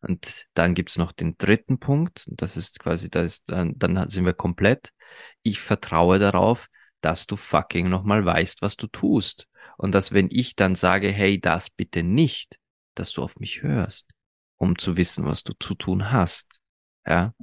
Und 0.00 0.46
dann 0.54 0.74
gibt's 0.74 0.98
noch 0.98 1.12
den 1.12 1.36
dritten 1.36 1.78
Punkt. 1.78 2.24
Das 2.28 2.56
ist 2.56 2.78
quasi, 2.78 3.10
da 3.10 3.22
ist, 3.22 3.48
dann, 3.48 3.76
dann 3.78 4.08
sind 4.08 4.24
wir 4.24 4.34
komplett. 4.34 4.90
Ich 5.42 5.60
vertraue 5.60 6.18
darauf, 6.18 6.68
dass 7.00 7.26
du 7.26 7.36
fucking 7.36 7.88
nochmal 7.88 8.24
weißt, 8.24 8.62
was 8.62 8.76
du 8.76 8.86
tust. 8.86 9.48
Und 9.76 9.92
dass 9.92 10.12
wenn 10.12 10.28
ich 10.30 10.54
dann 10.54 10.74
sage, 10.74 11.10
hey, 11.10 11.40
das 11.40 11.70
bitte 11.70 12.02
nicht, 12.02 12.58
dass 12.94 13.12
du 13.12 13.22
auf 13.22 13.36
mich 13.36 13.62
hörst, 13.62 14.12
um 14.56 14.78
zu 14.78 14.96
wissen, 14.96 15.24
was 15.24 15.42
du 15.42 15.52
zu 15.58 15.74
tun 15.74 16.12
hast. 16.12 16.58
Ja. 17.06 17.34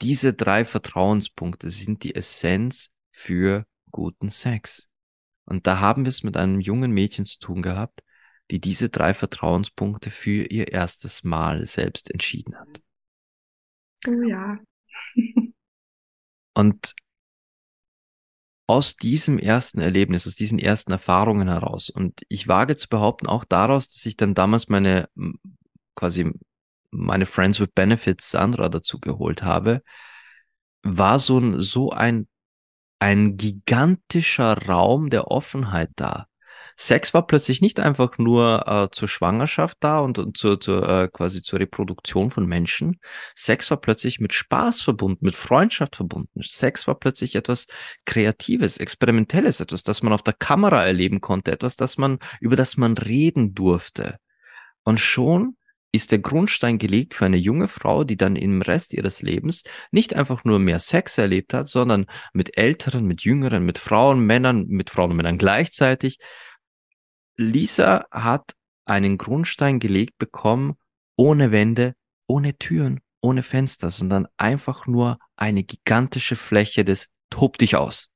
Diese 0.00 0.32
drei 0.32 0.64
Vertrauenspunkte 0.64 1.68
sind 1.68 2.04
die 2.04 2.14
Essenz 2.14 2.90
für 3.12 3.66
guten 3.90 4.30
Sex. 4.30 4.89
Und 5.50 5.66
da 5.66 5.80
haben 5.80 6.04
wir 6.04 6.10
es 6.10 6.22
mit 6.22 6.36
einem 6.36 6.60
jungen 6.60 6.92
Mädchen 6.92 7.24
zu 7.24 7.40
tun 7.40 7.60
gehabt, 7.60 8.04
die 8.52 8.60
diese 8.60 8.88
drei 8.88 9.14
Vertrauenspunkte 9.14 10.12
für 10.12 10.46
ihr 10.46 10.68
erstes 10.68 11.24
Mal 11.24 11.66
selbst 11.66 12.08
entschieden 12.10 12.54
hat. 12.56 12.68
Oh 14.06 14.22
ja. 14.22 14.58
Und 16.54 16.94
aus 18.68 18.94
diesem 18.94 19.40
ersten 19.40 19.80
Erlebnis, 19.80 20.28
aus 20.28 20.36
diesen 20.36 20.60
ersten 20.60 20.92
Erfahrungen 20.92 21.48
heraus, 21.48 21.90
und 21.90 22.22
ich 22.28 22.46
wage 22.46 22.76
zu 22.76 22.88
behaupten, 22.88 23.26
auch 23.26 23.44
daraus, 23.44 23.88
dass 23.88 24.06
ich 24.06 24.16
dann 24.16 24.34
damals 24.34 24.68
meine, 24.68 25.08
quasi 25.96 26.32
meine 26.92 27.26
Friends 27.26 27.58
with 27.58 27.70
Benefits 27.74 28.30
Sandra 28.30 28.68
dazu 28.68 29.00
geholt 29.00 29.42
habe, 29.42 29.82
war 30.82 31.18
so 31.18 31.38
ein, 31.38 31.60
so 31.60 31.90
ein 31.90 32.28
ein 33.00 33.36
gigantischer 33.36 34.66
Raum 34.66 35.10
der 35.10 35.28
Offenheit 35.28 35.90
da. 35.96 36.26
Sex 36.76 37.12
war 37.12 37.26
plötzlich 37.26 37.60
nicht 37.60 37.78
einfach 37.78 38.16
nur 38.16 38.66
äh, 38.66 38.88
zur 38.90 39.06
Schwangerschaft 39.06 39.76
da 39.80 40.00
und, 40.00 40.18
und 40.18 40.38
zur, 40.38 40.58
zur 40.60 40.88
äh, 40.88 41.08
quasi 41.08 41.42
zur 41.42 41.60
Reproduktion 41.60 42.30
von 42.30 42.46
Menschen. 42.46 43.00
Sex 43.34 43.70
war 43.70 43.78
plötzlich 43.78 44.18
mit 44.18 44.32
Spaß 44.32 44.80
verbunden, 44.80 45.26
mit 45.26 45.34
Freundschaft 45.34 45.96
verbunden. 45.96 46.40
Sex 46.42 46.86
war 46.86 46.94
plötzlich 46.94 47.34
etwas 47.34 47.66
Kreatives, 48.06 48.78
Experimentelles, 48.78 49.60
etwas, 49.60 49.82
das 49.82 50.02
man 50.02 50.14
auf 50.14 50.22
der 50.22 50.32
Kamera 50.32 50.82
erleben 50.82 51.20
konnte, 51.20 51.52
etwas, 51.52 51.76
das 51.76 51.98
man, 51.98 52.18
über 52.40 52.56
das 52.56 52.78
man 52.78 52.96
reden 52.96 53.52
durfte. 53.52 54.18
Und 54.82 55.00
schon 55.00 55.56
ist 55.92 56.12
der 56.12 56.20
Grundstein 56.20 56.78
gelegt 56.78 57.14
für 57.14 57.26
eine 57.26 57.36
junge 57.36 57.68
Frau, 57.68 58.04
die 58.04 58.16
dann 58.16 58.36
im 58.36 58.62
Rest 58.62 58.94
ihres 58.94 59.22
Lebens 59.22 59.64
nicht 59.90 60.14
einfach 60.14 60.44
nur 60.44 60.58
mehr 60.58 60.78
Sex 60.78 61.18
erlebt 61.18 61.52
hat, 61.54 61.68
sondern 61.68 62.06
mit 62.32 62.56
älteren, 62.56 63.06
mit 63.06 63.22
jüngeren, 63.22 63.64
mit 63.64 63.78
Frauen, 63.78 64.20
Männern, 64.20 64.66
mit 64.68 64.90
Frauen 64.90 65.10
und 65.10 65.16
Männern 65.16 65.38
gleichzeitig. 65.38 66.18
Lisa 67.36 68.06
hat 68.10 68.52
einen 68.84 69.18
Grundstein 69.18 69.80
gelegt 69.80 70.18
bekommen, 70.18 70.74
ohne 71.16 71.52
Wände, 71.52 71.94
ohne 72.26 72.56
Türen, 72.58 73.00
ohne 73.20 73.42
Fenster, 73.42 73.90
sondern 73.90 74.26
einfach 74.36 74.86
nur 74.86 75.18
eine 75.36 75.64
gigantische 75.64 76.36
Fläche 76.36 76.84
des 76.84 77.08
Tob 77.30 77.58
dich 77.58 77.76
aus. 77.76 78.10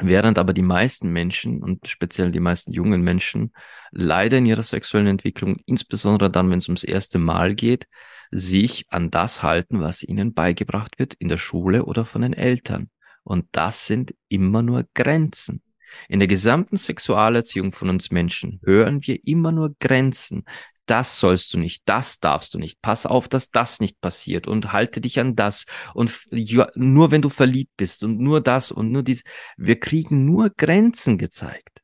Während 0.00 0.38
aber 0.38 0.52
die 0.52 0.62
meisten 0.62 1.10
Menschen 1.10 1.62
und 1.62 1.88
speziell 1.88 2.30
die 2.30 2.40
meisten 2.40 2.72
jungen 2.72 3.02
Menschen 3.02 3.52
leider 3.90 4.38
in 4.38 4.46
ihrer 4.46 4.62
sexuellen 4.62 5.08
Entwicklung, 5.08 5.56
insbesondere 5.66 6.30
dann, 6.30 6.50
wenn 6.50 6.58
es 6.58 6.68
ums 6.68 6.84
erste 6.84 7.18
Mal 7.18 7.54
geht, 7.56 7.86
sich 8.30 8.86
an 8.90 9.10
das 9.10 9.42
halten, 9.42 9.80
was 9.80 10.04
ihnen 10.04 10.34
beigebracht 10.34 10.98
wird 10.98 11.14
in 11.14 11.28
der 11.28 11.38
Schule 11.38 11.84
oder 11.84 12.04
von 12.04 12.22
den 12.22 12.32
Eltern. 12.32 12.90
Und 13.24 13.46
das 13.52 13.86
sind 13.86 14.14
immer 14.28 14.62
nur 14.62 14.86
Grenzen. 14.94 15.62
In 16.08 16.20
der 16.20 16.28
gesamten 16.28 16.76
Sexualerziehung 16.76 17.72
von 17.72 17.88
uns 17.88 18.10
Menschen 18.10 18.60
hören 18.62 19.00
wir 19.02 19.18
immer 19.26 19.52
nur 19.52 19.74
Grenzen. 19.80 20.44
Das 20.88 21.20
sollst 21.20 21.52
du 21.52 21.58
nicht, 21.58 21.82
das 21.84 22.18
darfst 22.18 22.54
du 22.54 22.58
nicht. 22.58 22.80
Pass 22.80 23.04
auf, 23.04 23.28
dass 23.28 23.50
das 23.50 23.78
nicht 23.78 24.00
passiert 24.00 24.48
und 24.48 24.72
halte 24.72 25.02
dich 25.02 25.20
an 25.20 25.36
das. 25.36 25.66
Und 25.92 26.18
nur 26.30 27.10
wenn 27.10 27.20
du 27.20 27.28
verliebt 27.28 27.76
bist 27.76 28.02
und 28.04 28.18
nur 28.18 28.40
das 28.40 28.72
und 28.72 28.90
nur 28.90 29.02
dies. 29.02 29.22
Wir 29.58 29.78
kriegen 29.78 30.24
nur 30.24 30.48
Grenzen 30.48 31.18
gezeigt. 31.18 31.82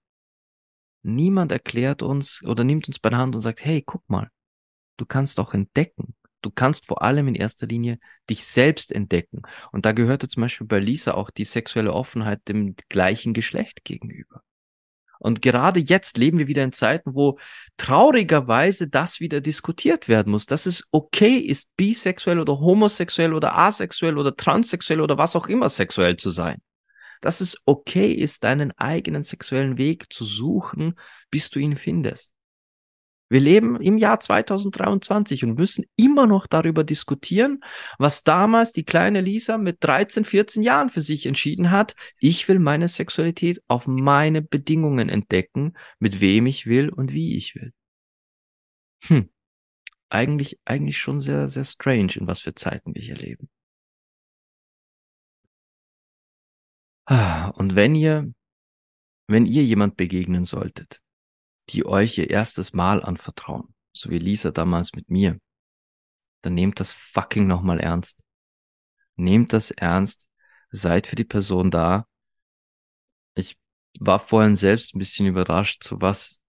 Niemand 1.02 1.52
erklärt 1.52 2.02
uns 2.02 2.42
oder 2.44 2.64
nimmt 2.64 2.88
uns 2.88 2.98
bei 2.98 3.10
der 3.10 3.18
Hand 3.18 3.34
und 3.34 3.42
sagt, 3.42 3.62
hey, 3.62 3.82
guck 3.84 4.08
mal, 4.08 4.30
du 4.96 5.04
kannst 5.04 5.38
auch 5.38 5.52
entdecken. 5.52 6.14
Du 6.40 6.50
kannst 6.50 6.86
vor 6.86 7.02
allem 7.02 7.28
in 7.28 7.34
erster 7.34 7.66
Linie 7.66 7.98
dich 8.30 8.46
selbst 8.46 8.90
entdecken. 8.90 9.42
Und 9.70 9.84
da 9.84 9.92
gehörte 9.92 10.28
zum 10.28 10.40
Beispiel 10.40 10.66
bei 10.66 10.78
Lisa 10.78 11.12
auch 11.12 11.28
die 11.28 11.44
sexuelle 11.44 11.92
Offenheit 11.92 12.48
dem 12.48 12.74
gleichen 12.88 13.34
Geschlecht 13.34 13.84
gegenüber. 13.84 14.42
Und 15.24 15.40
gerade 15.40 15.80
jetzt 15.80 16.18
leben 16.18 16.36
wir 16.36 16.48
wieder 16.48 16.62
in 16.62 16.72
Zeiten, 16.72 17.14
wo 17.14 17.38
traurigerweise 17.78 18.88
das 18.88 19.20
wieder 19.20 19.40
diskutiert 19.40 20.06
werden 20.06 20.30
muss, 20.30 20.44
dass 20.44 20.66
es 20.66 20.86
okay 20.90 21.38
ist, 21.38 21.74
bisexuell 21.78 22.38
oder 22.38 22.60
homosexuell 22.60 23.32
oder 23.32 23.56
asexuell 23.56 24.18
oder 24.18 24.36
transsexuell 24.36 25.00
oder 25.00 25.16
was 25.16 25.34
auch 25.34 25.46
immer 25.46 25.70
sexuell 25.70 26.18
zu 26.18 26.28
sein. 26.28 26.60
Dass 27.22 27.40
es 27.40 27.62
okay 27.64 28.12
ist, 28.12 28.44
deinen 28.44 28.72
eigenen 28.72 29.22
sexuellen 29.22 29.78
Weg 29.78 30.12
zu 30.12 30.24
suchen, 30.24 30.94
bis 31.30 31.48
du 31.48 31.58
ihn 31.58 31.76
findest. 31.76 32.33
Wir 33.30 33.40
leben 33.40 33.80
im 33.80 33.96
Jahr 33.96 34.20
2023 34.20 35.44
und 35.44 35.54
müssen 35.54 35.84
immer 35.96 36.26
noch 36.26 36.46
darüber 36.46 36.84
diskutieren, 36.84 37.64
was 37.98 38.22
damals 38.22 38.72
die 38.72 38.84
kleine 38.84 39.20
Lisa 39.20 39.56
mit 39.56 39.78
13, 39.80 40.24
14 40.24 40.62
Jahren 40.62 40.90
für 40.90 41.00
sich 41.00 41.26
entschieden 41.26 41.70
hat. 41.70 41.96
Ich 42.18 42.46
will 42.48 42.58
meine 42.58 42.86
Sexualität 42.86 43.62
auf 43.66 43.86
meine 43.86 44.42
Bedingungen 44.42 45.08
entdecken, 45.08 45.74
mit 45.98 46.20
wem 46.20 46.46
ich 46.46 46.66
will 46.66 46.90
und 46.90 47.12
wie 47.12 47.36
ich 47.36 47.54
will. 47.54 47.72
Hm. 49.04 49.30
Eigentlich, 50.10 50.60
eigentlich 50.64 50.98
schon 50.98 51.18
sehr, 51.18 51.48
sehr 51.48 51.64
strange, 51.64 52.12
in 52.16 52.26
was 52.26 52.42
für 52.42 52.54
Zeiten 52.54 52.94
wir 52.94 53.02
hier 53.02 53.16
leben. 53.16 53.48
Ah, 57.06 57.48
und 57.48 57.74
wenn 57.74 57.94
ihr, 57.94 58.32
wenn 59.26 59.46
ihr 59.46 59.64
jemand 59.64 59.96
begegnen 59.96 60.44
solltet, 60.44 61.02
die 61.70 61.86
euch 61.86 62.18
ihr 62.18 62.30
erstes 62.30 62.72
Mal 62.72 63.02
anvertrauen, 63.02 63.74
so 63.92 64.10
wie 64.10 64.18
Lisa 64.18 64.50
damals 64.50 64.92
mit 64.92 65.10
mir, 65.10 65.38
dann 66.42 66.54
nehmt 66.54 66.78
das 66.80 66.92
fucking 66.92 67.46
nochmal 67.46 67.80
ernst. 67.80 68.22
Nehmt 69.16 69.52
das 69.52 69.70
ernst, 69.70 70.28
seid 70.70 71.06
für 71.06 71.16
die 71.16 71.24
Person 71.24 71.70
da. 71.70 72.06
Ich 73.34 73.56
war 73.98 74.18
vorhin 74.18 74.54
selbst 74.54 74.94
ein 74.94 74.98
bisschen 74.98 75.26
überrascht, 75.26 75.82
zu 75.82 76.00
was 76.00 76.42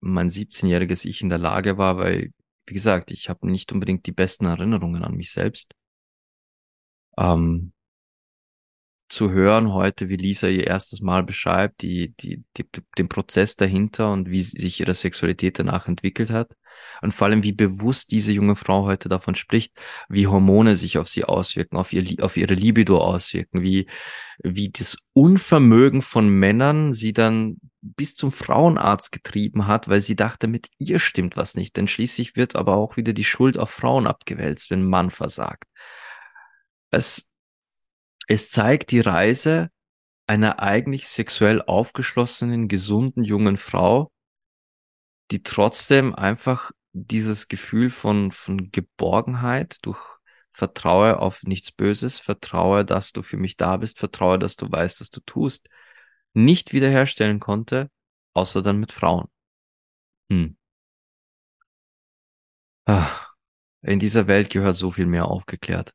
mein 0.00 0.28
17-jähriges 0.28 1.04
Ich 1.06 1.22
in 1.22 1.28
der 1.28 1.38
Lage 1.38 1.78
war, 1.78 1.96
weil, 1.96 2.32
wie 2.66 2.74
gesagt, 2.74 3.10
ich 3.10 3.28
habe 3.28 3.50
nicht 3.50 3.72
unbedingt 3.72 4.06
die 4.06 4.12
besten 4.12 4.46
Erinnerungen 4.46 5.02
an 5.04 5.14
mich 5.14 5.32
selbst. 5.32 5.74
Ähm, 7.16 7.72
zu 9.12 9.30
hören 9.30 9.74
heute, 9.74 10.08
wie 10.08 10.16
Lisa 10.16 10.48
ihr 10.48 10.66
erstes 10.66 11.02
Mal 11.02 11.22
beschreibt, 11.22 11.82
die, 11.82 12.14
die, 12.16 12.42
die, 12.56 12.64
den 12.96 13.10
Prozess 13.10 13.56
dahinter 13.56 14.10
und 14.10 14.30
wie 14.30 14.40
sich 14.40 14.80
ihre 14.80 14.94
Sexualität 14.94 15.58
danach 15.58 15.86
entwickelt 15.86 16.30
hat. 16.30 16.56
Und 17.02 17.12
vor 17.12 17.26
allem, 17.26 17.42
wie 17.42 17.52
bewusst 17.52 18.10
diese 18.10 18.32
junge 18.32 18.56
Frau 18.56 18.84
heute 18.84 19.10
davon 19.10 19.34
spricht, 19.34 19.74
wie 20.08 20.26
Hormone 20.26 20.74
sich 20.74 20.96
auf 20.96 21.08
sie 21.08 21.24
auswirken, 21.24 21.76
auf, 21.76 21.92
ihr, 21.92 22.24
auf 22.24 22.38
ihre 22.38 22.54
Libido 22.54 22.98
auswirken, 22.98 23.62
wie, 23.62 23.86
wie 24.42 24.70
das 24.70 24.96
Unvermögen 25.12 26.00
von 26.00 26.28
Männern 26.28 26.94
sie 26.94 27.12
dann 27.12 27.58
bis 27.82 28.14
zum 28.14 28.32
Frauenarzt 28.32 29.12
getrieben 29.12 29.66
hat, 29.66 29.88
weil 29.88 30.00
sie 30.00 30.16
dachte, 30.16 30.46
mit 30.46 30.68
ihr 30.78 30.98
stimmt 30.98 31.36
was 31.36 31.54
nicht. 31.54 31.76
Denn 31.76 31.86
schließlich 31.86 32.34
wird 32.34 32.56
aber 32.56 32.76
auch 32.76 32.96
wieder 32.96 33.12
die 33.12 33.24
Schuld 33.24 33.58
auf 33.58 33.70
Frauen 33.70 34.06
abgewälzt, 34.06 34.70
wenn 34.70 34.88
Mann 34.88 35.10
versagt. 35.10 35.64
Es, 36.90 37.31
es 38.32 38.50
zeigt 38.50 38.92
die 38.92 39.00
Reise 39.00 39.70
einer 40.26 40.58
eigentlich 40.58 41.06
sexuell 41.06 41.60
aufgeschlossenen, 41.60 42.66
gesunden 42.66 43.24
jungen 43.24 43.58
Frau, 43.58 44.10
die 45.30 45.42
trotzdem 45.42 46.14
einfach 46.14 46.70
dieses 46.94 47.48
Gefühl 47.48 47.90
von, 47.90 48.32
von 48.32 48.70
Geborgenheit 48.70 49.76
durch 49.82 50.00
Vertraue 50.50 51.18
auf 51.18 51.42
nichts 51.42 51.72
Böses, 51.72 52.20
vertraue, 52.20 52.86
dass 52.86 53.12
du 53.12 53.20
für 53.20 53.36
mich 53.36 53.58
da 53.58 53.76
bist, 53.76 53.98
vertraue, 53.98 54.38
dass 54.38 54.56
du 54.56 54.70
weißt, 54.70 55.02
dass 55.02 55.10
du 55.10 55.20
tust, 55.20 55.68
nicht 56.32 56.72
wiederherstellen 56.72 57.38
konnte, 57.38 57.90
außer 58.32 58.62
dann 58.62 58.78
mit 58.78 58.92
Frauen. 58.92 59.28
Hm. 60.30 60.56
Ah, 62.86 63.26
in 63.82 63.98
dieser 63.98 64.26
Welt 64.26 64.48
gehört 64.48 64.76
so 64.76 64.90
viel 64.90 65.06
mehr 65.06 65.26
aufgeklärt. 65.26 65.92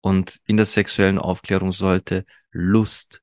Und 0.00 0.38
in 0.46 0.56
der 0.56 0.66
sexuellen 0.66 1.18
Aufklärung 1.18 1.72
sollte 1.72 2.24
Lust, 2.50 3.22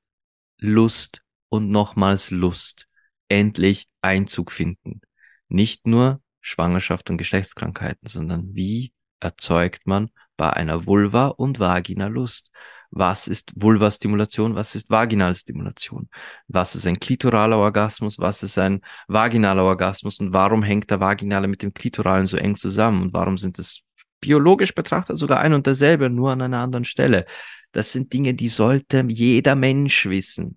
Lust 0.58 1.22
und 1.48 1.70
nochmals 1.70 2.30
Lust 2.30 2.86
endlich 3.28 3.88
Einzug 4.02 4.52
finden. 4.52 5.00
Nicht 5.48 5.86
nur 5.86 6.20
Schwangerschaft 6.40 7.10
und 7.10 7.16
Geschlechtskrankheiten, 7.16 8.06
sondern 8.06 8.54
wie 8.54 8.92
erzeugt 9.20 9.86
man 9.86 10.10
bei 10.36 10.52
einer 10.52 10.86
Vulva 10.86 11.28
und 11.28 11.58
Vagina 11.58 12.06
Lust? 12.06 12.50
Was 12.90 13.26
ist 13.26 13.52
Vulva-Stimulation? 13.56 14.54
Was 14.54 14.74
ist 14.74 14.90
Vaginalstimulation? 14.90 16.08
Was 16.46 16.76
ist 16.76 16.86
ein 16.86 17.00
klitoraler 17.00 17.58
Orgasmus? 17.58 18.18
Was 18.18 18.42
ist 18.42 18.58
ein 18.58 18.80
vaginaler 19.08 19.64
Orgasmus? 19.64 20.20
Und 20.20 20.32
warum 20.32 20.62
hängt 20.62 20.90
der 20.90 21.00
vaginale 21.00 21.48
mit 21.48 21.62
dem 21.62 21.74
klitoralen 21.74 22.26
so 22.26 22.36
eng 22.36 22.56
zusammen? 22.56 23.02
Und 23.02 23.12
warum 23.12 23.38
sind 23.38 23.58
es 23.58 23.82
biologisch 24.20 24.74
betrachtet 24.74 25.18
sogar 25.18 25.40
ein 25.40 25.52
und 25.52 25.66
derselbe, 25.66 26.10
nur 26.10 26.32
an 26.32 26.42
einer 26.42 26.60
anderen 26.60 26.84
Stelle. 26.84 27.26
Das 27.72 27.92
sind 27.92 28.12
Dinge, 28.12 28.34
die 28.34 28.48
sollte 28.48 29.04
jeder 29.08 29.54
Mensch 29.54 30.06
wissen. 30.06 30.56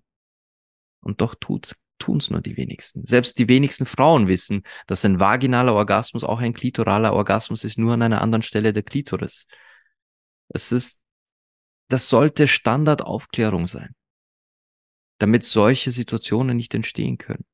Und 1.00 1.20
doch 1.20 1.34
tut's 1.34 1.76
tun's 2.00 2.30
nur 2.30 2.40
die 2.40 2.56
wenigsten. 2.56 3.06
Selbst 3.06 3.38
die 3.38 3.46
wenigsten 3.46 3.86
Frauen 3.86 4.26
wissen, 4.26 4.62
dass 4.88 5.04
ein 5.04 5.20
vaginaler 5.20 5.74
Orgasmus 5.74 6.24
auch 6.24 6.40
ein 6.40 6.54
klitoraler 6.54 7.12
Orgasmus 7.12 7.62
ist, 7.62 7.78
nur 7.78 7.94
an 7.94 8.02
einer 8.02 8.20
anderen 8.20 8.42
Stelle 8.42 8.72
der 8.72 8.82
Klitoris. 8.82 9.46
Es 10.48 10.72
ist, 10.72 11.00
das 11.88 12.08
sollte 12.08 12.48
Standardaufklärung 12.48 13.68
sein, 13.68 13.94
damit 15.18 15.44
solche 15.44 15.92
Situationen 15.92 16.56
nicht 16.56 16.74
entstehen 16.74 17.18
können. 17.18 17.44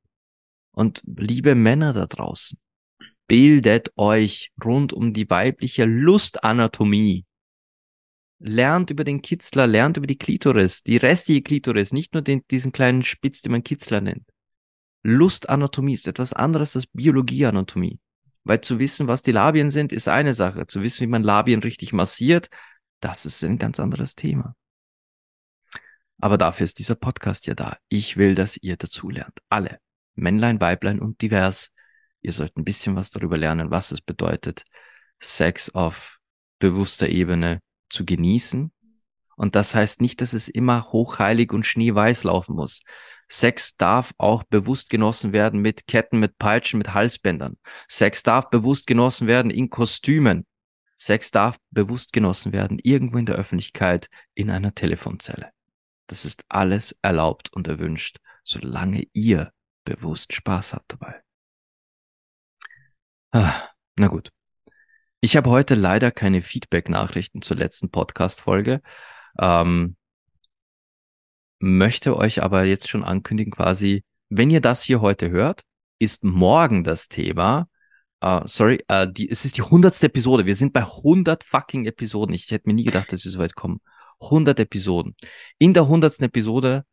Und 0.70 1.02
liebe 1.04 1.54
Männer 1.54 1.92
da 1.92 2.06
draußen, 2.06 2.58
bildet 3.26 3.92
euch 3.96 4.52
rund 4.64 4.92
um 4.92 5.12
die 5.12 5.28
weibliche 5.28 5.84
Lustanatomie. 5.84 7.24
Lernt 8.38 8.90
über 8.90 9.04
den 9.04 9.22
Kitzler, 9.22 9.66
lernt 9.66 9.96
über 9.96 10.06
die 10.06 10.18
Klitoris, 10.18 10.82
die 10.82 10.98
restliche 10.98 11.42
Klitoris, 11.42 11.92
nicht 11.92 12.12
nur 12.12 12.22
den, 12.22 12.42
diesen 12.50 12.72
kleinen 12.72 13.02
Spitz, 13.02 13.40
den 13.40 13.52
man 13.52 13.62
Kitzler 13.62 14.00
nennt. 14.00 14.28
Lustanatomie 15.02 15.94
ist 15.94 16.08
etwas 16.08 16.32
anderes 16.32 16.76
als 16.76 16.86
Biologieanatomie. 16.88 17.98
Weil 18.44 18.60
zu 18.60 18.78
wissen, 18.78 19.08
was 19.08 19.22
die 19.22 19.32
Labien 19.32 19.70
sind, 19.70 19.92
ist 19.92 20.06
eine 20.08 20.34
Sache. 20.34 20.66
Zu 20.66 20.82
wissen, 20.82 21.02
wie 21.02 21.10
man 21.10 21.22
Labien 21.22 21.60
richtig 21.60 21.92
massiert, 21.92 22.48
das 23.00 23.26
ist 23.26 23.42
ein 23.42 23.58
ganz 23.58 23.80
anderes 23.80 24.14
Thema. 24.14 24.54
Aber 26.18 26.38
dafür 26.38 26.64
ist 26.64 26.78
dieser 26.78 26.94
Podcast 26.94 27.46
ja 27.46 27.54
da. 27.54 27.76
Ich 27.88 28.16
will, 28.16 28.34
dass 28.34 28.56
ihr 28.56 28.76
dazulernt. 28.76 29.40
Alle. 29.48 29.80
Männlein, 30.14 30.60
Weiblein 30.60 31.00
und 31.00 31.20
divers. 31.20 31.72
Ihr 32.26 32.32
sollt 32.32 32.56
ein 32.56 32.64
bisschen 32.64 32.96
was 32.96 33.10
darüber 33.10 33.38
lernen, 33.38 33.70
was 33.70 33.92
es 33.92 34.00
bedeutet, 34.00 34.64
Sex 35.20 35.72
auf 35.72 36.18
bewusster 36.58 37.08
Ebene 37.08 37.60
zu 37.88 38.04
genießen. 38.04 38.72
Und 39.36 39.54
das 39.54 39.76
heißt 39.76 40.00
nicht, 40.00 40.20
dass 40.20 40.32
es 40.32 40.48
immer 40.48 40.90
hochheilig 40.90 41.52
und 41.52 41.64
schneeweiß 41.64 42.24
laufen 42.24 42.56
muss. 42.56 42.82
Sex 43.28 43.76
darf 43.76 44.12
auch 44.18 44.42
bewusst 44.42 44.90
genossen 44.90 45.32
werden 45.32 45.60
mit 45.60 45.86
Ketten, 45.86 46.18
mit 46.18 46.36
Peitschen, 46.36 46.78
mit 46.78 46.94
Halsbändern. 46.94 47.58
Sex 47.86 48.24
darf 48.24 48.50
bewusst 48.50 48.88
genossen 48.88 49.28
werden 49.28 49.52
in 49.52 49.70
Kostümen. 49.70 50.46
Sex 50.96 51.30
darf 51.30 51.58
bewusst 51.70 52.12
genossen 52.12 52.52
werden 52.52 52.80
irgendwo 52.82 53.18
in 53.18 53.26
der 53.26 53.36
Öffentlichkeit 53.36 54.08
in 54.34 54.50
einer 54.50 54.74
Telefonzelle. 54.74 55.52
Das 56.08 56.24
ist 56.24 56.44
alles 56.48 56.98
erlaubt 57.02 57.52
und 57.52 57.68
erwünscht, 57.68 58.18
solange 58.42 59.06
ihr 59.12 59.52
bewusst 59.84 60.32
Spaß 60.32 60.74
habt 60.74 60.92
dabei. 60.92 61.22
Ah, 63.38 63.68
na 63.96 64.08
gut. 64.08 64.30
Ich 65.20 65.36
habe 65.36 65.50
heute 65.50 65.74
leider 65.74 66.10
keine 66.10 66.40
Feedback-Nachrichten 66.40 67.42
zur 67.42 67.58
letzten 67.58 67.90
Podcast-Folge. 67.90 68.80
Ähm, 69.38 69.96
möchte 71.58 72.16
euch 72.16 72.42
aber 72.42 72.64
jetzt 72.64 72.88
schon 72.88 73.04
ankündigen, 73.04 73.52
quasi, 73.52 74.04
wenn 74.30 74.48
ihr 74.48 74.62
das 74.62 74.82
hier 74.84 75.02
heute 75.02 75.28
hört, 75.28 75.64
ist 75.98 76.24
morgen 76.24 76.82
das 76.82 77.08
Thema. 77.08 77.68
Uh, 78.24 78.40
sorry, 78.46 78.82
uh, 78.90 79.04
die, 79.04 79.28
es 79.28 79.44
ist 79.44 79.58
die 79.58 79.62
hundertste 79.62 80.06
Episode. 80.06 80.46
Wir 80.46 80.54
sind 80.54 80.72
bei 80.72 80.84
100 80.84 81.44
fucking 81.44 81.84
Episoden. 81.84 82.34
Ich 82.34 82.50
hätte 82.50 82.66
mir 82.66 82.74
nie 82.74 82.84
gedacht, 82.84 83.12
dass 83.12 83.22
wir 83.22 83.30
so 83.30 83.38
weit 83.38 83.54
kommen. 83.54 83.82
100 84.18 84.58
Episoden. 84.60 85.14
In 85.58 85.74
der 85.74 85.88
hundertsten 85.88 86.24
Episode 86.24 86.86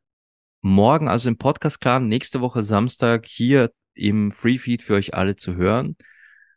morgen, 0.60 1.08
also 1.08 1.30
im 1.30 1.38
Podcast 1.38 1.80
Clan, 1.80 2.10
nächste 2.10 2.42
Woche 2.42 2.64
Samstag 2.64 3.28
hier 3.28 3.72
im 3.94 4.34
Free 4.34 4.58
Feed 4.58 4.82
für 4.82 4.96
euch 4.96 5.14
alle 5.14 5.38
zu 5.38 5.56
hören 5.56 5.96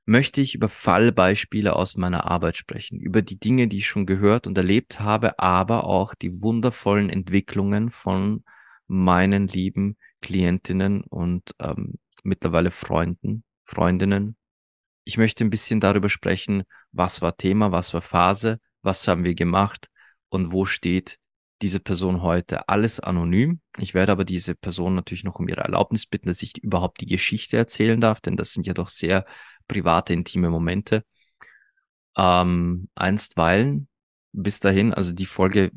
möchte 0.06 0.40
ich 0.40 0.54
über 0.54 0.68
Fallbeispiele 0.68 1.74
aus 1.74 1.96
meiner 1.96 2.30
Arbeit 2.30 2.56
sprechen, 2.56 3.00
über 3.00 3.22
die 3.22 3.38
Dinge, 3.38 3.66
die 3.66 3.78
ich 3.78 3.88
schon 3.88 4.06
gehört 4.06 4.46
und 4.46 4.56
erlebt 4.56 5.00
habe, 5.00 5.38
aber 5.40 5.84
auch 5.84 6.14
die 6.14 6.40
wundervollen 6.40 7.10
Entwicklungen 7.10 7.90
von 7.90 8.44
meinen 8.86 9.48
lieben 9.48 9.96
Klientinnen 10.22 11.02
und 11.02 11.54
ähm, 11.58 11.94
mittlerweile 12.22 12.70
Freunden, 12.70 13.44
Freundinnen. 13.64 14.36
Ich 15.04 15.18
möchte 15.18 15.44
ein 15.44 15.50
bisschen 15.50 15.80
darüber 15.80 16.08
sprechen, 16.08 16.62
was 16.92 17.20
war 17.20 17.36
Thema, 17.36 17.72
was 17.72 17.92
war 17.92 18.02
Phase, 18.02 18.60
was 18.82 19.06
haben 19.08 19.24
wir 19.24 19.34
gemacht 19.34 19.88
und 20.28 20.52
wo 20.52 20.66
steht 20.66 21.18
diese 21.62 21.80
Person 21.80 22.22
heute. 22.22 22.68
Alles 22.68 23.00
anonym. 23.00 23.60
Ich 23.78 23.94
werde 23.94 24.12
aber 24.12 24.24
diese 24.24 24.54
Person 24.54 24.94
natürlich 24.94 25.24
noch 25.24 25.38
um 25.38 25.48
ihre 25.48 25.62
Erlaubnis 25.62 26.06
bitten, 26.06 26.28
dass 26.28 26.42
ich 26.42 26.62
überhaupt 26.62 27.00
die 27.00 27.06
Geschichte 27.06 27.56
erzählen 27.56 28.00
darf, 28.00 28.20
denn 28.20 28.36
das 28.36 28.52
sind 28.52 28.66
ja 28.66 28.74
doch 28.74 28.88
sehr 28.88 29.24
private, 29.68 30.12
intime 30.12 30.50
Momente. 30.50 31.02
Ähm, 32.16 32.88
einstweilen, 32.94 33.88
bis 34.32 34.60
dahin, 34.60 34.92
also 34.92 35.12
die 35.12 35.26
Folge 35.26 35.70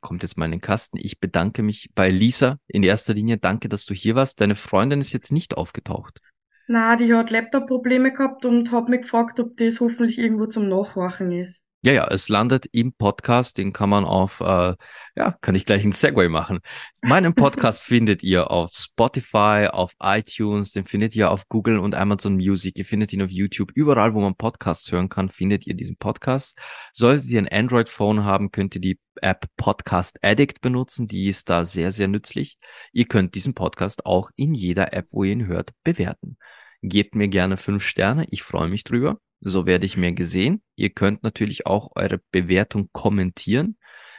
kommt 0.00 0.22
jetzt 0.22 0.36
mal 0.36 0.46
in 0.46 0.52
den 0.52 0.60
Kasten. 0.60 0.98
Ich 0.98 1.20
bedanke 1.20 1.62
mich 1.62 1.90
bei 1.94 2.10
Lisa 2.10 2.58
in 2.66 2.82
erster 2.82 3.14
Linie. 3.14 3.38
Danke, 3.38 3.68
dass 3.68 3.84
du 3.84 3.94
hier 3.94 4.14
warst. 4.14 4.40
Deine 4.40 4.56
Freundin 4.56 5.00
ist 5.00 5.12
jetzt 5.12 5.32
nicht 5.32 5.56
aufgetaucht. 5.56 6.20
Na, 6.66 6.96
die 6.96 7.12
hat 7.14 7.30
Laptop-Probleme 7.30 8.12
gehabt 8.12 8.44
und 8.44 8.72
hat 8.72 8.88
mich 8.88 9.02
gefragt, 9.02 9.38
ob 9.38 9.56
das 9.56 9.80
hoffentlich 9.80 10.18
irgendwo 10.18 10.46
zum 10.46 10.68
Nachhorchen 10.68 11.30
ist. 11.30 11.62
Ja, 11.82 11.92
ja, 11.92 12.08
es 12.08 12.28
landet 12.28 12.66
im 12.72 12.92
Podcast, 12.94 13.58
den 13.58 13.72
kann 13.72 13.88
man 13.90 14.04
auf, 14.04 14.40
äh, 14.40 14.74
ja, 15.14 15.36
kann 15.40 15.54
ich 15.54 15.66
gleich 15.66 15.84
ein 15.84 15.92
Segway 15.92 16.28
machen. 16.28 16.58
Meinen 17.00 17.34
Podcast 17.34 17.82
findet 17.84 18.24
ihr 18.24 18.50
auf 18.50 18.72
Spotify, 18.72 19.68
auf 19.70 19.92
iTunes, 20.00 20.72
den 20.72 20.84
findet 20.86 21.14
ihr 21.14 21.30
auf 21.30 21.48
Google 21.48 21.78
und 21.78 21.94
Amazon 21.94 22.34
Music, 22.34 22.76
ihr 22.78 22.84
findet 22.84 23.12
ihn 23.12 23.22
auf 23.22 23.30
YouTube, 23.30 23.70
überall, 23.74 24.14
wo 24.14 24.20
man 24.20 24.34
Podcasts 24.34 24.90
hören 24.90 25.08
kann, 25.08 25.28
findet 25.28 25.66
ihr 25.66 25.74
diesen 25.74 25.96
Podcast. 25.96 26.58
Solltet 26.92 27.26
ihr 27.30 27.38
ein 27.38 27.48
Android-Phone 27.48 28.24
haben, 28.24 28.50
könnt 28.50 28.74
ihr 28.74 28.80
die 28.80 28.98
App 29.20 29.46
Podcast 29.56 30.18
Addict 30.22 30.60
benutzen, 30.62 31.06
die 31.06 31.28
ist 31.28 31.50
da 31.50 31.64
sehr, 31.64 31.92
sehr 31.92 32.08
nützlich. 32.08 32.58
Ihr 32.92 33.06
könnt 33.06 33.34
diesen 33.36 33.54
Podcast 33.54 34.06
auch 34.06 34.30
in 34.34 34.54
jeder 34.54 34.92
App, 34.92 35.08
wo 35.10 35.22
ihr 35.22 35.32
ihn 35.32 35.46
hört, 35.46 35.70
bewerten. 35.84 36.36
Gebt 36.82 37.14
mir 37.14 37.28
gerne 37.28 37.58
fünf 37.58 37.84
Sterne, 37.84 38.26
ich 38.30 38.42
freue 38.42 38.68
mich 38.68 38.82
drüber. 38.82 39.20
So 39.40 39.66
werde 39.66 39.86
ich 39.86 39.96
mehr 39.96 40.12
gesehen. 40.12 40.62
Ihr 40.74 40.90
könnt 40.90 41.22
natürlich 41.22 41.66
auch 41.66 41.90
eure 41.94 42.20
Bewertung 42.30 42.88
kommentieren. 42.92 43.76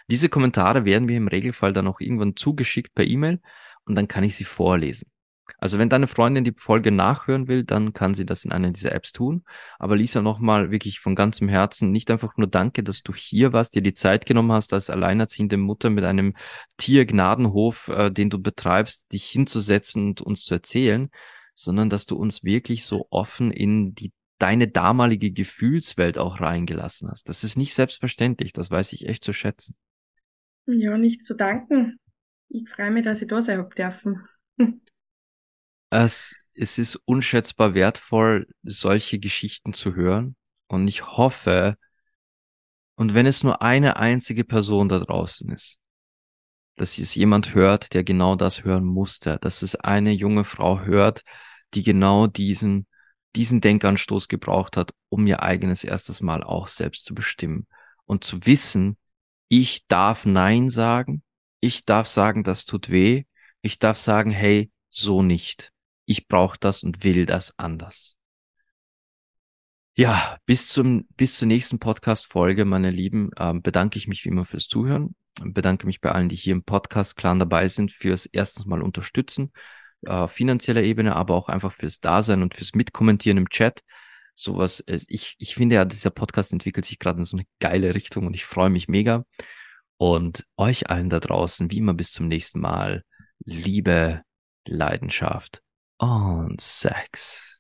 Diese 0.10 0.30
Kommentare 0.30 0.86
werden 0.86 1.06
mir 1.06 1.18
im 1.18 1.28
Regelfall 1.28 1.74
dann 1.74 1.88
auch 1.88 2.00
irgendwann 2.00 2.36
zugeschickt 2.36 2.94
per 2.96 3.06
E-Mail 3.06 3.42
und 3.86 3.96
dann 3.96 4.08
kann 4.08 4.24
ich 4.24 4.36
sie 4.36 4.46
vorlesen. 4.46 5.12
Also 5.60 5.80
wenn 5.80 5.90
deine 5.90 6.08
Freundin 6.08 6.44
die 6.44 6.54
Folge 6.56 6.92
nachhören 6.92 7.48
will, 7.48 7.64
dann 7.64 7.94
kann 7.94 8.14
sie 8.14 8.26
das 8.26 8.46
in 8.46 8.52
einer 8.52 8.72
dieser 8.72 8.92
Apps 8.92 9.12
tun. 9.12 9.44
Aber 9.80 9.96
Lisa, 9.96 10.22
nochmal 10.22 10.72
wirklich 10.72 11.00
von 11.00 11.16
ganzem 11.16 11.50
Herzen, 11.50 11.92
nicht 11.92 12.12
einfach 12.12 12.38
nur 12.38 12.48
danke, 12.48 12.84
dass 12.84 13.02
du 13.02 13.14
hier 13.14 13.54
warst, 13.54 13.76
dir 13.76 13.82
die 13.82 13.94
Zeit 13.94 14.26
genommen 14.26 14.52
hast, 14.52 14.74
als 14.74 14.90
alleinerziehende 14.90 15.58
Mutter 15.58 15.90
mit 15.90 16.04
einem 16.04 16.36
Tiergnadenhof, 16.78 17.88
äh, 17.88 18.12
den 18.12 18.30
du 18.30 18.40
betreibst, 18.40 19.12
dich 19.12 19.26
hinzusetzen 19.26 20.10
und 20.10 20.22
uns 20.22 20.44
zu 20.44 20.54
erzählen, 20.54 21.10
sondern 21.56 21.90
dass 21.90 22.06
du 22.06 22.18
uns 22.18 22.44
wirklich 22.44 22.86
so 22.86 23.08
offen 23.10 23.50
in 23.52 23.96
die 23.96 24.12
deine 24.38 24.68
damalige 24.68 25.32
Gefühlswelt 25.32 26.18
auch 26.18 26.40
reingelassen 26.40 27.10
hast. 27.10 27.30
Das 27.30 27.44
ist 27.44 27.58
nicht 27.58 27.74
selbstverständlich, 27.74 28.54
das 28.54 28.70
weiß 28.70 28.94
ich 28.94 29.08
echt 29.08 29.24
zu 29.24 29.34
schätzen. 29.34 29.76
Ja, 30.66 30.98
nicht 30.98 31.24
zu 31.24 31.36
danken. 31.36 32.00
Ich 32.50 32.70
freue 32.70 32.92
mich, 32.92 33.04
dass 33.04 33.22
ich 33.22 33.28
da 33.28 33.42
sein 33.42 33.68
dürfen. 33.78 34.28
Es, 35.90 36.36
es 36.54 36.78
ist 36.78 36.98
unschätzbar 37.06 37.74
wertvoll, 37.74 38.48
solche 38.64 39.20
Geschichten 39.20 39.74
zu 39.74 39.96
hören. 39.96 40.36
Und 40.68 40.88
ich 40.88 41.06
hoffe, 41.06 41.78
und 42.96 43.14
wenn 43.14 43.26
es 43.26 43.44
nur 43.44 43.62
eine 43.62 43.96
einzige 43.96 44.44
Person 44.44 44.90
da 44.90 45.00
draußen 45.00 45.52
ist, 45.54 45.80
dass 46.76 46.98
es 46.98 47.16
jemand 47.16 47.56
hört, 47.56 47.94
der 47.94 48.04
genau 48.04 48.36
das 48.36 48.64
hören 48.64 48.84
musste, 48.84 49.40
dass 49.40 49.62
es 49.62 49.76
eine 49.76 50.12
junge 50.12 50.44
Frau 50.44 50.82
hört, 50.82 51.24
die 51.74 51.84
genau 51.84 52.28
diesen 52.28 52.88
diesen 53.36 53.62
Denkanstoß 53.62 54.28
gebraucht 54.28 54.78
hat, 54.78 54.94
um 55.10 55.28
ihr 55.28 55.44
eigenes 55.44 55.84
erstes 55.84 56.22
Mal 56.22 56.44
auch 56.44 56.68
selbst 56.68 57.06
zu 57.06 57.14
bestimmen 57.14 57.68
und 58.06 58.24
zu 58.24 58.46
wissen, 58.46 58.98
ich 59.48 59.88
darf 59.88 60.26
Nein 60.26 60.70
sagen, 60.70 61.24
ich 61.60 61.86
darf 61.86 62.08
sagen, 62.08 62.44
das 62.44 62.66
tut 62.66 62.90
weh, 62.90 63.26
ich 63.62 63.80
darf 63.80 63.98
sagen, 63.98 64.32
hey, 64.32 64.72
so 64.90 65.22
nicht. 65.22 65.72
Ich 66.06 66.28
brauche 66.28 66.58
das 66.60 66.84
und 66.84 67.04
will 67.04 67.26
das 67.26 67.58
anders. 67.58 68.18
Ja, 69.96 70.38
bis 70.46 70.70
zum 70.70 71.08
bis 71.18 71.38
zur 71.38 71.48
nächsten 71.48 71.80
Podcast 71.80 72.28
Folge, 72.28 72.66
meine 72.66 72.92
Lieben, 72.92 73.32
ähm, 73.38 73.62
bedanke 73.62 73.98
ich 73.98 74.08
mich 74.08 74.24
wie 74.24 74.30
immer 74.30 74.46
fürs 74.46 74.68
Zuhören, 74.68 75.16
bedanke 75.40 75.88
mich 75.88 76.02
bei 76.02 76.12
allen, 76.12 76.30
die 76.30 76.36
hier 76.36 76.54
im 76.54 76.64
Podcast 76.64 77.18
Clan 77.18 77.40
dabei 77.40 77.68
sind, 77.68 77.92
fürs 77.92 78.28
erstens 78.28 78.66
Mal 78.68 78.82
unterstützen 78.84 79.52
äh, 80.06 80.28
finanzieller 80.28 80.84
Ebene, 80.84 81.16
aber 81.16 81.36
auch 81.36 81.50
einfach 81.50 81.72
fürs 81.72 82.00
Dasein 82.00 82.42
und 82.42 82.54
fürs 82.54 82.76
Mitkommentieren 82.76 83.38
im 83.38 83.50
Chat. 83.50 83.82
Sowas, 84.36 84.84
ich, 84.88 85.36
ich 85.40 85.56
finde 85.56 85.76
ja, 85.76 85.86
dieser 85.86 86.12
Podcast 86.12 86.54
entwickelt 86.54 86.86
sich 86.86 87.00
gerade 87.00 87.20
in 87.20 87.26
so 87.26 87.38
eine 87.38 87.48
geile 87.60 87.96
Richtung 87.96 88.28
und 88.28 88.36
ich 88.36 88.46
freue 88.46 88.70
mich 88.70 88.88
mega. 88.88 89.26
Und 89.98 90.46
euch 90.58 90.92
allen 90.92 91.10
da 91.10 91.20
draußen, 91.20 91.72
wie 91.72 91.78
immer 91.78 91.96
bis 91.96 92.12
zum 92.12 92.28
nächsten 92.28 92.60
Mal, 92.60 93.04
Liebe, 93.44 94.22
Leidenschaft 94.66 95.62
und 95.98 96.62
Sex. 96.62 97.60